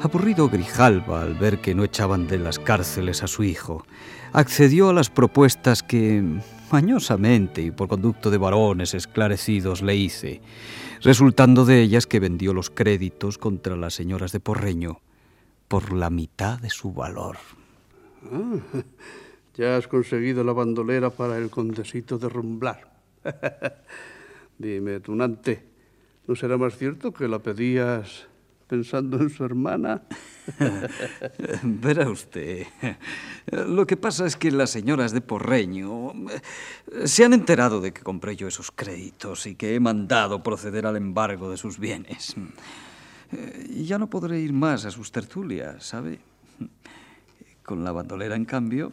Aburrido 0.06 0.48
Grijalva 0.48 1.20
al 1.22 1.34
ver 1.34 1.58
que 1.58 1.74
no 1.74 1.82
echaban 1.82 2.28
de 2.28 2.38
las 2.38 2.60
cárceles 2.60 3.24
a 3.24 3.26
su 3.26 3.42
hijo, 3.42 3.84
accedió 4.32 4.90
a 4.90 4.92
las 4.92 5.10
propuestas 5.10 5.82
que, 5.82 6.22
mañosamente 6.70 7.60
y 7.60 7.72
por 7.72 7.88
conducto 7.88 8.30
de 8.30 8.38
varones 8.38 8.94
esclarecidos, 8.94 9.82
le 9.82 9.96
hice, 9.96 10.40
resultando 11.02 11.64
de 11.64 11.82
ellas 11.82 12.06
que 12.06 12.20
vendió 12.20 12.54
los 12.54 12.70
créditos 12.70 13.36
contra 13.36 13.74
las 13.74 13.94
señoras 13.94 14.30
de 14.30 14.38
Porreño 14.38 15.00
por 15.66 15.92
la 15.92 16.08
mitad 16.08 16.60
de 16.60 16.70
su 16.70 16.92
valor. 16.92 17.38
Ah, 18.30 18.58
ya 19.56 19.76
has 19.76 19.88
conseguido 19.88 20.44
la 20.44 20.52
bandolera 20.52 21.10
para 21.10 21.36
el 21.36 21.50
condesito 21.50 22.16
de 22.16 22.28
Rumblar. 22.28 22.92
Dime, 24.56 25.00
Tunante, 25.00 25.64
¿no 26.28 26.36
será 26.36 26.56
más 26.56 26.78
cierto 26.78 27.12
que 27.12 27.26
la 27.26 27.40
pedías 27.40 28.28
pensando 28.66 29.18
en 29.18 29.30
su 29.30 29.44
hermana? 29.44 30.02
Verá 31.62 32.08
usted, 32.08 32.66
lo 33.50 33.86
que 33.86 33.96
pasa 33.96 34.26
es 34.26 34.36
que 34.36 34.50
las 34.50 34.70
señoras 34.70 35.12
de 35.12 35.20
Porreño 35.20 36.12
eh, 36.12 37.06
se 37.06 37.24
han 37.24 37.32
enterado 37.32 37.80
de 37.80 37.92
que 37.92 38.02
compré 38.02 38.36
yo 38.36 38.46
esos 38.46 38.70
créditos 38.70 39.46
y 39.46 39.56
que 39.56 39.74
he 39.74 39.80
mandado 39.80 40.42
proceder 40.42 40.86
al 40.86 40.96
embargo 40.96 41.50
de 41.50 41.56
sus 41.56 41.78
bienes. 41.78 42.36
Eh, 43.32 43.82
ya 43.84 43.98
no 43.98 44.08
podré 44.08 44.40
ir 44.40 44.52
más 44.52 44.84
a 44.84 44.90
sus 44.90 45.10
tertulias, 45.10 45.84
¿sabe? 45.84 46.20
Con 47.64 47.82
la 47.82 47.90
bandolera, 47.90 48.36
en 48.36 48.44
cambio, 48.44 48.92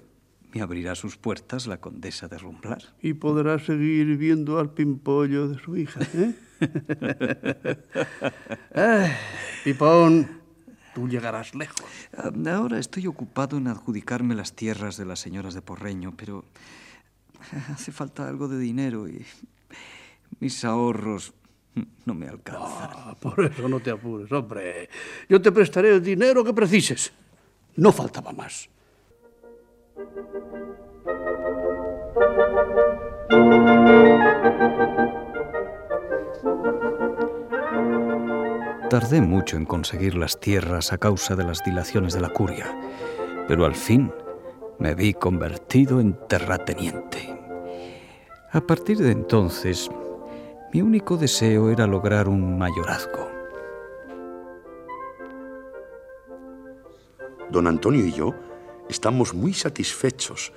me 0.54 0.62
abrirá 0.62 0.94
sus 0.96 1.18
puertas 1.18 1.66
la 1.66 1.82
condesa 1.82 2.28
de 2.28 2.38
Rumblar. 2.38 2.84
Y 3.02 3.14
podrá 3.14 3.58
seguir 3.60 4.18
viendo 4.18 4.60
al 4.60 4.72
pimpollo 4.72 5.48
de 5.48 5.60
su 5.60 5.76
hija, 5.76 6.00
¿eh? 6.14 6.34
ah, 8.76 9.08
Pipón, 9.64 10.28
tú 10.94 11.10
llegarás 11.10 11.56
lejos. 11.56 11.84
Ahora 12.46 12.78
estoy 12.78 13.08
ocupado 13.08 13.58
en 13.58 13.68
adjudicarme 13.68 14.36
las 14.36 14.54
tierras 14.54 14.96
de 14.96 15.06
las 15.06 15.20
señoras 15.20 15.56
de 15.56 15.62
Porreño, 15.62 16.14
pero 16.16 16.46
hace 17.72 17.92
falta 17.92 18.28
algo 18.28 18.48
de 18.48 18.60
dinero 18.60 19.08
y 19.08 19.26
mis 20.40 20.64
ahorros 20.64 21.34
no 22.06 22.14
me 22.14 22.28
alcanzan. 22.28 22.90
Ah, 22.94 23.16
por 23.20 23.44
eso 23.44 23.68
no 23.68 23.80
te 23.80 23.90
apures, 23.90 24.32
hombre. 24.32 24.88
Yo 25.28 25.42
te 25.42 25.52
prestaré 25.52 25.96
el 25.96 26.04
dinero 26.04 26.44
que 26.44 26.54
precises. 26.54 27.12
No 27.76 27.92
faltaba 27.92 28.32
más. 28.32 28.70
Tardé 38.90 39.22
mucho 39.22 39.58
en 39.58 39.66
conseguir 39.66 40.16
las 40.16 40.40
tierras 40.40 40.94
a 40.94 40.98
causa 40.98 41.36
de 41.36 41.44
las 41.44 41.64
dilaciones 41.64 42.14
de 42.14 42.22
la 42.22 42.30
curia, 42.30 42.66
pero 43.48 43.66
al 43.66 43.76
fin 43.76 44.12
me 44.80 44.96
vi 44.96 45.14
convertido 45.14 46.00
en 46.00 46.14
terrateniente. 46.28 47.40
A 48.52 48.62
partir 48.62 48.98
de 48.98 49.12
entonces, 49.12 49.92
mi 50.74 50.82
único 50.82 51.18
deseo 51.18 51.70
era 51.70 51.86
lograr 51.86 52.28
un 52.28 52.58
mayorazgo. 52.58 53.30
Don 57.52 57.68
Antonio 57.68 58.04
y 58.06 58.12
yo 58.12 58.34
estamos 58.90 59.34
muy 59.34 59.54
satisfechos 59.54 60.52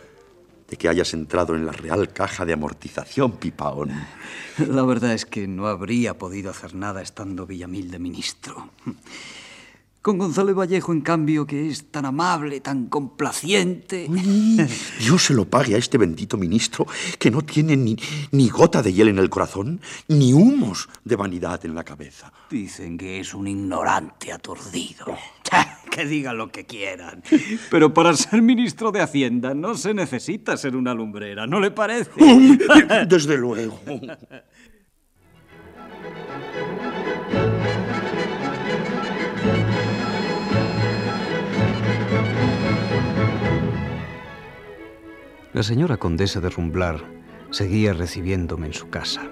de 0.68 0.76
que 0.76 0.88
hayas 0.88 1.14
entrado 1.14 1.54
en 1.54 1.64
la 1.66 1.72
Real 1.72 2.12
Caja 2.12 2.44
de 2.44 2.52
Amortización, 2.52 3.32
Pipaón. 3.32 3.92
La 4.58 4.82
verdad 4.82 5.12
es 5.12 5.24
que 5.24 5.46
no 5.46 5.66
habría 5.68 6.18
podido 6.18 6.50
hacer 6.50 6.74
nada 6.74 7.02
estando 7.02 7.46
Villamil 7.46 7.90
de 7.90 7.98
ministro. 7.98 8.70
Con 10.06 10.18
Gonzalo 10.18 10.54
Vallejo, 10.54 10.92
en 10.92 11.00
cambio, 11.00 11.48
que 11.48 11.68
es 11.68 11.90
tan 11.90 12.04
amable, 12.04 12.60
tan 12.60 12.86
complaciente. 12.86 14.08
Dios 15.00 15.24
se 15.24 15.34
lo 15.34 15.46
pague 15.46 15.74
a 15.74 15.78
este 15.78 15.98
bendito 15.98 16.36
ministro 16.36 16.86
que 17.18 17.28
no 17.28 17.42
tiene 17.42 17.76
ni, 17.76 17.96
ni 18.30 18.48
gota 18.48 18.82
de 18.82 18.92
hiel 18.92 19.08
en 19.08 19.18
el 19.18 19.28
corazón, 19.28 19.80
ni 20.06 20.32
humos 20.32 20.88
de 21.02 21.16
vanidad 21.16 21.66
en 21.66 21.74
la 21.74 21.82
cabeza. 21.82 22.32
Dicen 22.48 22.96
que 22.96 23.18
es 23.18 23.34
un 23.34 23.48
ignorante 23.48 24.32
aturdido. 24.32 25.06
Oh. 25.08 25.18
que 25.90 26.04
digan 26.04 26.38
lo 26.38 26.52
que 26.52 26.66
quieran. 26.66 27.24
Pero 27.68 27.92
para 27.92 28.14
ser 28.14 28.42
ministro 28.42 28.92
de 28.92 29.00
Hacienda 29.00 29.54
no 29.54 29.74
se 29.74 29.92
necesita 29.92 30.56
ser 30.56 30.76
una 30.76 30.94
lumbrera, 30.94 31.48
¿no 31.48 31.58
le 31.58 31.72
parece? 31.72 32.12
Desde 33.08 33.36
luego. 33.36 33.80
La 45.56 45.62
señora 45.62 45.96
condesa 45.96 46.38
de 46.42 46.50
Rumblar 46.50 47.02
seguía 47.48 47.94
recibiéndome 47.94 48.66
en 48.66 48.74
su 48.74 48.90
casa. 48.90 49.22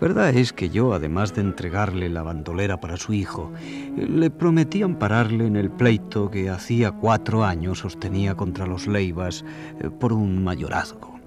Verdad 0.00 0.30
es 0.30 0.54
que 0.54 0.70
yo, 0.70 0.94
además 0.94 1.34
de 1.34 1.42
entregarle 1.42 2.08
la 2.08 2.22
bandolera 2.22 2.80
para 2.80 2.96
su 2.96 3.12
hijo, 3.12 3.52
le 3.94 4.30
prometí 4.30 4.80
ampararle 4.80 5.46
en 5.46 5.56
el 5.56 5.70
pleito 5.70 6.30
que 6.30 6.48
hacía 6.48 6.92
cuatro 6.92 7.44
años 7.44 7.80
sostenía 7.80 8.36
contra 8.36 8.66
los 8.66 8.86
Leivas 8.86 9.44
eh, 9.80 9.90
por 9.90 10.14
un 10.14 10.42
mayorazgo. 10.42 11.20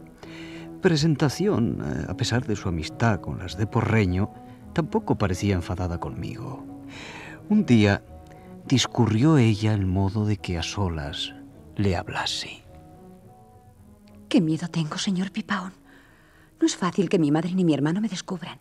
Presentación, 0.81 1.83
eh, 1.85 2.05
a 2.09 2.17
pesar 2.17 2.47
de 2.47 2.55
su 2.55 2.69
amistad 2.69 3.19
con 3.19 3.37
las 3.37 3.55
de 3.55 3.67
Porreño, 3.67 4.31
tampoco 4.73 5.15
parecía 5.15 5.53
enfadada 5.53 5.99
conmigo. 5.99 6.65
Un 7.49 7.67
día 7.67 8.01
discurrió 8.67 9.37
ella 9.37 9.75
el 9.75 9.85
modo 9.85 10.25
de 10.25 10.37
que 10.37 10.57
a 10.57 10.63
solas 10.63 11.35
le 11.75 11.95
hablase. 11.95 12.62
Qué 14.33 14.41
miedo 14.41 14.67
tengo, 14.67 14.97
señor 14.97 15.29
Pipaón. 15.29 15.73
No 16.59 16.65
es 16.65 16.75
fácil 16.75 17.07
que 17.07 17.19
mi 17.19 17.29
madre 17.29 17.53
ni 17.53 17.63
mi 17.63 17.75
hermano 17.75 18.01
me 18.01 18.09
descubran. 18.09 18.57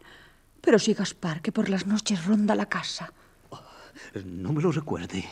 Pero 0.60 0.78
sí 0.78 0.92
Gaspar, 0.92 1.40
que 1.40 1.50
por 1.50 1.70
las 1.70 1.86
noches 1.86 2.26
ronda 2.26 2.54
la 2.54 2.66
casa. 2.66 3.10
no 4.26 4.52
me 4.52 4.60
lo 4.60 4.70
recuerde. 4.70 5.24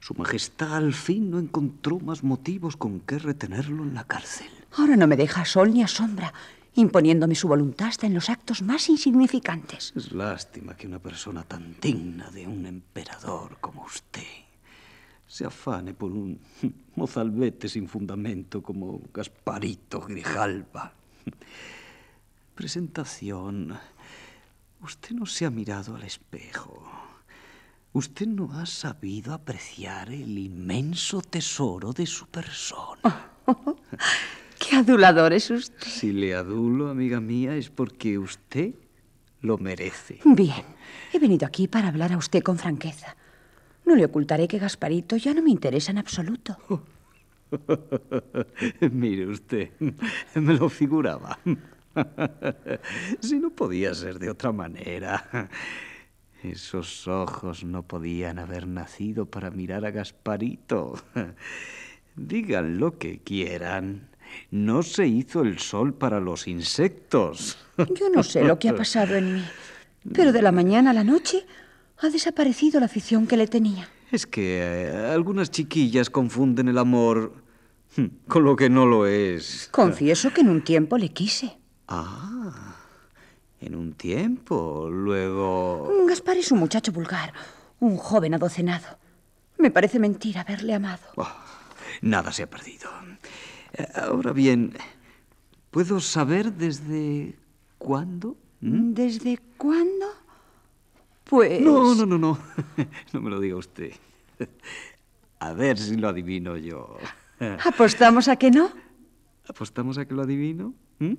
Su 0.00 0.14
Majestad 0.14 0.74
al 0.74 0.92
fin 0.92 1.30
no 1.30 1.38
encontró 1.38 2.00
más 2.00 2.24
motivos 2.24 2.76
con 2.76 2.98
que 2.98 3.20
retenerlo 3.20 3.84
en 3.84 3.94
la 3.94 4.02
cárcel. 4.02 4.48
Ahora 4.72 4.96
no 4.96 5.06
me 5.06 5.16
deja 5.16 5.44
sol 5.44 5.72
ni 5.72 5.84
a 5.84 5.86
sombra, 5.86 6.34
imponiéndome 6.74 7.36
su 7.36 7.46
voluntad 7.46 7.86
hasta 7.86 8.08
en 8.08 8.14
los 8.14 8.28
actos 8.28 8.62
más 8.62 8.88
insignificantes. 8.88 9.92
Es 9.94 10.10
lástima 10.10 10.76
que 10.76 10.88
una 10.88 10.98
persona 10.98 11.44
tan 11.44 11.76
digna 11.80 12.28
de 12.32 12.48
un 12.48 12.66
emperador 12.66 13.58
como 13.60 13.84
usted 13.84 14.45
se 15.26 15.44
afane 15.44 15.94
por 15.94 16.12
un 16.12 16.38
mozalbete 16.96 17.68
sin 17.68 17.88
fundamento 17.88 18.62
como 18.62 19.00
Gasparito 19.12 20.00
Grijalva. 20.00 20.92
Presentación. 22.54 23.76
Usted 24.82 25.10
no 25.10 25.26
se 25.26 25.44
ha 25.44 25.50
mirado 25.50 25.96
al 25.96 26.04
espejo. 26.04 26.82
Usted 27.92 28.26
no 28.26 28.52
ha 28.52 28.66
sabido 28.66 29.32
apreciar 29.32 30.10
el 30.10 30.38
inmenso 30.38 31.22
tesoro 31.22 31.92
de 31.92 32.06
su 32.06 32.26
persona. 32.26 33.30
¡Qué 34.58 34.76
adulador 34.76 35.32
es 35.32 35.50
usted! 35.50 35.86
Si 35.86 36.12
le 36.12 36.34
adulo, 36.34 36.90
amiga 36.90 37.20
mía, 37.20 37.56
es 37.56 37.70
porque 37.70 38.18
usted 38.18 38.74
lo 39.40 39.58
merece. 39.58 40.20
Bien, 40.24 40.64
he 41.12 41.18
venido 41.18 41.46
aquí 41.46 41.68
para 41.68 41.88
hablar 41.88 42.12
a 42.12 42.16
usted 42.16 42.42
con 42.42 42.58
franqueza. 42.58 43.16
No 43.86 43.94
le 43.94 44.04
ocultaré 44.04 44.48
que 44.48 44.58
Gasparito 44.58 45.16
ya 45.16 45.32
no 45.32 45.42
me 45.42 45.50
interesa 45.50 45.92
en 45.92 45.98
absoluto. 45.98 46.58
Mire 48.90 49.26
usted, 49.28 49.70
me 50.34 50.54
lo 50.54 50.68
figuraba. 50.68 51.38
si 53.20 53.38
no 53.38 53.50
podía 53.50 53.94
ser 53.94 54.18
de 54.18 54.28
otra 54.28 54.50
manera. 54.50 55.48
Esos 56.42 57.06
ojos 57.06 57.64
no 57.64 57.84
podían 57.84 58.40
haber 58.40 58.66
nacido 58.66 59.26
para 59.26 59.50
mirar 59.50 59.86
a 59.86 59.92
Gasparito. 59.92 61.00
Digan 62.16 62.78
lo 62.78 62.98
que 62.98 63.20
quieran. 63.20 64.08
No 64.50 64.82
se 64.82 65.06
hizo 65.06 65.42
el 65.42 65.60
sol 65.60 65.94
para 65.94 66.18
los 66.18 66.48
insectos. 66.48 67.56
Yo 67.94 68.10
no 68.10 68.24
sé 68.24 68.42
lo 68.42 68.58
que 68.58 68.68
ha 68.68 68.76
pasado 68.76 69.14
en 69.14 69.34
mí, 69.34 69.44
pero 70.12 70.32
de 70.32 70.42
la 70.42 70.50
mañana 70.50 70.90
a 70.90 70.94
la 70.94 71.04
noche 71.04 71.46
ha 71.98 72.08
desaparecido 72.08 72.80
la 72.80 72.86
afición 72.86 73.26
que 73.26 73.36
le 73.36 73.46
tenía. 73.46 73.88
Es 74.10 74.26
que 74.26 74.58
eh, 74.60 75.12
algunas 75.12 75.50
chiquillas 75.50 76.10
confunden 76.10 76.68
el 76.68 76.78
amor 76.78 77.32
hm, 77.96 78.06
con 78.28 78.44
lo 78.44 78.56
que 78.56 78.70
no 78.70 78.86
lo 78.86 79.06
es. 79.06 79.68
Confieso 79.72 80.32
que 80.32 80.42
en 80.42 80.50
un 80.50 80.62
tiempo 80.62 80.98
le 80.98 81.08
quise. 81.08 81.58
Ah, 81.88 82.76
en 83.60 83.74
un 83.74 83.94
tiempo, 83.94 84.88
luego... 84.90 85.90
Gaspar 86.06 86.36
es 86.36 86.52
un 86.52 86.58
muchacho 86.58 86.92
vulgar, 86.92 87.32
un 87.80 87.96
joven 87.96 88.34
adocenado. 88.34 88.98
Me 89.58 89.70
parece 89.70 89.98
mentira 89.98 90.42
haberle 90.42 90.74
amado. 90.74 91.02
Oh, 91.16 91.28
nada 92.02 92.32
se 92.32 92.42
ha 92.42 92.50
perdido. 92.50 92.90
Eh, 93.72 93.86
ahora 93.94 94.32
bien, 94.32 94.74
¿puedo 95.70 96.00
saber 96.00 96.52
desde 96.52 97.36
cuándo? 97.78 98.36
¿Mm? 98.60 98.92
¿Desde 98.92 99.38
cuándo? 99.56 100.06
Pues... 101.28 101.60
No, 101.60 101.94
no, 101.94 102.06
no, 102.06 102.18
no. 102.18 102.38
No 103.12 103.20
me 103.20 103.30
lo 103.30 103.40
diga 103.40 103.56
usted. 103.56 103.92
A 105.38 105.52
ver 105.52 105.78
si 105.78 105.96
lo 105.96 106.08
adivino 106.08 106.56
yo. 106.56 106.96
¿Apostamos 107.64 108.28
a 108.28 108.36
que 108.36 108.50
no? 108.50 108.70
¿Apostamos 109.48 109.98
a 109.98 110.06
que 110.06 110.14
lo 110.14 110.22
adivino? 110.22 110.74
¿Mm? 110.98 111.14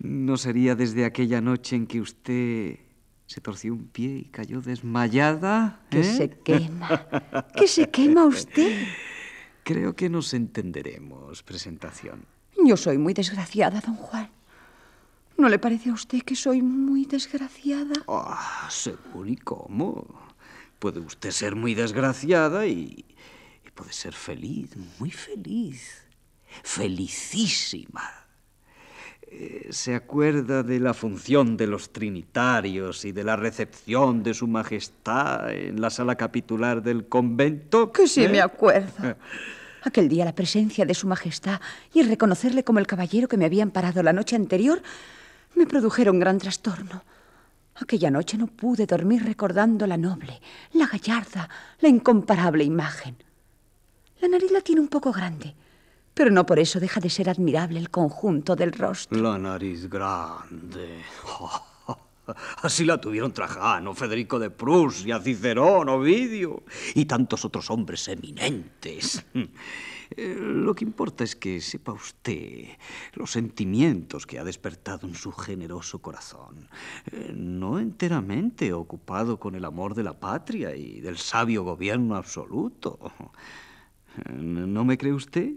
¿No 0.00 0.36
sería 0.36 0.74
desde 0.74 1.04
aquella 1.04 1.40
noche 1.40 1.76
en 1.76 1.86
que 1.86 2.00
usted 2.00 2.78
se 3.26 3.40
torció 3.40 3.72
un 3.72 3.88
pie 3.88 4.16
y 4.16 4.24
cayó 4.26 4.60
desmayada? 4.60 5.80
Que 5.90 6.00
¿eh? 6.00 6.04
se 6.04 6.30
quema. 6.30 7.06
¿Que 7.56 7.66
se 7.66 7.90
quema 7.90 8.24
usted? 8.24 8.86
Creo 9.64 9.94
que 9.94 10.08
nos 10.08 10.32
entenderemos, 10.32 11.42
presentación. 11.42 12.24
Yo 12.64 12.76
soy 12.76 12.98
muy 12.98 13.12
desgraciada, 13.12 13.80
don 13.80 13.96
Juan. 13.96 14.30
¿No 15.38 15.48
le 15.48 15.60
parece 15.60 15.90
a 15.90 15.92
usted 15.92 16.22
que 16.22 16.34
soy 16.34 16.62
muy 16.62 17.04
desgraciada? 17.04 17.94
Ah, 18.08 18.66
según 18.70 19.28
y 19.28 19.36
cómo. 19.36 20.04
Puede 20.80 20.98
usted 20.98 21.30
ser 21.30 21.54
muy 21.54 21.74
desgraciada 21.74 22.66
y, 22.66 23.04
y 23.64 23.70
puede 23.72 23.92
ser 23.92 24.14
feliz, 24.14 24.70
muy 24.98 25.12
feliz. 25.12 26.02
Felicísima. 26.64 28.02
Eh, 29.30 29.68
¿Se 29.70 29.94
acuerda 29.94 30.64
de 30.64 30.80
la 30.80 30.92
función 30.92 31.56
de 31.56 31.68
los 31.68 31.92
trinitarios 31.92 33.04
y 33.04 33.12
de 33.12 33.22
la 33.22 33.36
recepción 33.36 34.24
de 34.24 34.34
su 34.34 34.48
majestad 34.48 35.52
en 35.52 35.80
la 35.80 35.90
sala 35.90 36.16
capitular 36.16 36.82
del 36.82 37.06
convento? 37.06 37.92
Que 37.92 38.08
sí 38.08 38.24
¿Eh? 38.24 38.28
me 38.28 38.40
acuerdo. 38.40 39.16
Aquel 39.84 40.08
día 40.08 40.24
la 40.24 40.34
presencia 40.34 40.84
de 40.84 40.94
su 40.94 41.06
majestad 41.06 41.60
y 41.94 42.00
el 42.00 42.08
reconocerle 42.08 42.64
como 42.64 42.80
el 42.80 42.88
caballero 42.88 43.28
que 43.28 43.36
me 43.36 43.44
habían 43.44 43.70
parado 43.70 44.02
la 44.02 44.12
noche 44.12 44.34
anterior 44.34 44.82
me 45.58 45.66
produjeron 45.66 46.20
gran 46.20 46.38
trastorno. 46.38 47.02
Aquella 47.74 48.10
noche 48.10 48.38
no 48.38 48.46
pude 48.46 48.86
dormir 48.86 49.24
recordando 49.24 49.86
la 49.86 49.96
noble, 49.96 50.40
la 50.72 50.86
gallarda, 50.86 51.48
la 51.80 51.88
incomparable 51.88 52.64
imagen. 52.64 53.16
La 54.20 54.28
nariz 54.28 54.50
la 54.50 54.60
tiene 54.60 54.80
un 54.80 54.88
poco 54.88 55.12
grande, 55.12 55.54
pero 56.14 56.30
no 56.30 56.46
por 56.46 56.58
eso 56.58 56.80
deja 56.80 57.00
de 57.00 57.10
ser 57.10 57.28
admirable 57.28 57.78
el 57.78 57.90
conjunto 57.90 58.56
del 58.56 58.72
rostro. 58.72 59.20
La 59.20 59.38
nariz 59.38 59.88
grande. 59.88 61.02
Así 62.62 62.84
la 62.84 63.00
tuvieron 63.00 63.32
Trajano, 63.32 63.94
Federico 63.94 64.38
de 64.38 64.50
Prusia, 64.50 65.18
Cicerón, 65.18 65.88
Ovidio 65.88 66.64
y 66.94 67.04
tantos 67.04 67.44
otros 67.44 67.70
hombres 67.70 68.06
eminentes. 68.08 69.24
Eh, 70.18 70.36
Lo 70.36 70.74
que 70.74 70.84
importa 70.84 71.22
es 71.22 71.36
que 71.36 71.60
sepa 71.60 71.92
usted 71.92 72.64
los 73.14 73.30
sentimientos 73.30 74.26
que 74.26 74.38
ha 74.40 74.44
despertado 74.44 75.06
en 75.06 75.14
su 75.14 75.30
generoso 75.30 76.00
corazón, 76.00 76.68
Eh, 77.12 77.32
no 77.34 77.78
enteramente 77.78 78.72
ocupado 78.72 79.38
con 79.38 79.54
el 79.54 79.64
amor 79.64 79.94
de 79.94 80.02
la 80.02 80.18
patria 80.18 80.74
y 80.74 81.00
del 81.00 81.18
sabio 81.18 81.62
gobierno 81.62 82.16
absoluto. 82.16 82.98
Eh, 84.16 84.32
¿No 84.32 84.84
me 84.84 84.98
cree 84.98 85.12
usted? 85.12 85.52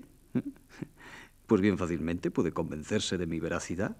Pues 1.47 1.60
bien 1.60 1.78
fácilmente 1.78 2.30
puede 2.30 2.52
convencerse 2.52 3.17
de 3.17 3.26
mi 3.26 3.39
veracidad. 3.39 3.97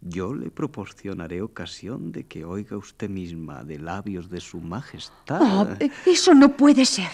Yo 0.00 0.34
le 0.34 0.50
proporcionaré 0.50 1.42
ocasión 1.42 2.10
de 2.10 2.24
que 2.24 2.46
oiga 2.46 2.78
usted 2.78 3.10
misma 3.10 3.64
de 3.64 3.78
labios 3.78 4.30
de 4.30 4.40
su 4.40 4.60
majestad. 4.60 5.42
Oh, 5.42 5.68
eso 6.06 6.32
no 6.34 6.56
puede 6.56 6.86
ser. 6.86 7.10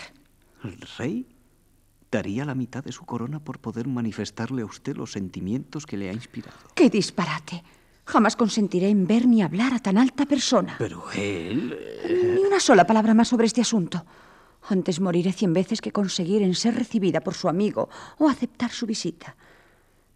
El 0.62 0.80
rey 0.96 1.26
daría 2.10 2.44
la 2.44 2.54
mitad 2.54 2.84
de 2.84 2.92
su 2.92 3.04
corona 3.04 3.40
por 3.40 3.58
poder 3.58 3.86
manifestarle 3.88 4.62
a 4.62 4.66
usted 4.66 4.96
los 4.96 5.12
sentimientos 5.12 5.86
que 5.86 5.96
le 5.96 6.10
ha 6.10 6.12
inspirado. 6.12 6.56
¡Qué 6.74 6.88
disparate! 6.90 7.62
Jamás 8.04 8.36
consentiré 8.36 8.88
en 8.88 9.06
ver 9.06 9.26
ni 9.26 9.42
hablar 9.42 9.74
a 9.74 9.80
tan 9.80 9.98
alta 9.98 10.26
persona. 10.26 10.76
Pero 10.78 11.10
él... 11.12 11.76
eh, 12.04 12.32
Ni 12.36 12.44
una 12.46 12.60
sola 12.60 12.86
palabra 12.86 13.14
más 13.14 13.28
sobre 13.28 13.46
este 13.46 13.60
asunto. 13.60 14.04
Antes 14.68 15.00
moriré 15.00 15.32
cien 15.32 15.52
veces 15.52 15.80
que 15.80 15.92
conseguir 15.92 16.42
en 16.42 16.54
ser 16.54 16.74
recibida 16.74 17.20
por 17.20 17.34
su 17.34 17.48
amigo 17.48 17.88
o 18.18 18.28
aceptar 18.28 18.70
su 18.70 18.86
visita. 18.86 19.36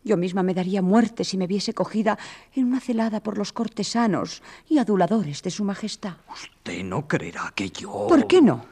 Yo 0.03 0.16
misma 0.16 0.42
me 0.42 0.55
daría 0.55 0.83
muerte 0.83 1.24
si 1.24 1.37
me 1.37 1.46
viese 1.46 1.74
cogida 1.74 2.16
en 2.55 2.64
una 2.66 2.81
celada 2.81 3.22
por 3.22 3.37
los 3.37 3.53
cortesanos 3.53 4.42
y 4.68 4.79
aduladores 4.79 5.42
de 5.42 5.50
su 5.50 5.64
majestad. 5.64 6.14
Usted 6.33 6.83
no 6.85 7.07
creerá 7.07 7.53
que 7.55 7.70
yo... 7.70 8.07
¿Por 8.09 8.26
qué 8.26 8.40
no? 8.40 8.64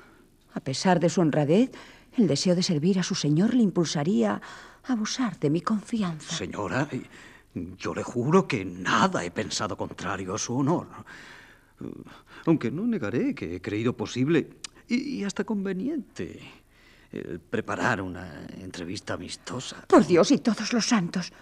A 0.54 0.61
pesar 0.61 1.00
de 1.00 1.11
su 1.11 1.20
honradez, 1.20 1.70
el 2.18 2.28
deseo 2.28 2.54
de 2.54 2.62
servir 2.62 2.98
a 2.98 3.02
su 3.02 3.14
señor 3.14 3.54
le 3.54 3.62
impulsaría 3.62 4.40
a 4.85 4.92
abusar 4.92 5.38
de 5.38 5.50
mi 5.50 5.61
confianza. 5.61 6.37
Señora, 6.37 6.88
yo 7.78 7.94
le 7.94 8.02
juro 8.02 8.46
que 8.46 8.64
nada 8.64 9.24
he 9.24 9.31
pensado 9.31 9.76
contrario 9.76 10.35
a 10.35 10.38
su 10.38 10.57
honor. 10.57 10.87
Aunque 12.46 12.70
no 12.70 12.87
negaré 12.87 13.35
que 13.35 13.57
he 13.57 13.61
creído 13.61 13.96
posible 13.96 14.50
y, 14.88 15.24
hasta 15.24 15.44
conveniente 15.44 16.40
preparar 17.50 18.02
una 18.02 18.46
entrevista 18.61 19.14
amistosa. 19.14 19.85
Por 19.87 20.07
Dios 20.07 20.31
y 20.31 20.38
todos 20.38 20.72
los 20.72 20.87
santos. 20.87 21.33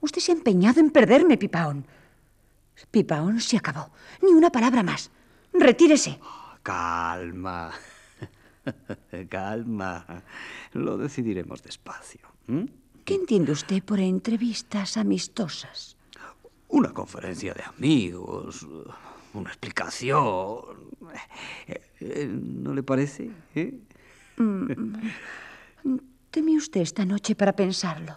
Usted 0.00 0.20
se 0.20 0.32
ha 0.32 0.34
empeñado 0.34 0.80
en 0.80 0.90
perderme, 0.90 1.36
Pipaón. 1.36 1.84
Pipaón 2.90 3.40
se 3.40 3.58
acabó. 3.58 3.90
Ni 4.22 4.32
una 4.32 4.50
palabra 4.50 4.82
más. 4.82 5.10
Retírese. 5.52 6.18
Calma. 6.62 7.72
Calma. 9.28 10.22
Lo 10.72 10.96
decidiremos 10.96 11.62
despacio. 11.62 12.20
¿Qué 13.04 13.14
entiende 13.14 13.52
usted 13.52 13.82
por 13.82 14.00
entrevistas 14.00 14.96
amistosas? 14.96 15.96
Una 16.68 16.92
conferencia 16.92 17.52
de 17.54 17.62
amigos, 17.62 18.66
una 19.34 19.50
explicación. 19.50 20.60
Eh, 21.66 21.80
eh, 22.00 22.28
¿No 22.30 22.74
le 22.74 22.82
parece? 22.82 23.30
eh? 23.54 23.74
Mm, 24.36 24.94
¿Teme 26.30 26.56
usted 26.56 26.80
esta 26.80 27.04
noche 27.04 27.34
para 27.34 27.54
pensarlo? 27.54 28.16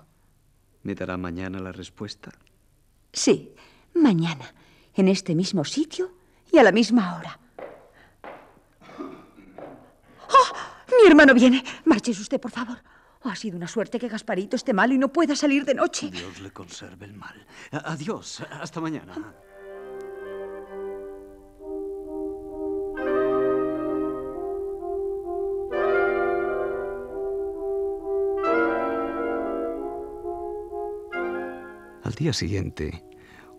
¿Me 0.84 0.94
dará 0.94 1.18
mañana 1.18 1.60
la 1.60 1.72
respuesta? 1.72 2.32
Sí, 3.12 3.52
mañana, 3.96 4.54
en 4.96 5.08
este 5.08 5.34
mismo 5.34 5.64
sitio 5.66 6.12
y 6.52 6.58
a 6.58 6.64
la 6.64 6.72
misma 6.72 7.18
hora. 7.18 7.40
¡Oh! 10.34 10.56
Mi 11.02 11.08
hermano 11.08 11.34
viene. 11.34 11.64
Márchese 11.86 12.22
usted, 12.22 12.40
por 12.40 12.52
favor. 12.52 12.78
Oh, 13.22 13.30
ha 13.30 13.36
sido 13.36 13.56
una 13.56 13.68
suerte 13.68 14.00
que 14.00 14.10
Gasparito 14.10 14.56
esté 14.56 14.74
mal 14.74 14.92
y 14.92 14.98
no 14.98 15.08
pueda 15.08 15.36
salir 15.36 15.64
de 15.64 15.74
noche. 15.74 16.10
Dios 16.12 16.40
le 16.42 16.52
conserve 16.52 17.06
el 17.06 17.14
mal. 17.14 17.46
Adiós. 17.72 18.42
Hasta 18.52 18.82
mañana. 18.82 19.14
Al 32.04 32.14
día 32.16 32.34
siguiente, 32.34 33.06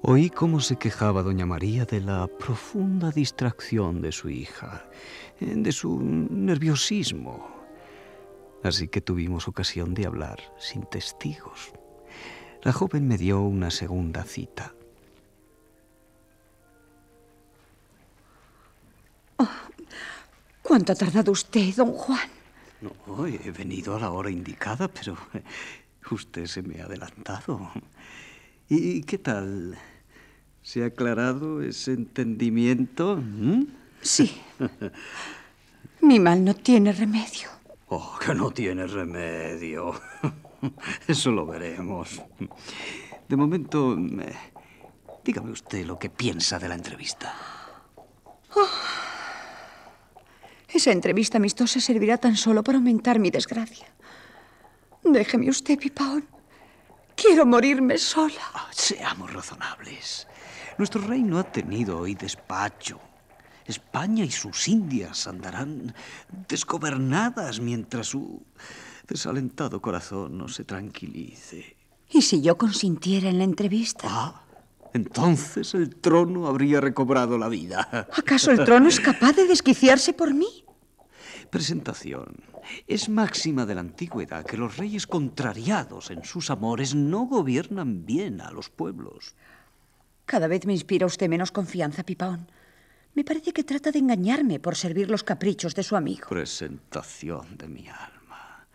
oí 0.07 0.29
cómo 0.29 0.61
se 0.61 0.77
quejaba 0.77 1.23
doña 1.23 1.47
María 1.47 1.87
de 1.87 2.01
la 2.01 2.27
profunda 2.27 3.11
distracción 3.11 4.03
de 4.03 4.13
su 4.13 4.29
hija, 4.29 4.85
eh, 5.41 5.55
de 5.57 5.73
su 5.73 5.99
nerviosismo. 6.01 7.49
Así 8.63 8.89
que 8.89 9.01
tuvimos 9.01 9.49
ocasión 9.49 9.95
de 9.95 10.07
hablar 10.07 10.41
sin 10.59 10.83
testigos. 10.83 11.73
La 12.63 12.73
joven 12.73 13.09
me 13.09 13.17
dio 13.17 13.41
una 13.41 13.71
segunda 13.71 14.25
cita. 14.25 14.75
¿Cuánto 20.63 20.93
ha 20.93 20.97
tardado 20.97 21.33
usted, 21.33 21.75
don 21.75 21.93
Juan? 21.93 22.29
No, 22.81 23.27
he 23.27 23.51
venido 23.51 23.97
a 23.97 24.01
la 24.01 24.11
hora 24.11 24.31
indicada, 24.31 24.89
pero 24.89 25.17
usted 26.11 26.47
se 26.47 26.63
me 26.63 26.81
ha 26.81 26.87
adelantado. 26.87 27.71
¿Y 28.69 29.03
qué 29.03 29.19
tal? 29.19 29.79
¿Se 30.65 30.83
ha 30.83 30.87
aclarado 30.87 31.61
ese 31.61 31.93
entendimiento? 31.93 33.17
¿Mm? 33.17 33.67
Sí. 34.01 34.41
Mi 36.01 36.19
mal 36.19 36.43
no 36.43 36.55
tiene 36.55 36.91
remedio. 36.91 37.51
Oh, 37.89 38.19
que 38.19 38.35
no 38.35 38.51
tiene 38.51 38.87
remedio. 38.87 39.93
Eso 41.07 41.31
lo 41.33 41.45
veremos. 41.45 42.23
De 43.29 43.37
momento, 43.37 43.95
eh, 43.95 44.35
dígame 45.23 45.51
usted 45.51 45.85
lo 45.85 45.99
que 45.99 46.09
piensa 46.09 46.59
de 46.59 46.69
la 46.69 46.77
entrevista. 46.77 47.35
Oh. 48.55 48.67
Esa 50.67 50.93
entrevista 50.93 51.37
amistosa 51.37 51.79
servirá 51.79 52.17
tan 52.17 52.37
solo 52.37 52.65
para 52.65 52.79
aumentar 52.79 53.19
mi 53.19 53.31
desgracia. 53.31 53.87
Déjeme 55.03 55.51
usted, 55.51 55.79
Pipaón. 55.79 56.27
Quiero 57.15 57.45
morirme 57.45 57.99
sola. 57.99 58.41
Ah, 58.55 58.71
seamos 58.73 59.31
razonables. 59.31 60.27
Nuestro 60.77 61.01
rey 61.03 61.23
no 61.23 61.39
ha 61.39 61.45
tenido 61.45 61.99
hoy 61.99 62.15
despacho. 62.15 62.99
España 63.67 64.25
y 64.25 64.31
sus 64.31 64.69
Indias 64.69 65.27
andarán 65.27 65.95
desgobernadas 66.49 67.61
mientras 67.61 68.09
su 68.09 68.43
desalentado 69.07 69.81
corazón 69.81 70.37
no 70.37 70.49
se 70.49 70.65
tranquilice. 70.65 71.77
¿Y 72.11 72.23
si 72.23 72.43
yo 72.43 72.59
consintiera 72.59 73.29
en 73.29 73.39
la 73.39 73.45
entrevista? 73.45 74.07
Ah, 74.11 74.43
entonces 74.93 75.75
el 75.75 75.97
trono 75.97 76.47
habría 76.47 76.81
recobrado 76.81 77.39
la 77.39 77.49
vida. 77.49 78.09
¿Acaso 78.17 78.51
el 78.51 78.65
trono 78.65 78.89
es 78.89 79.01
capaz 79.01 79.33
de 79.33 79.47
desquiciarse 79.47 80.13
por 80.13 80.35
mí? 80.35 80.65
Presentación. 81.51 82.43
Es 82.87 83.09
máxima 83.09 83.67
de 83.67 83.75
la 83.75 83.81
antigüedad 83.81 84.45
que 84.45 84.57
los 84.57 84.77
reyes 84.77 85.07
contrariados 85.07 86.11
en 86.11 86.25
sus 86.25 86.51
amores 86.51 86.95
no 86.95 87.27
gobiernan 87.27 88.05
bien 88.05 88.41
a 88.41 88.51
los 88.51 88.71
pueblos. 88.71 89.35
Cada 90.27 90.49
vez 90.49 90.67
me 90.67 90.73
inspira 90.73 91.07
usted 91.07 91.29
menos 91.29 91.53
confianza, 91.53 92.03
Pipaón. 92.03 92.49
Me 93.15 93.25
parece 93.25 93.53
que 93.53 93.63
trata 93.63 93.93
de 93.93 94.01
engañarme 94.01 94.59
por 94.59 94.75
servir 94.77 95.11
los 95.11 95.23
caprichos 95.23 95.75
de 95.75 95.83
su 95.83 95.95
amigo. 95.97 96.29
Presentación 96.29 97.57
de 97.57 97.69
mi 97.69 97.89
alma. 97.89 98.67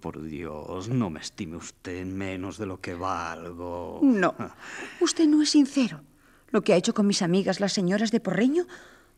Por 0.00 0.22
Dios, 0.22 0.88
no 0.88 1.10
me 1.10 1.20
estime 1.20 1.56
usted 1.56 2.06
menos 2.06 2.56
de 2.56 2.66
lo 2.66 2.80
que 2.80 2.94
valgo. 2.94 4.00
No, 4.02 4.34
usted 5.00 5.26
no 5.26 5.42
es 5.42 5.50
sincero. 5.50 6.00
Lo 6.50 6.62
que 6.62 6.72
ha 6.72 6.76
hecho 6.76 6.94
con 6.94 7.06
mis 7.06 7.20
amigas 7.20 7.60
las 7.60 7.72
señoras 7.72 8.10
de 8.10 8.20
Porreño 8.20 8.66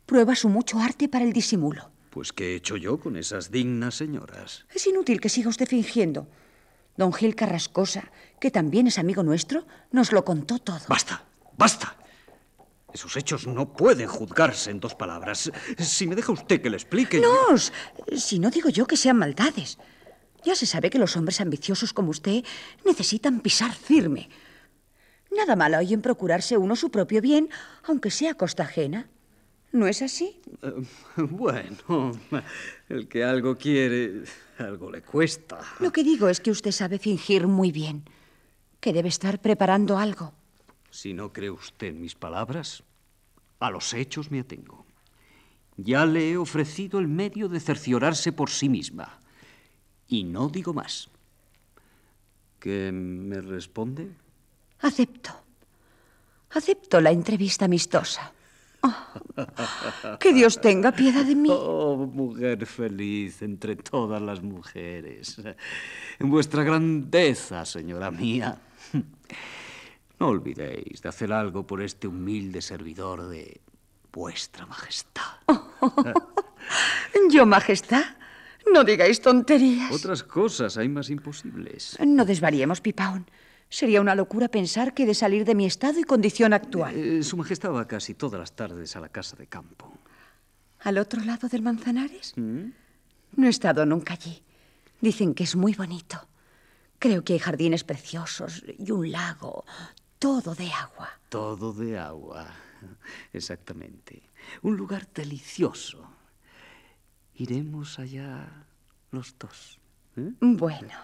prueba 0.06 0.34
su 0.34 0.48
mucho 0.48 0.80
arte 0.80 1.08
para 1.08 1.24
el 1.24 1.32
disimulo. 1.32 1.90
Pues 2.10 2.32
¿qué 2.32 2.52
he 2.52 2.56
hecho 2.56 2.76
yo 2.76 2.98
con 2.98 3.16
esas 3.16 3.50
dignas 3.50 3.96
señoras? 3.96 4.64
Es 4.74 4.86
inútil 4.86 5.20
que 5.20 5.28
siga 5.28 5.50
usted 5.50 5.66
fingiendo. 5.66 6.28
Don 6.96 7.12
Gil 7.12 7.34
Carrascosa, 7.34 8.10
que 8.40 8.50
también 8.50 8.86
es 8.86 8.98
amigo 8.98 9.22
nuestro, 9.22 9.66
nos 9.90 10.12
lo 10.12 10.24
contó 10.24 10.60
todo. 10.60 10.80
Basta, 10.88 11.24
basta. 11.56 11.96
Esos 12.92 13.16
hechos 13.16 13.46
no 13.46 13.72
pueden 13.72 14.06
juzgarse 14.06 14.70
en 14.70 14.78
dos 14.78 14.94
palabras. 14.94 15.50
Si 15.78 16.06
me 16.06 16.14
deja 16.14 16.30
usted 16.30 16.62
que 16.62 16.70
le 16.70 16.76
explique. 16.76 17.20
No, 17.20 17.58
si 18.16 18.38
no 18.38 18.50
digo 18.50 18.68
yo 18.68 18.86
que 18.86 18.96
sean 18.96 19.18
maldades. 19.18 19.78
Ya 20.44 20.54
se 20.54 20.66
sabe 20.66 20.90
que 20.90 20.98
los 20.98 21.16
hombres 21.16 21.40
ambiciosos 21.40 21.92
como 21.92 22.10
usted 22.10 22.44
necesitan 22.84 23.40
pisar 23.40 23.72
firme. 23.74 24.28
Nada 25.36 25.56
malo 25.56 25.78
hay 25.78 25.92
en 25.92 26.02
procurarse 26.02 26.56
uno 26.56 26.76
su 26.76 26.90
propio 26.90 27.20
bien, 27.20 27.48
aunque 27.82 28.10
sea 28.10 28.32
a 28.32 28.34
costa 28.34 28.62
ajena. 28.62 29.08
¿No 29.72 29.88
es 29.88 30.02
así? 30.02 30.40
Eh, 30.62 30.84
bueno, 31.16 32.12
el 32.88 33.08
que 33.08 33.24
algo 33.24 33.56
quiere, 33.56 34.22
algo 34.58 34.88
le 34.92 35.02
cuesta. 35.02 35.58
Lo 35.80 35.90
que 35.90 36.04
digo 36.04 36.28
es 36.28 36.38
que 36.38 36.52
usted 36.52 36.70
sabe 36.70 37.00
fingir 37.00 37.48
muy 37.48 37.72
bien, 37.72 38.08
que 38.78 38.92
debe 38.92 39.08
estar 39.08 39.40
preparando 39.40 39.98
algo. 39.98 40.32
Si 40.94 41.12
no 41.12 41.32
cree 41.32 41.50
usted 41.50 41.88
en 41.88 42.00
mis 42.00 42.14
palabras, 42.14 42.84
a 43.58 43.68
los 43.68 43.92
hechos 43.94 44.30
me 44.30 44.38
atengo. 44.38 44.86
Ya 45.76 46.06
le 46.06 46.30
he 46.30 46.36
ofrecido 46.36 47.00
el 47.00 47.08
medio 47.08 47.48
de 47.48 47.58
cerciorarse 47.58 48.30
por 48.30 48.48
sí 48.48 48.68
misma. 48.68 49.18
Y 50.06 50.22
no 50.22 50.48
digo 50.48 50.72
más. 50.72 51.10
¿Qué 52.60 52.92
me 52.92 53.40
responde? 53.40 54.12
Acepto. 54.82 55.30
Acepto 56.50 57.00
la 57.00 57.10
entrevista 57.10 57.64
amistosa. 57.64 58.32
Oh, 58.82 60.16
que 60.20 60.32
Dios 60.32 60.60
tenga 60.60 60.92
piedad 60.92 61.24
de 61.24 61.34
mí. 61.34 61.48
Oh, 61.50 62.06
mujer 62.06 62.66
feliz 62.66 63.42
entre 63.42 63.74
todas 63.74 64.22
las 64.22 64.40
mujeres. 64.42 65.42
En 66.20 66.30
vuestra 66.30 66.62
grandeza, 66.62 67.64
señora 67.64 68.12
mía. 68.12 68.60
No 70.20 70.28
olvidéis 70.28 71.02
de 71.02 71.08
hacer 71.08 71.32
algo 71.32 71.66
por 71.66 71.82
este 71.82 72.06
humilde 72.06 72.62
servidor 72.62 73.28
de 73.28 73.60
vuestra 74.12 74.66
majestad. 74.66 75.22
¿Yo, 77.30 77.46
majestad? 77.46 78.04
No 78.72 78.84
digáis 78.84 79.20
tonterías. 79.20 79.90
Otras 79.92 80.22
cosas 80.22 80.76
hay 80.76 80.88
más 80.88 81.10
imposibles. 81.10 81.98
No 82.04 82.24
desvariemos, 82.24 82.80
Pipaón. 82.80 83.26
Sería 83.68 84.00
una 84.00 84.14
locura 84.14 84.48
pensar 84.48 84.94
que 84.94 85.02
he 85.02 85.06
de 85.06 85.14
salir 85.14 85.44
de 85.44 85.54
mi 85.54 85.66
estado 85.66 85.98
y 85.98 86.04
condición 86.04 86.52
actual. 86.52 86.94
Eh, 86.94 87.22
su 87.22 87.36
majestad 87.36 87.72
va 87.72 87.88
casi 87.88 88.14
todas 88.14 88.38
las 88.38 88.52
tardes 88.54 88.94
a 88.94 89.00
la 89.00 89.08
casa 89.08 89.36
de 89.36 89.46
campo. 89.46 89.92
¿Al 90.80 90.98
otro 90.98 91.24
lado 91.24 91.48
del 91.48 91.62
Manzanares? 91.62 92.34
¿Mm? 92.36 92.66
No 93.36 93.46
he 93.46 93.50
estado 93.50 93.84
nunca 93.84 94.14
allí. 94.14 94.42
Dicen 95.00 95.34
que 95.34 95.44
es 95.44 95.56
muy 95.56 95.74
bonito. 95.74 96.28
Creo 96.98 97.24
que 97.24 97.32
hay 97.32 97.38
jardines 97.38 97.84
preciosos 97.84 98.62
y 98.78 98.90
un 98.90 99.10
lago, 99.10 99.64
todo 100.24 100.54
de 100.54 100.72
agua. 100.72 101.10
Todo 101.28 101.74
de 101.74 101.98
agua, 101.98 102.46
exactamente. 103.34 104.22
Un 104.62 104.74
lugar 104.74 105.06
delicioso. 105.12 106.02
Iremos 107.34 107.98
allá 107.98 108.64
los 109.10 109.36
dos. 109.38 109.78
¿eh? 110.16 110.32
Bueno, 110.40 110.96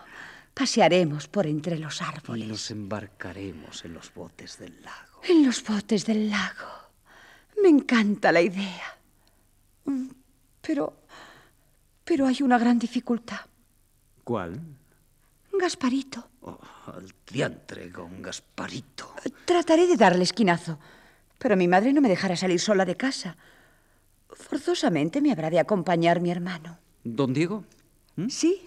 pasearemos 0.54 1.28
por 1.28 1.46
entre 1.46 1.78
los 1.78 2.00
árboles. 2.00 2.46
Y 2.46 2.48
nos 2.48 2.70
embarcaremos 2.70 3.84
en 3.84 3.92
los 3.92 4.14
botes 4.14 4.58
del 4.58 4.80
lago. 4.80 5.20
En 5.24 5.44
los 5.44 5.62
botes 5.64 6.06
del 6.06 6.30
lago. 6.30 6.70
Me 7.62 7.68
encanta 7.68 8.32
la 8.32 8.40
idea. 8.40 8.98
Mm, 9.84 10.08
pero... 10.62 10.96
Pero 12.04 12.26
hay 12.26 12.40
una 12.40 12.58
gran 12.58 12.78
dificultad. 12.78 13.40
¿Cuál? 14.24 14.79
Gasparito. 15.52 16.28
Oh, 16.42 16.58
al 16.86 17.12
diantre 17.30 17.90
con 17.90 18.22
Gasparito. 18.22 19.14
Trataré 19.44 19.86
de 19.86 19.96
darle 19.96 20.24
esquinazo, 20.24 20.78
pero 21.38 21.56
mi 21.56 21.68
madre 21.68 21.92
no 21.92 22.00
me 22.00 22.08
dejará 22.08 22.36
salir 22.36 22.60
sola 22.60 22.84
de 22.84 22.96
casa. 22.96 23.36
Forzosamente 24.28 25.20
me 25.20 25.32
habrá 25.32 25.50
de 25.50 25.58
acompañar 25.58 26.20
mi 26.20 26.30
hermano. 26.30 26.78
¿Don 27.04 27.32
Diego? 27.32 27.64
¿Mm? 28.16 28.28
Sí. 28.28 28.62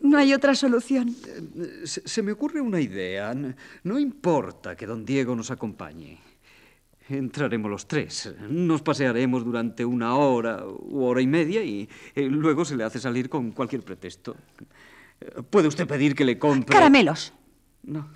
No 0.00 0.18
hay 0.18 0.32
otra 0.32 0.54
solución. 0.54 1.14
Se, 1.84 2.06
se 2.06 2.22
me 2.22 2.32
ocurre 2.32 2.60
una 2.60 2.80
idea. 2.80 3.34
No 3.82 3.98
importa 3.98 4.76
que 4.76 4.86
don 4.86 5.04
Diego 5.04 5.34
nos 5.34 5.50
acompañe. 5.50 6.18
Entraremos 7.08 7.70
los 7.70 7.86
tres. 7.86 8.34
Nos 8.48 8.82
pasearemos 8.82 9.44
durante 9.44 9.84
una 9.84 10.16
hora 10.16 10.66
u 10.66 11.04
hora 11.04 11.20
y 11.20 11.26
media 11.26 11.62
y 11.62 11.88
eh, 12.14 12.22
luego 12.22 12.64
se 12.64 12.76
le 12.76 12.82
hace 12.82 12.98
salir 12.98 13.28
con 13.28 13.52
cualquier 13.52 13.82
pretexto. 13.82 14.36
¿Puede 15.50 15.68
usted 15.68 15.86
pedir 15.86 16.14
que 16.14 16.24
le 16.24 16.38
compre... 16.38 16.74
Caramelos. 16.74 17.32
No, 17.82 18.08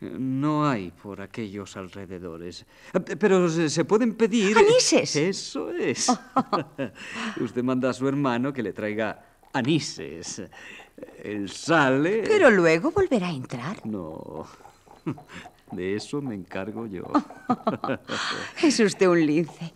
no 0.00 0.68
hay 0.68 0.90
por 0.90 1.20
aquellos 1.20 1.76
alrededores. 1.76 2.66
Pero 3.18 3.48
se 3.48 3.84
pueden 3.84 4.14
pedir... 4.14 4.56
¡Anises! 4.56 5.16
Eso 5.16 5.70
es. 5.72 6.06
usted 7.40 7.62
manda 7.62 7.90
a 7.90 7.92
su 7.92 8.06
hermano 8.06 8.52
que 8.52 8.62
le 8.62 8.72
traiga 8.72 9.24
anises. 9.52 10.42
Él 11.22 11.48
sale... 11.50 12.22
Pero 12.26 12.50
luego 12.50 12.90
volverá 12.90 13.28
a 13.28 13.32
entrar. 13.32 13.84
No. 13.86 14.46
De 15.72 15.96
eso 15.96 16.20
me 16.22 16.34
encargo 16.34 16.86
yo. 16.86 17.04
es 18.62 18.78
usted 18.78 19.08
un 19.08 19.26
lince. 19.26 19.72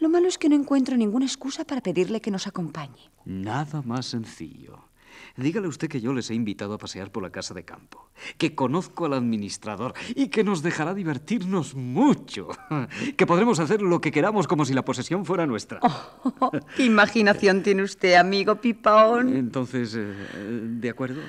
Lo 0.00 0.08
malo 0.08 0.26
es 0.26 0.38
que 0.38 0.48
no 0.48 0.56
encuentro 0.56 0.96
ninguna 0.96 1.24
excusa 1.24 1.64
para 1.64 1.80
pedirle 1.80 2.20
que 2.20 2.30
nos 2.30 2.46
acompañe. 2.46 3.10
Nada 3.24 3.80
más 3.82 4.06
sencillo. 4.06 4.88
Dígale 5.36 5.66
usted 5.66 5.88
que 5.88 6.00
yo 6.00 6.12
les 6.12 6.30
he 6.30 6.34
invitado 6.34 6.74
a 6.74 6.78
pasear 6.78 7.10
por 7.10 7.22
la 7.22 7.30
casa 7.30 7.54
de 7.54 7.64
campo, 7.64 8.08
que 8.38 8.54
conozco 8.54 9.06
al 9.06 9.14
administrador 9.14 9.94
y 10.14 10.28
que 10.28 10.44
nos 10.44 10.62
dejará 10.62 10.94
divertirnos 10.94 11.74
mucho, 11.74 12.50
que 13.16 13.26
podremos 13.26 13.58
hacer 13.58 13.82
lo 13.82 14.00
que 14.00 14.12
queramos 14.12 14.46
como 14.46 14.64
si 14.64 14.74
la 14.74 14.84
posesión 14.84 15.24
fuera 15.24 15.44
nuestra. 15.44 15.80
Oh, 15.82 16.52
¿Qué 16.76 16.84
imaginación 16.84 17.64
tiene 17.64 17.82
usted, 17.82 18.14
amigo 18.14 18.60
Pipaón? 18.60 19.34
Entonces, 19.34 19.96
eh, 19.96 20.14
¿de 20.34 20.90
acuerdo? 20.90 21.20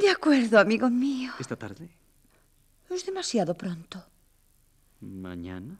De 0.00 0.08
acuerdo, 0.08 0.58
amigo 0.58 0.88
mío. 0.88 1.32
¿Esta 1.38 1.56
tarde? 1.56 1.90
Es 2.88 3.04
demasiado 3.04 3.54
pronto. 3.54 4.02
¿Mañana? 5.00 5.78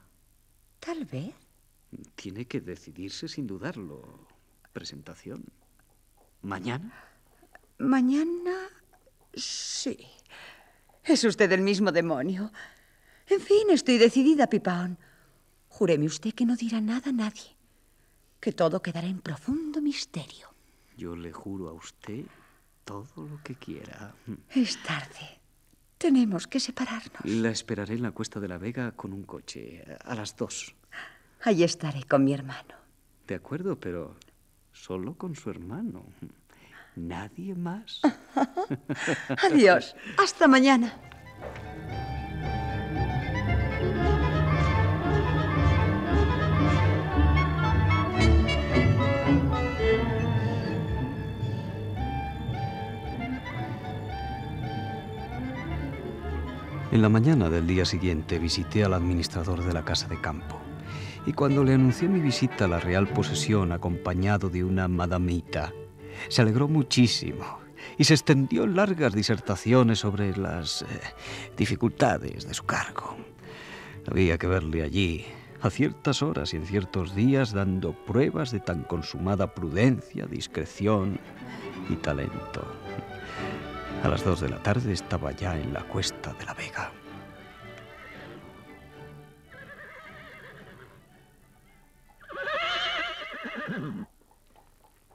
Tal 0.81 1.07
vez. 1.07 1.35
Tiene 2.14 2.45
que 2.45 2.61
decidirse 2.61 3.26
sin 3.26 3.47
dudarlo. 3.47 4.26
Presentación. 4.72 5.45
¿Mañana? 6.43 7.10
Mañana... 7.81 8.68
Sí. 9.33 10.07
Es 11.03 11.24
usted 11.24 11.51
el 11.53 11.62
mismo 11.62 11.93
demonio. 11.93 12.53
En 13.26 13.41
fin, 13.41 13.70
estoy 13.70 13.97
decidida, 13.97 14.49
Pipaón. 14.49 14.99
Júreme 15.68 16.05
usted 16.05 16.35
que 16.35 16.45
no 16.45 16.57
dirá 16.57 16.81
nada 16.81 17.09
a 17.09 17.12
nadie. 17.12 17.57
Que 18.39 18.53
todo 18.53 18.83
quedará 18.83 19.07
en 19.07 19.20
profundo 19.20 19.81
misterio. 19.81 20.53
Yo 20.97 21.16
le 21.16 21.33
juro 21.33 21.68
a 21.68 21.72
usted 21.72 22.26
todo 22.85 23.26
lo 23.26 23.43
que 23.43 23.55
quiera. 23.55 24.14
Es 24.51 24.83
tarde. 24.83 25.41
Tenemos 25.97 26.47
que 26.47 26.61
separarnos. 26.61 27.24
La 27.24 27.51
esperaré 27.51 27.95
en 27.95 28.03
la 28.03 28.12
cuesta 28.12 28.41
de 28.41 28.49
la 28.49 28.59
Vega 28.59 28.93
con 28.93 29.14
un 29.14 29.22
coche 29.22 29.85
a 30.05 30.14
las 30.14 30.37
dos. 30.37 30.74
Ahí 31.43 31.62
estaré 31.62 32.03
con 32.05 32.24
mi 32.24 32.35
hermano. 32.35 32.74
De 33.26 33.37
acuerdo, 33.37 33.81
pero 33.81 34.16
solo 34.72 35.14
con 35.14 35.35
su 35.35 35.49
hermano. 35.49 36.05
Nadie 36.97 37.55
más. 37.55 38.01
Adiós. 39.51 39.95
Hasta 40.18 40.49
mañana. 40.49 40.93
En 56.93 57.03
la 57.03 57.09
mañana 57.09 57.49
del 57.49 57.68
día 57.68 57.84
siguiente 57.84 58.41
visité 58.41 58.84
al 58.84 58.95
administrador 58.95 59.64
de 59.64 59.72
la 59.72 59.84
casa 59.84 60.09
de 60.09 60.20
campo. 60.20 60.61
Y 61.24 61.32
cuando 61.32 61.62
le 61.62 61.74
anuncié 61.74 62.09
mi 62.09 62.18
visita 62.18 62.64
a 62.64 62.68
la 62.68 62.80
real 62.80 63.07
posesión 63.07 63.70
acompañado 63.70 64.51
de 64.51 64.64
una 64.64 64.88
madamita, 64.88 65.72
se 66.29 66.43
alegró 66.43 66.68
muchísimo 66.68 67.61
y 67.99 68.05
se 68.05 68.14
extendió 68.14 68.64
en 68.64 68.77
largas 68.77 69.14
disertaciones 69.14 70.01
sobre 70.01 70.37
las 70.37 70.83
eh, 70.83 70.87
dificultades 71.57 72.47
de 72.47 72.55
su 72.55 72.64
cargo. 72.64 73.16
Había 74.11 74.39
que 74.39 74.47
verle 74.47 74.83
allí, 74.83 75.27
a 75.61 75.71
ciertas 75.71 76.23
horas 76.23 76.55
y 76.55 76.57
en 76.57 76.66
ciertos 76.66 77.14
días, 77.14 77.53
dando 77.53 77.93
pruebas 77.93 78.51
de 78.51 78.61
tan 78.61 78.83
consumada 78.83 79.55
prudencia, 79.55 80.27
discreción 80.27 81.21
y 81.89 81.97
talento. 81.97 82.64
A 84.03 84.09
las 84.09 84.25
dos 84.25 84.41
de 84.41 84.49
la 84.49 84.62
tarde 84.62 84.93
estaba 84.93 85.33
ya 85.33 85.59
en 85.59 85.75
la 85.75 85.83
cuesta 85.83 86.33
de 86.33 86.47
la 86.47 86.55
Vega. 86.55 86.93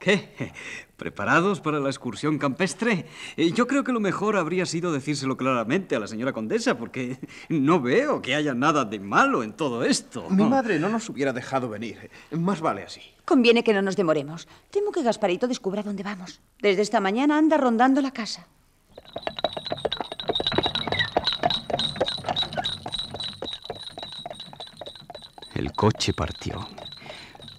¿Qué? 0.06 0.54
¿Preparados 0.98 1.60
para 1.62 1.80
la 1.80 1.90
excursión 1.90 2.38
campestre? 2.38 3.08
Eh, 3.38 3.52
Yo 3.52 3.66
creo 3.66 3.84
que 3.84 3.92
lo 3.92 4.00
mejor 4.00 4.38
habría 4.38 4.68
sido 4.68 4.94
decírselo 4.94 5.36
claramente 5.36 5.96
a 5.96 6.00
la 6.00 6.06
señora 6.06 6.32
condesa, 6.32 6.78
porque 6.78 7.18
no 7.50 7.82
veo 7.82 8.22
que 8.22 8.36
haya 8.36 8.54
nada 8.54 8.86
de 8.86 9.00
malo 9.00 9.42
en 9.42 9.54
todo 9.54 9.84
esto. 9.84 10.30
Mi 10.30 10.44
madre 10.44 10.78
no 10.80 10.90
nos 10.90 11.10
hubiera 11.10 11.34
dejado 11.34 11.70
venir. 11.70 12.12
Más 12.30 12.62
vale 12.62 12.84
así. 12.84 13.02
Conviene 13.26 13.64
que 13.64 13.74
no 13.74 13.82
nos 13.82 13.96
demoremos. 13.96 14.48
Temo 14.70 14.92
que 14.92 15.02
Gasparito 15.02 15.48
descubra 15.48 15.82
dónde 15.82 16.04
vamos. 16.04 16.40
Desde 16.62 16.84
esta 16.84 17.00
mañana 17.00 17.40
anda 17.40 17.58
rondando 17.58 18.00
la 18.02 18.12
casa. 18.12 18.46
El 25.56 25.72
coche 25.72 26.14
partió. 26.14 26.68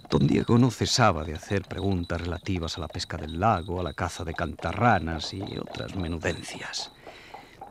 Don 0.09 0.25
Diego 0.25 0.57
no 0.57 0.71
cesaba 0.71 1.25
de 1.25 1.35
hacer 1.35 1.63
preguntas 1.63 2.21
relativas 2.21 2.77
a 2.77 2.81
la 2.81 2.87
pesca 2.87 3.17
del 3.17 3.41
lago, 3.41 3.81
a 3.81 3.83
la 3.83 3.93
caza 3.93 4.23
de 4.23 4.33
cantarranas 4.33 5.33
y 5.33 5.41
otras 5.57 5.95
menudencias. 5.95 6.93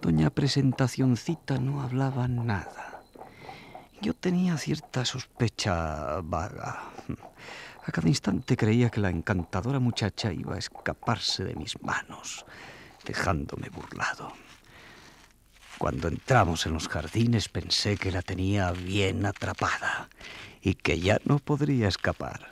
Doña 0.02 0.28
Presentacioncita 0.28 1.58
no 1.58 1.80
hablaba 1.80 2.28
nada. 2.28 3.00
Yo 4.02 4.12
tenía 4.12 4.58
cierta 4.58 5.06
sospecha 5.06 6.20
vaga. 6.22 6.90
A 7.82 7.90
cada 7.90 8.08
instante 8.08 8.54
creía 8.54 8.90
que 8.90 9.00
la 9.00 9.08
encantadora 9.08 9.78
muchacha 9.78 10.30
iba 10.30 10.56
a 10.56 10.58
escaparse 10.58 11.42
de 11.42 11.56
mis 11.56 11.82
manos, 11.82 12.44
dejándome 13.06 13.70
burlado. 13.70 14.32
Cuando 15.78 16.08
entramos 16.08 16.66
en 16.66 16.74
los 16.74 16.88
jardines 16.88 17.48
pensé 17.48 17.96
que 17.96 18.12
la 18.12 18.20
tenía 18.20 18.72
bien 18.72 19.24
atrapada 19.24 20.08
y 20.66 20.74
que 20.74 20.98
ya 20.98 21.20
no 21.24 21.38
podría 21.38 21.86
escapar. 21.86 22.50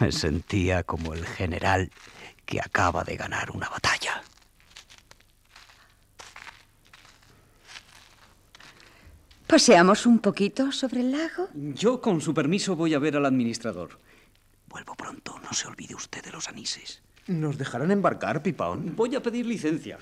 Me 0.00 0.12
sentía 0.12 0.82
como 0.82 1.14
el 1.14 1.24
general 1.24 1.90
que 2.44 2.60
acaba 2.60 3.04
de 3.04 3.16
ganar 3.16 3.50
una 3.52 3.70
batalla. 3.70 4.22
¿Paseamos 9.46 10.04
un 10.04 10.18
poquito 10.18 10.72
sobre 10.72 11.00
el 11.00 11.12
lago? 11.12 11.48
Yo, 11.54 12.02
con 12.02 12.20
su 12.20 12.34
permiso, 12.34 12.76
voy 12.76 12.92
a 12.92 12.98
ver 12.98 13.16
al 13.16 13.24
administrador. 13.24 13.98
Vuelvo 14.68 14.94
pronto, 14.94 15.38
no 15.42 15.54
se 15.54 15.68
olvide 15.68 15.94
usted 15.94 16.22
de 16.22 16.32
los 16.32 16.48
anises. 16.48 17.02
¿Nos 17.28 17.56
dejarán 17.56 17.90
embarcar, 17.90 18.42
Pipaón? 18.42 18.94
Voy 18.94 19.16
a 19.16 19.22
pedir 19.22 19.46
licencia. 19.46 19.98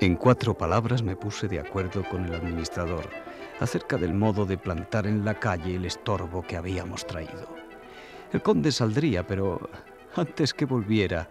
En 0.00 0.16
cuatro 0.16 0.56
palabras 0.56 1.02
me 1.02 1.14
puse 1.14 1.46
de 1.46 1.60
acuerdo 1.60 2.02
con 2.08 2.24
el 2.24 2.34
administrador 2.34 3.10
acerca 3.60 3.98
del 3.98 4.14
modo 4.14 4.46
de 4.46 4.56
plantar 4.56 5.06
en 5.06 5.26
la 5.26 5.38
calle 5.38 5.76
el 5.76 5.84
estorbo 5.84 6.40
que 6.40 6.56
habíamos 6.56 7.06
traído. 7.06 7.54
El 8.32 8.40
conde 8.40 8.72
saldría, 8.72 9.26
pero 9.26 9.68
antes 10.16 10.54
que 10.54 10.64
volviera, 10.64 11.28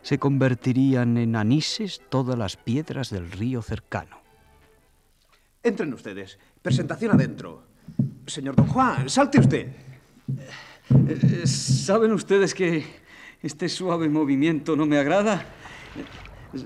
se 0.00 0.18
convertirían 0.18 1.18
en 1.18 1.36
anises 1.36 2.00
todas 2.08 2.38
las 2.38 2.56
piedras 2.56 3.10
del 3.10 3.30
río 3.30 3.60
cercano. 3.60 4.16
Entren 5.62 5.92
ustedes. 5.92 6.38
Presentación 6.62 7.12
adentro. 7.12 7.64
Señor 8.26 8.56
Don 8.56 8.66
Juan, 8.66 9.10
salte 9.10 9.40
usted. 9.40 9.68
Eh, 11.08 11.46
¿Saben 11.46 12.12
ustedes 12.12 12.54
que 12.54 12.82
este 13.42 13.68
suave 13.68 14.08
movimiento 14.08 14.74
no 14.74 14.86
me 14.86 14.96
agrada? 14.96 15.44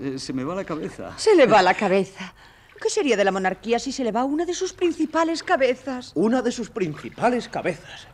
Eh, 0.00 0.18
Se 0.18 0.32
me 0.32 0.44
va 0.44 0.54
la 0.54 0.64
cabeza. 0.64 1.12
Se 1.16 1.34
le 1.34 1.46
va 1.46 1.62
la 1.62 1.74
cabeza. 1.74 2.32
¿Qué 2.80 2.88
sería 2.88 3.16
de 3.16 3.24
la 3.24 3.30
monarquía 3.30 3.78
si 3.78 3.92
se 3.92 4.02
le 4.04 4.10
va 4.12 4.24
una 4.24 4.46
de 4.46 4.54
sus 4.54 4.72
principales 4.72 5.42
cabezas? 5.42 6.12
Una 6.14 6.40
de 6.40 6.50
sus 6.50 6.70
principales 6.70 7.48
cabezas. 7.48 8.06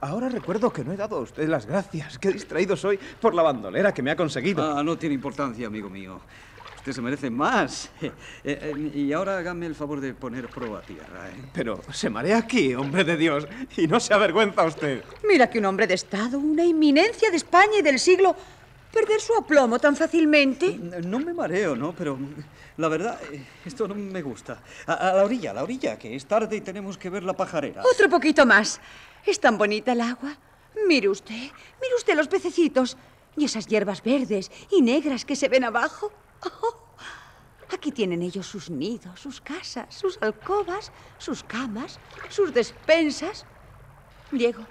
Ahora 0.00 0.28
recuerdo 0.28 0.72
que 0.72 0.84
no 0.84 0.92
he 0.92 0.96
dado 0.96 1.16
a 1.16 1.20
usted 1.20 1.48
las 1.48 1.66
gracias. 1.66 2.18
Qué 2.18 2.30
distraído 2.30 2.76
soy 2.76 2.98
por 3.20 3.34
la 3.34 3.42
bandolera 3.42 3.92
que 3.92 4.02
me 4.02 4.10
ha 4.10 4.16
conseguido. 4.16 4.76
Ah, 4.76 4.84
no 4.84 4.96
tiene 4.98 5.14
importancia, 5.14 5.66
amigo 5.66 5.88
mío. 5.90 6.20
Usted 6.76 6.92
se 6.92 7.00
merece 7.00 7.30
más. 7.30 7.90
Eh, 8.46 8.74
eh, 8.74 8.90
y 8.94 9.10
ahora 9.14 9.38
hágame 9.38 9.64
el 9.64 9.74
favor 9.74 10.02
de 10.02 10.12
poner 10.12 10.48
pro 10.48 10.76
a 10.76 10.82
tierra. 10.82 11.30
¿eh? 11.30 11.48
Pero 11.54 11.80
se 11.90 12.10
marea 12.10 12.36
aquí, 12.36 12.74
hombre 12.74 13.02
de 13.02 13.16
Dios, 13.16 13.48
y 13.78 13.86
no 13.86 13.98
se 13.98 14.12
avergüenza 14.12 14.62
usted. 14.64 15.02
Mira 15.26 15.48
que 15.48 15.58
un 15.58 15.64
hombre 15.64 15.86
de 15.86 15.94
Estado, 15.94 16.38
una 16.38 16.62
eminencia 16.62 17.30
de 17.30 17.38
España 17.38 17.78
y 17.78 17.82
del 17.82 17.98
siglo, 17.98 18.36
perder 18.94 19.20
su 19.20 19.34
aplomo 19.34 19.78
tan 19.78 19.96
fácilmente. 19.96 20.78
No 20.78 21.18
me 21.18 21.34
mareo, 21.34 21.74
¿no? 21.74 21.92
Pero 21.92 22.16
la 22.76 22.88
verdad, 22.88 23.20
esto 23.64 23.88
no 23.88 23.94
me 23.94 24.22
gusta. 24.22 24.62
A, 24.86 24.94
a 24.94 25.12
la 25.14 25.24
orilla, 25.24 25.50
a 25.50 25.54
la 25.54 25.64
orilla, 25.64 25.98
que 25.98 26.14
es 26.14 26.24
tarde 26.26 26.56
y 26.56 26.60
tenemos 26.60 26.96
que 26.96 27.10
ver 27.10 27.24
la 27.24 27.32
pajarera. 27.32 27.82
Otro 27.82 28.08
poquito 28.08 28.46
más. 28.46 28.80
Es 29.26 29.40
tan 29.40 29.58
bonita 29.58 29.92
el 29.92 30.00
agua. 30.00 30.36
Mire 30.86 31.08
usted, 31.08 31.34
mire 31.34 31.94
usted 31.96 32.14
los 32.14 32.28
pececitos 32.28 32.96
y 33.36 33.44
esas 33.44 33.66
hierbas 33.66 34.02
verdes 34.02 34.50
y 34.70 34.82
negras 34.82 35.24
que 35.24 35.36
se 35.36 35.48
ven 35.48 35.64
abajo. 35.64 36.12
Oh, 36.44 36.76
aquí 37.72 37.90
tienen 37.90 38.22
ellos 38.22 38.46
sus 38.46 38.70
nidos, 38.70 39.18
sus 39.18 39.40
casas, 39.40 39.86
sus 39.94 40.18
alcobas, 40.20 40.92
sus 41.18 41.42
camas, 41.42 41.98
sus 42.28 42.52
despensas. 42.52 43.44
Diego, 44.30 44.64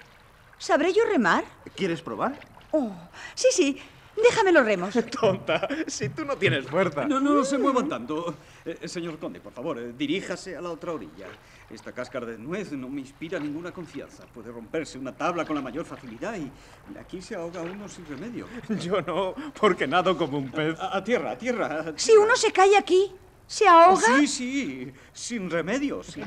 ¿sabré 0.58 0.92
yo 0.92 1.04
remar? 1.04 1.44
¿Quieres 1.74 2.00
probar? 2.00 2.38
Oh, 2.70 2.92
sí, 3.34 3.48
sí. 3.50 3.80
Déjame 4.16 4.52
los 4.52 4.64
remos. 4.64 4.94
Tonta, 5.20 5.68
si 5.86 6.08
tú 6.10 6.24
no 6.24 6.36
tienes 6.36 6.66
fuerza. 6.66 7.04
No, 7.06 7.18
no, 7.20 7.34
no 7.34 7.44
se 7.44 7.58
muevan 7.58 7.88
tanto. 7.88 8.34
Eh, 8.64 8.86
señor 8.88 9.18
conde, 9.18 9.40
por 9.40 9.52
favor, 9.52 9.78
eh, 9.78 9.92
diríjase 9.96 10.56
a 10.56 10.60
la 10.60 10.70
otra 10.70 10.92
orilla. 10.92 11.26
Esta 11.70 11.92
cáscara 11.92 12.26
de 12.26 12.38
nuez 12.38 12.72
no 12.72 12.88
me 12.88 13.00
inspira 13.00 13.38
ninguna 13.38 13.72
confianza. 13.72 14.24
Puede 14.26 14.52
romperse 14.52 14.98
una 14.98 15.12
tabla 15.16 15.44
con 15.44 15.56
la 15.56 15.62
mayor 15.62 15.84
facilidad 15.84 16.36
y 16.36 16.50
aquí 16.98 17.20
se 17.22 17.34
ahoga 17.34 17.62
uno 17.62 17.88
sin 17.88 18.06
remedio. 18.06 18.46
Yo 18.80 19.00
no, 19.02 19.34
porque 19.58 19.86
nado 19.86 20.16
como 20.16 20.38
un 20.38 20.50
pez. 20.50 20.78
A, 20.78 20.96
a 20.98 21.02
tierra, 21.04 21.32
a 21.32 21.38
tierra. 21.38 21.92
Si 21.96 22.12
uno 22.12 22.36
se 22.36 22.52
cae 22.52 22.76
aquí, 22.76 23.12
¿se 23.46 23.66
ahoga? 23.66 24.00
Sí, 24.18 24.26
sí, 24.26 24.92
sin 25.12 25.50
remedio, 25.50 26.02
sí. 26.02 26.22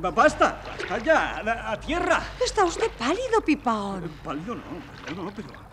Ba- 0.00 0.10
Basta, 0.10 0.60
basta 0.66 0.98
ya, 0.98 1.70
a, 1.72 1.78
tierra. 1.80 2.22
Está 2.44 2.64
usted 2.64 2.90
pálido, 2.98 3.40
Pipaón. 3.44 4.08
Pálido 4.24 4.54
no, 4.54 4.62
pálido 5.04 5.22
no, 5.24 5.32
pero 5.34 5.48
no- 5.48 5.67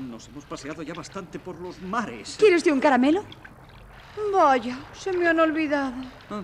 nos 0.00 0.28
hemos 0.28 0.44
paseado 0.44 0.82
ya 0.82 0.94
bastante 0.94 1.38
por 1.38 1.58
los 1.60 1.80
mares. 1.82 2.36
¿Quiere 2.38 2.56
usted 2.56 2.72
un 2.72 2.80
caramelo? 2.80 3.24
Vaya, 4.32 4.78
se 4.92 5.12
me 5.12 5.26
han 5.28 5.38
olvidado. 5.40 5.94
Ah, 6.30 6.42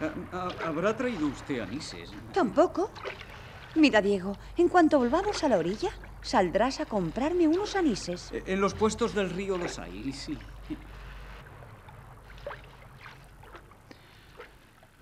ah, 0.00 0.10
ah, 0.32 0.48
¿Habrá 0.66 0.96
traído 0.96 1.26
usted 1.26 1.60
anises? 1.60 2.10
Tampoco. 2.32 2.90
Mira, 3.74 4.00
Diego, 4.00 4.36
en 4.56 4.68
cuanto 4.68 4.98
volvamos 4.98 5.42
a 5.44 5.48
la 5.48 5.58
orilla, 5.58 5.90
saldrás 6.22 6.80
a 6.80 6.86
comprarme 6.86 7.46
unos 7.46 7.76
anises. 7.76 8.30
Eh, 8.32 8.42
En 8.46 8.60
los 8.60 8.74
puestos 8.74 9.14
del 9.14 9.30
río 9.30 9.58
los 9.58 9.78
hay, 9.78 10.12
sí. 10.12 10.38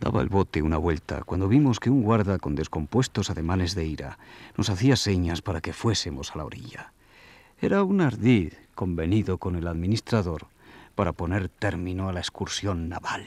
Daba 0.01 0.20
el 0.20 0.29
bote 0.29 0.61
una 0.61 0.77
vuelta 0.77 1.22
cuando 1.25 1.49
vimos 1.49 1.81
que 1.81 1.89
un 1.89 2.03
guarda 2.03 2.39
con 2.39 2.55
descompuestos 2.55 3.31
ademanes 3.31 3.75
de 3.75 3.87
ira 3.87 4.18
nos 4.57 4.68
hacía 4.68 4.97
señas 4.97 5.41
para 5.41 5.61
que 5.61 5.72
fuésemos 5.72 6.33
a 6.33 6.39
la 6.39 6.45
orilla. 6.45 6.93
Era 7.64 7.82
un 7.82 8.02
ardid 8.02 8.52
convenido 8.74 9.38
con 9.38 9.56
el 9.56 9.66
administrador 9.66 10.48
para 10.94 11.12
poner 11.12 11.48
término 11.48 12.10
a 12.10 12.12
la 12.12 12.20
excursión 12.20 12.90
naval. 12.90 13.26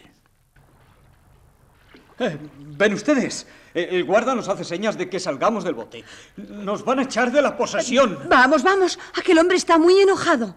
Eh, 2.19 2.37
ven 2.59 2.93
ustedes. 2.93 3.47
Eh, 3.73 3.87
El 3.93 4.03
guarda 4.03 4.35
nos 4.35 4.47
hace 4.47 4.63
señas 4.63 4.95
de 4.95 5.09
que 5.09 5.19
salgamos 5.19 5.63
del 5.63 5.73
bote. 5.73 6.03
Nos 6.35 6.85
van 6.85 6.99
a 6.99 7.03
echar 7.03 7.31
de 7.31 7.41
la 7.41 7.57
posesión. 7.57 8.29
Vamos, 8.29 8.61
vamos. 8.61 8.99
Aquel 9.17 9.39
hombre 9.39 9.57
está 9.57 9.79
muy 9.79 9.99
enojado. 10.01 10.53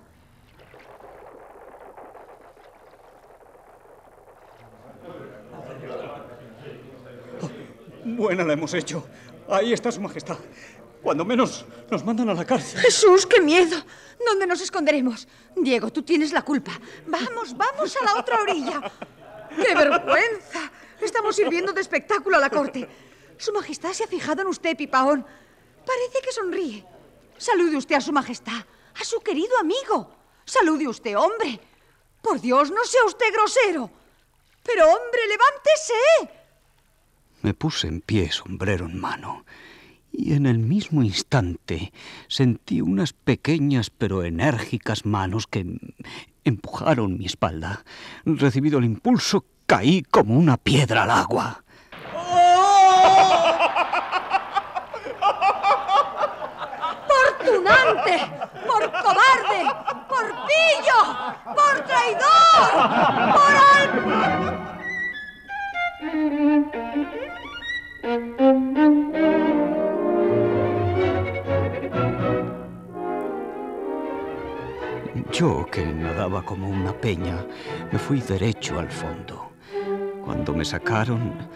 Buena 8.04 8.44
la 8.44 8.52
hemos 8.52 8.74
hecho. 8.74 9.06
Ahí 9.48 9.72
está 9.72 9.90
su 9.90 10.02
majestad. 10.02 10.36
Cuando 11.02 11.24
menos 11.24 11.64
nos 11.90 12.04
mandan 12.04 12.28
a 12.28 12.34
la 12.34 12.44
cárcel. 12.44 12.80
Jesús, 12.80 13.26
qué 13.26 13.40
miedo. 13.40 13.76
¿Dónde 14.24 14.46
nos 14.46 14.60
esconderemos? 14.60 15.26
Diego, 15.56 15.90
tú 15.90 16.02
tienes 16.02 16.32
la 16.32 16.42
culpa. 16.42 16.72
Vamos, 17.06 17.56
vamos 17.56 17.96
a 17.96 18.04
la 18.04 18.20
otra 18.20 18.42
orilla. 18.42 18.92
¡Qué 19.56 19.74
vergüenza! 19.74 20.70
Estamos 21.00 21.36
sirviendo 21.36 21.72
de 21.72 21.80
espectáculo 21.80 22.36
a 22.36 22.40
la 22.40 22.50
corte. 22.50 22.86
Su 23.38 23.52
Majestad 23.52 23.92
se 23.92 24.04
ha 24.04 24.06
fijado 24.06 24.42
en 24.42 24.48
usted, 24.48 24.76
Pipaón. 24.76 25.24
Parece 25.86 26.20
que 26.22 26.32
sonríe. 26.32 26.84
Salude 27.38 27.76
usted 27.76 27.96
a 27.96 28.00
Su 28.02 28.12
Majestad, 28.12 28.62
a 29.00 29.04
su 29.04 29.20
querido 29.20 29.58
amigo. 29.58 30.14
Salude 30.44 30.86
usted, 30.86 31.16
hombre. 31.16 31.58
Por 32.20 32.38
Dios, 32.38 32.70
no 32.70 32.84
sea 32.84 33.04
usted 33.06 33.32
grosero. 33.32 33.90
Pero, 34.62 34.84
hombre, 34.84 35.20
levántese. 35.26 36.40
Me 37.40 37.54
puse 37.54 37.86
en 37.86 38.02
pie, 38.02 38.30
sombrero 38.30 38.84
en 38.84 39.00
mano, 39.00 39.46
y 40.12 40.34
en 40.34 40.46
el 40.46 40.58
mismo 40.58 41.02
instante 41.02 41.92
sentí 42.28 42.80
unas 42.80 43.12
pequeñas 43.12 43.90
pero 43.90 44.24
enérgicas 44.24 45.04
manos 45.06 45.46
que 45.46 45.60
em- 45.60 45.78
empujaron 46.44 47.18
mi 47.18 47.26
espalda. 47.26 47.84
Recibido 48.24 48.78
el 48.78 48.84
impulso, 48.86 49.44
caí 49.66 50.02
como 50.02 50.36
una 50.36 50.56
piedra 50.56 51.04
al 51.04 51.10
agua. 51.10 51.62
¡Por 57.08 57.26
tunante! 57.46 58.14
¡Por 58.66 58.82
cobarde! 58.90 59.60
¡Por 60.08 60.26
pillo! 60.48 61.00
¡Por 61.54 61.74
traidor! 61.86 62.70
¡Por 63.34 63.52
al... 63.72 63.86
Yo, 75.32 75.64
que 75.70 75.86
nadaba 75.86 76.42
como 76.44 76.68
una 76.68 76.92
peña, 76.92 77.46
me 77.92 77.98
fui 77.98 78.20
derecho 78.20 78.78
al 78.78 78.90
fondo. 78.90 79.52
Cuando 80.24 80.52
me 80.52 80.64
sacaron, 80.64 81.48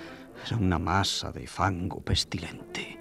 era 0.46 0.56
una 0.56 0.78
masa 0.78 1.32
de 1.32 1.46
fango 1.46 2.00
pestilente. 2.00 2.98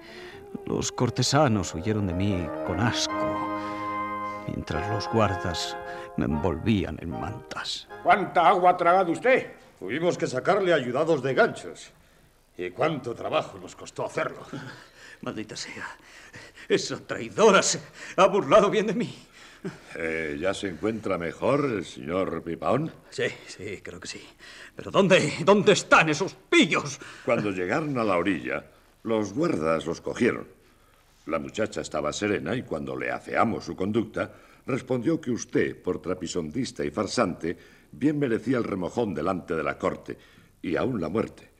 Los 0.66 0.90
cortesanos 0.90 1.74
huyeron 1.74 2.08
de 2.08 2.14
mí 2.14 2.48
con 2.66 2.80
asco, 2.80 3.58
mientras 4.48 4.90
los 4.90 5.08
guardas 5.08 5.76
me 6.16 6.24
envolvían 6.24 6.98
en 7.00 7.10
mantas. 7.10 7.86
¿Cuánta 8.02 8.48
agua 8.48 8.70
ha 8.70 8.76
tragado 8.76 9.12
usted? 9.12 9.52
Tuvimos 9.78 10.18
que 10.18 10.26
sacarle 10.26 10.72
ayudados 10.72 11.22
de 11.22 11.34
ganchos. 11.34 11.92
¿Y 12.56 12.70
cuánto 12.70 13.14
trabajo 13.14 13.58
nos 13.58 13.76
costó 13.76 14.06
hacerlo? 14.06 14.40
Maldita 15.22 15.56
sea. 15.56 15.86
Esa 16.68 16.98
traidora 16.98 17.62
se 17.62 17.80
ha 18.16 18.26
burlado 18.26 18.70
bien 18.70 18.86
de 18.88 18.94
mí. 18.94 19.26
Eh, 19.96 20.36
¿Ya 20.40 20.52
se 20.52 20.68
encuentra 20.68 21.16
mejor 21.16 21.64
el 21.64 21.84
señor 21.84 22.42
Pipaón? 22.42 22.92
Sí, 23.10 23.24
sí, 23.46 23.80
creo 23.82 23.98
que 23.98 24.08
sí. 24.08 24.20
Pero 24.76 24.90
¿dónde, 24.90 25.32
dónde 25.44 25.72
están 25.72 26.08
esos 26.08 26.34
pillos? 26.34 26.98
Cuando 27.24 27.50
llegaron 27.50 27.96
a 27.98 28.04
la 28.04 28.18
orilla, 28.18 28.64
los 29.04 29.32
guardas 29.32 29.86
los 29.86 30.00
cogieron. 30.00 30.46
La 31.26 31.38
muchacha 31.38 31.80
estaba 31.80 32.12
serena 32.12 32.54
y 32.54 32.62
cuando 32.62 32.96
le 32.96 33.10
afeamos 33.10 33.64
su 33.64 33.74
conducta, 33.74 34.34
respondió 34.66 35.20
que 35.20 35.30
usted, 35.30 35.80
por 35.80 36.02
trapisondista 36.02 36.84
y 36.84 36.90
farsante, 36.90 37.56
bien 37.92 38.18
merecía 38.18 38.58
el 38.58 38.64
remojón 38.64 39.14
delante 39.14 39.54
de 39.54 39.62
la 39.62 39.78
corte 39.78 40.18
y 40.60 40.76
aún 40.76 41.00
la 41.00 41.08
muerte. 41.08 41.53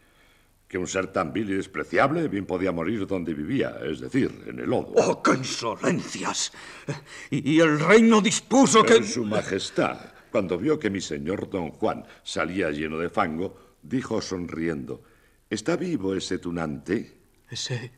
Que 0.75 0.79
un 0.79 0.89
ser 0.89 1.07
tan 1.07 1.33
vil 1.33 1.51
y 1.51 1.55
despreciable 1.55 2.27
bien 2.27 2.47
podía 2.47 2.73
morir 2.73 3.07
donde 3.07 3.33
vivía, 3.33 3.79
es 3.89 4.01
decir, 4.01 4.43
en 4.45 4.59
el 4.59 4.69
lodo. 4.69 4.93
¡Oh, 4.97 5.23
qué 5.23 5.31
insolencias! 5.35 6.51
Y, 7.31 7.49
y 7.49 7.61
el 7.61 7.79
reino 7.79 8.21
dispuso 8.21 8.83
que... 8.83 9.01
Su 9.05 9.25
Majestad, 9.25 10.01
cuando 10.33 10.59
vio 10.59 10.77
que 10.77 10.91
mi 10.91 11.01
señor 11.01 11.49
don 11.49 11.71
Juan 11.71 12.05
salía 12.25 12.73
lleno 12.73 12.99
de 12.99 13.09
fango, 13.09 13.77
dijo 13.85 14.21
sonriendo, 14.21 15.05
¿está 15.49 15.77
vivo 15.77 16.13
ese 16.13 16.39
tunante? 16.39 17.19
Ese... 17.49 17.93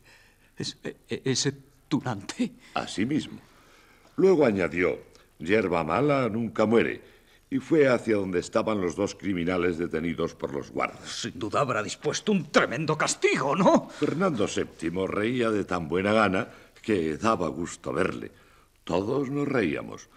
ese, 0.59 0.99
ese 1.09 1.55
tunante. 1.89 2.53
Así 2.74 3.07
mismo. 3.07 3.41
Luego 4.16 4.45
añadió, 4.45 4.99
hierba 5.39 5.83
mala 5.83 6.29
nunca 6.29 6.66
muere, 6.66 7.01
y 7.49 7.59
fue 7.59 7.88
hacia 7.88 8.16
donde 8.16 8.40
estaban 8.40 8.80
los 8.80 8.97
dos 8.97 9.14
criminales 9.14 9.78
detenidos 9.78 10.34
por 10.34 10.53
los 10.53 10.70
guardas. 10.70 11.09
Sin 11.09 11.38
duda 11.38 11.61
habrá 11.61 11.82
dispuesto 11.82 12.32
un 12.32 12.51
tremendo 12.51 12.99
castigo, 12.99 13.55
¿no? 13.55 13.88
Fernando 13.88 14.47
VII 14.47 15.07
reía 15.07 15.51
de 15.51 15.64
tan 15.64 15.88
buena 15.88 16.12
gana 16.12 16.49
que 16.82 17.16
daba 17.16 17.49
gusto 17.49 17.92
verle. 17.92 18.32
Todos 18.84 19.30
nos 19.30 19.47
reíamos. 19.47 20.09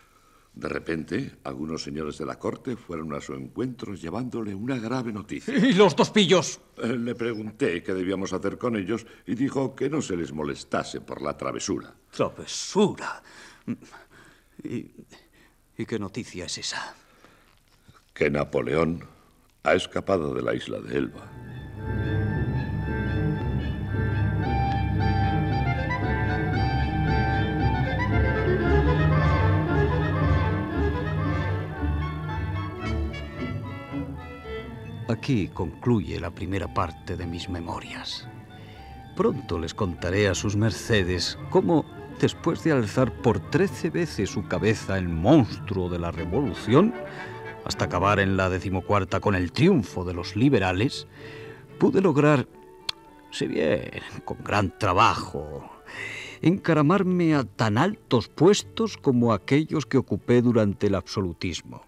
De 0.53 0.67
repente, 0.67 1.38
algunos 1.43 1.84
señores 1.84 2.17
de 2.17 2.25
la 2.25 2.38
corte 2.39 2.75
fueron 2.75 3.13
a 3.13 3.21
su 3.21 3.34
encuentro 3.34 3.93
llevándole 3.93 4.53
una 4.55 4.77
grave 4.80 5.13
noticia. 5.13 5.55
¿Y 5.55 5.73
los 5.73 5.95
dos 5.95 6.09
pillos? 6.09 6.59
Eh, 6.77 6.88
Le 6.88 7.13
pregunté 7.15 7.82
qué 7.84 7.93
debíamos 7.93 8.34
hacer 8.34 8.57
con 8.57 8.75
ellos 8.75 9.05
y 9.27 9.36
dijo 9.36 9.75
que 9.75 9.89
no 9.89 10.01
se 10.01 10.17
les 10.17 10.34
molestase 10.34 10.99
por 11.01 11.21
la 11.21 11.38
travesura. 11.38 11.93
Travesura. 12.11 13.21
¿Y, 14.63 14.91
y 15.77 15.86
qué 15.86 15.99
noticia 15.99 16.45
es 16.45 16.57
esa? 16.57 16.95
Que 18.20 18.30
Napoleón 18.30 19.05
ha 19.63 19.76
escapado 19.76 20.34
de 20.34 20.41
la 20.41 20.53
isla 20.53 20.78
de 20.82 20.97
Elba. 20.97 21.22
Aquí 35.07 35.47
concluye 35.47 36.20
la 36.20 36.30
primera 36.30 36.74
parte 36.74 37.15
de 37.15 37.26
mis 37.26 37.47
memorias. 37.47 38.28
Pronto 39.15 39.57
les 39.57 39.74
contaré 39.74 40.28
a 40.28 40.36
sus 40.36 40.57
mercedes 40.57 41.39
cómo, 41.51 41.86
después 42.20 42.65
de 42.65 42.74
alzar 42.74 43.13
por 43.22 43.39
trece 43.49 43.89
veces 43.89 44.30
su 44.30 44.45
cabeza 44.45 44.97
el 44.97 45.07
monstruo 45.07 45.88
de 45.88 45.99
la 45.99 46.11
revolución, 46.11 46.93
hasta 47.70 47.86
acabar 47.86 48.20
en 48.20 48.36
la 48.36 48.49
decimocuarta 48.49 49.20
con 49.20 49.36
el 49.36 49.51
triunfo 49.51 50.03
de 50.03 50.15
los 50.15 50.36
liberales, 50.36 51.05
pude 51.78 52.01
lograr, 52.01 52.47
si 53.30 53.45
bien 53.45 53.91
con 54.26 54.43
gran 54.43 54.76
trabajo, 54.80 55.70
encaramarme 56.41 57.36
a 57.36 57.43
tan 57.43 57.78
altos 57.78 58.28
puestos 58.28 58.97
como 58.97 59.34
aquellos 59.34 59.86
que 59.86 59.99
ocupé 59.99 60.41
durante 60.41 60.88
el 60.88 60.95
absolutismo. 60.95 61.84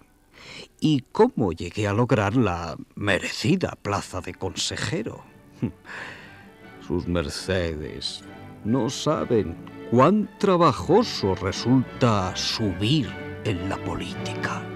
Y 0.80 1.04
cómo 1.12 1.52
llegué 1.52 1.88
a 1.88 1.94
lograr 1.94 2.36
la 2.36 2.78
merecida 2.94 3.76
plaza 3.82 4.22
de 4.22 4.36
consejero. 4.36 5.24
Sus 6.88 7.08
mercedes 7.08 8.24
no 8.64 8.88
saben 8.92 9.56
cuán 9.90 10.30
trabajoso 10.38 11.34
resulta 11.34 12.36
subir 12.36 13.10
en 13.46 13.68
la 13.68 13.78
política. 13.78 14.71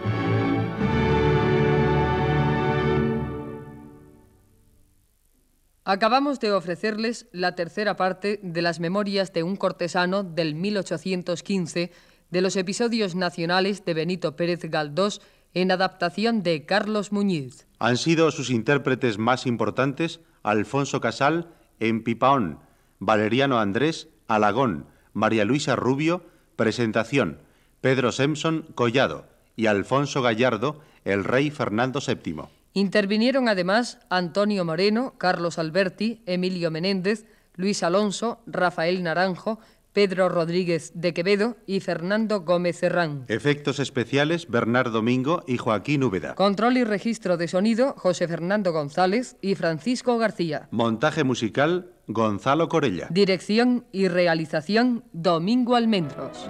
Acabamos 5.88 6.39
de 6.39 6.51
ofrecerles 6.51 7.27
la 7.31 7.53
tercera 7.53 7.95
parte 7.95 8.39
de 8.41 8.63
las 8.63 8.79
memorias 8.79 9.31
de 9.33 9.43
un 9.43 9.55
cortesano 9.55 10.23
del 10.23 10.55
1815 10.55 11.91
de 12.31 12.41
los 12.41 12.55
episodios 12.55 13.13
nacionales 13.13 13.86
de 13.86 13.93
Benito 13.93 14.36
Pérez 14.36 14.61
Galdós 14.63 15.21
en 15.53 15.71
adaptación 15.71 16.41
de 16.41 16.65
Carlos 16.65 17.11
Muñiz. 17.11 17.67
Han 17.77 17.97
sido 17.97 18.31
sus 18.31 18.49
intérpretes 18.49 19.19
más 19.19 19.45
importantes 19.45 20.21
Alfonso 20.41 21.01
Casal 21.01 21.49
en 21.79 22.03
Pipaón, 22.03 22.57
Valeriano 22.97 23.59
Andrés, 23.59 24.07
Alagón, 24.27 24.88
María 25.13 25.45
Luisa 25.45 25.75
Rubio, 25.75 26.25
presentación, 26.55 27.38
Pedro 27.81 28.11
Simpson, 28.11 28.65
Collado 28.73 29.27
y 29.55 29.67
Alfonso 29.67 30.23
Gallardo, 30.23 30.81
el 31.03 31.23
rey 31.23 31.51
Fernando 31.51 31.99
VII. 31.99 32.55
Intervinieron 32.76 33.47
además 33.47 33.99
Antonio 34.09 34.65
Moreno, 34.65 35.13
Carlos 35.17 35.59
Alberti, 35.59 36.21
Emilio 36.26 36.71
Menéndez, 36.71 37.26
Luis 37.55 37.82
Alonso, 37.84 38.41
Rafael 38.45 39.01
Naranjo, 39.01 39.59
Pedro 39.93 40.28
Rodríguez 40.28 40.91
de 40.93 41.13
Quevedo 41.13 41.55
y 41.65 41.80
Fernando 41.80 42.41
Gómez 42.41 42.80
Serrán. 42.80 43.23
Efectos 43.30 43.80
especiales 43.80 44.49
Bernardo 44.49 44.91
Domingo 44.91 45.45
y 45.47 45.55
Joaquín 45.55 46.03
Úbeda. 46.03 46.36
Control 46.36 46.76
y 46.76 46.84
registro 46.84 47.38
de 47.38 47.47
sonido 47.47 47.93
José 47.97 48.28
Fernando 48.28 48.73
González 48.73 49.38
y 49.39 49.55
Francisco 49.55 50.17
García. 50.17 50.67
Montaje 50.71 51.23
musical 51.23 51.93
Gonzalo 52.07 52.67
Corella. 52.67 53.07
Dirección 53.09 53.86
y 53.93 54.09
realización 54.09 55.05
Domingo 55.13 55.78
Almendros. 55.78 56.49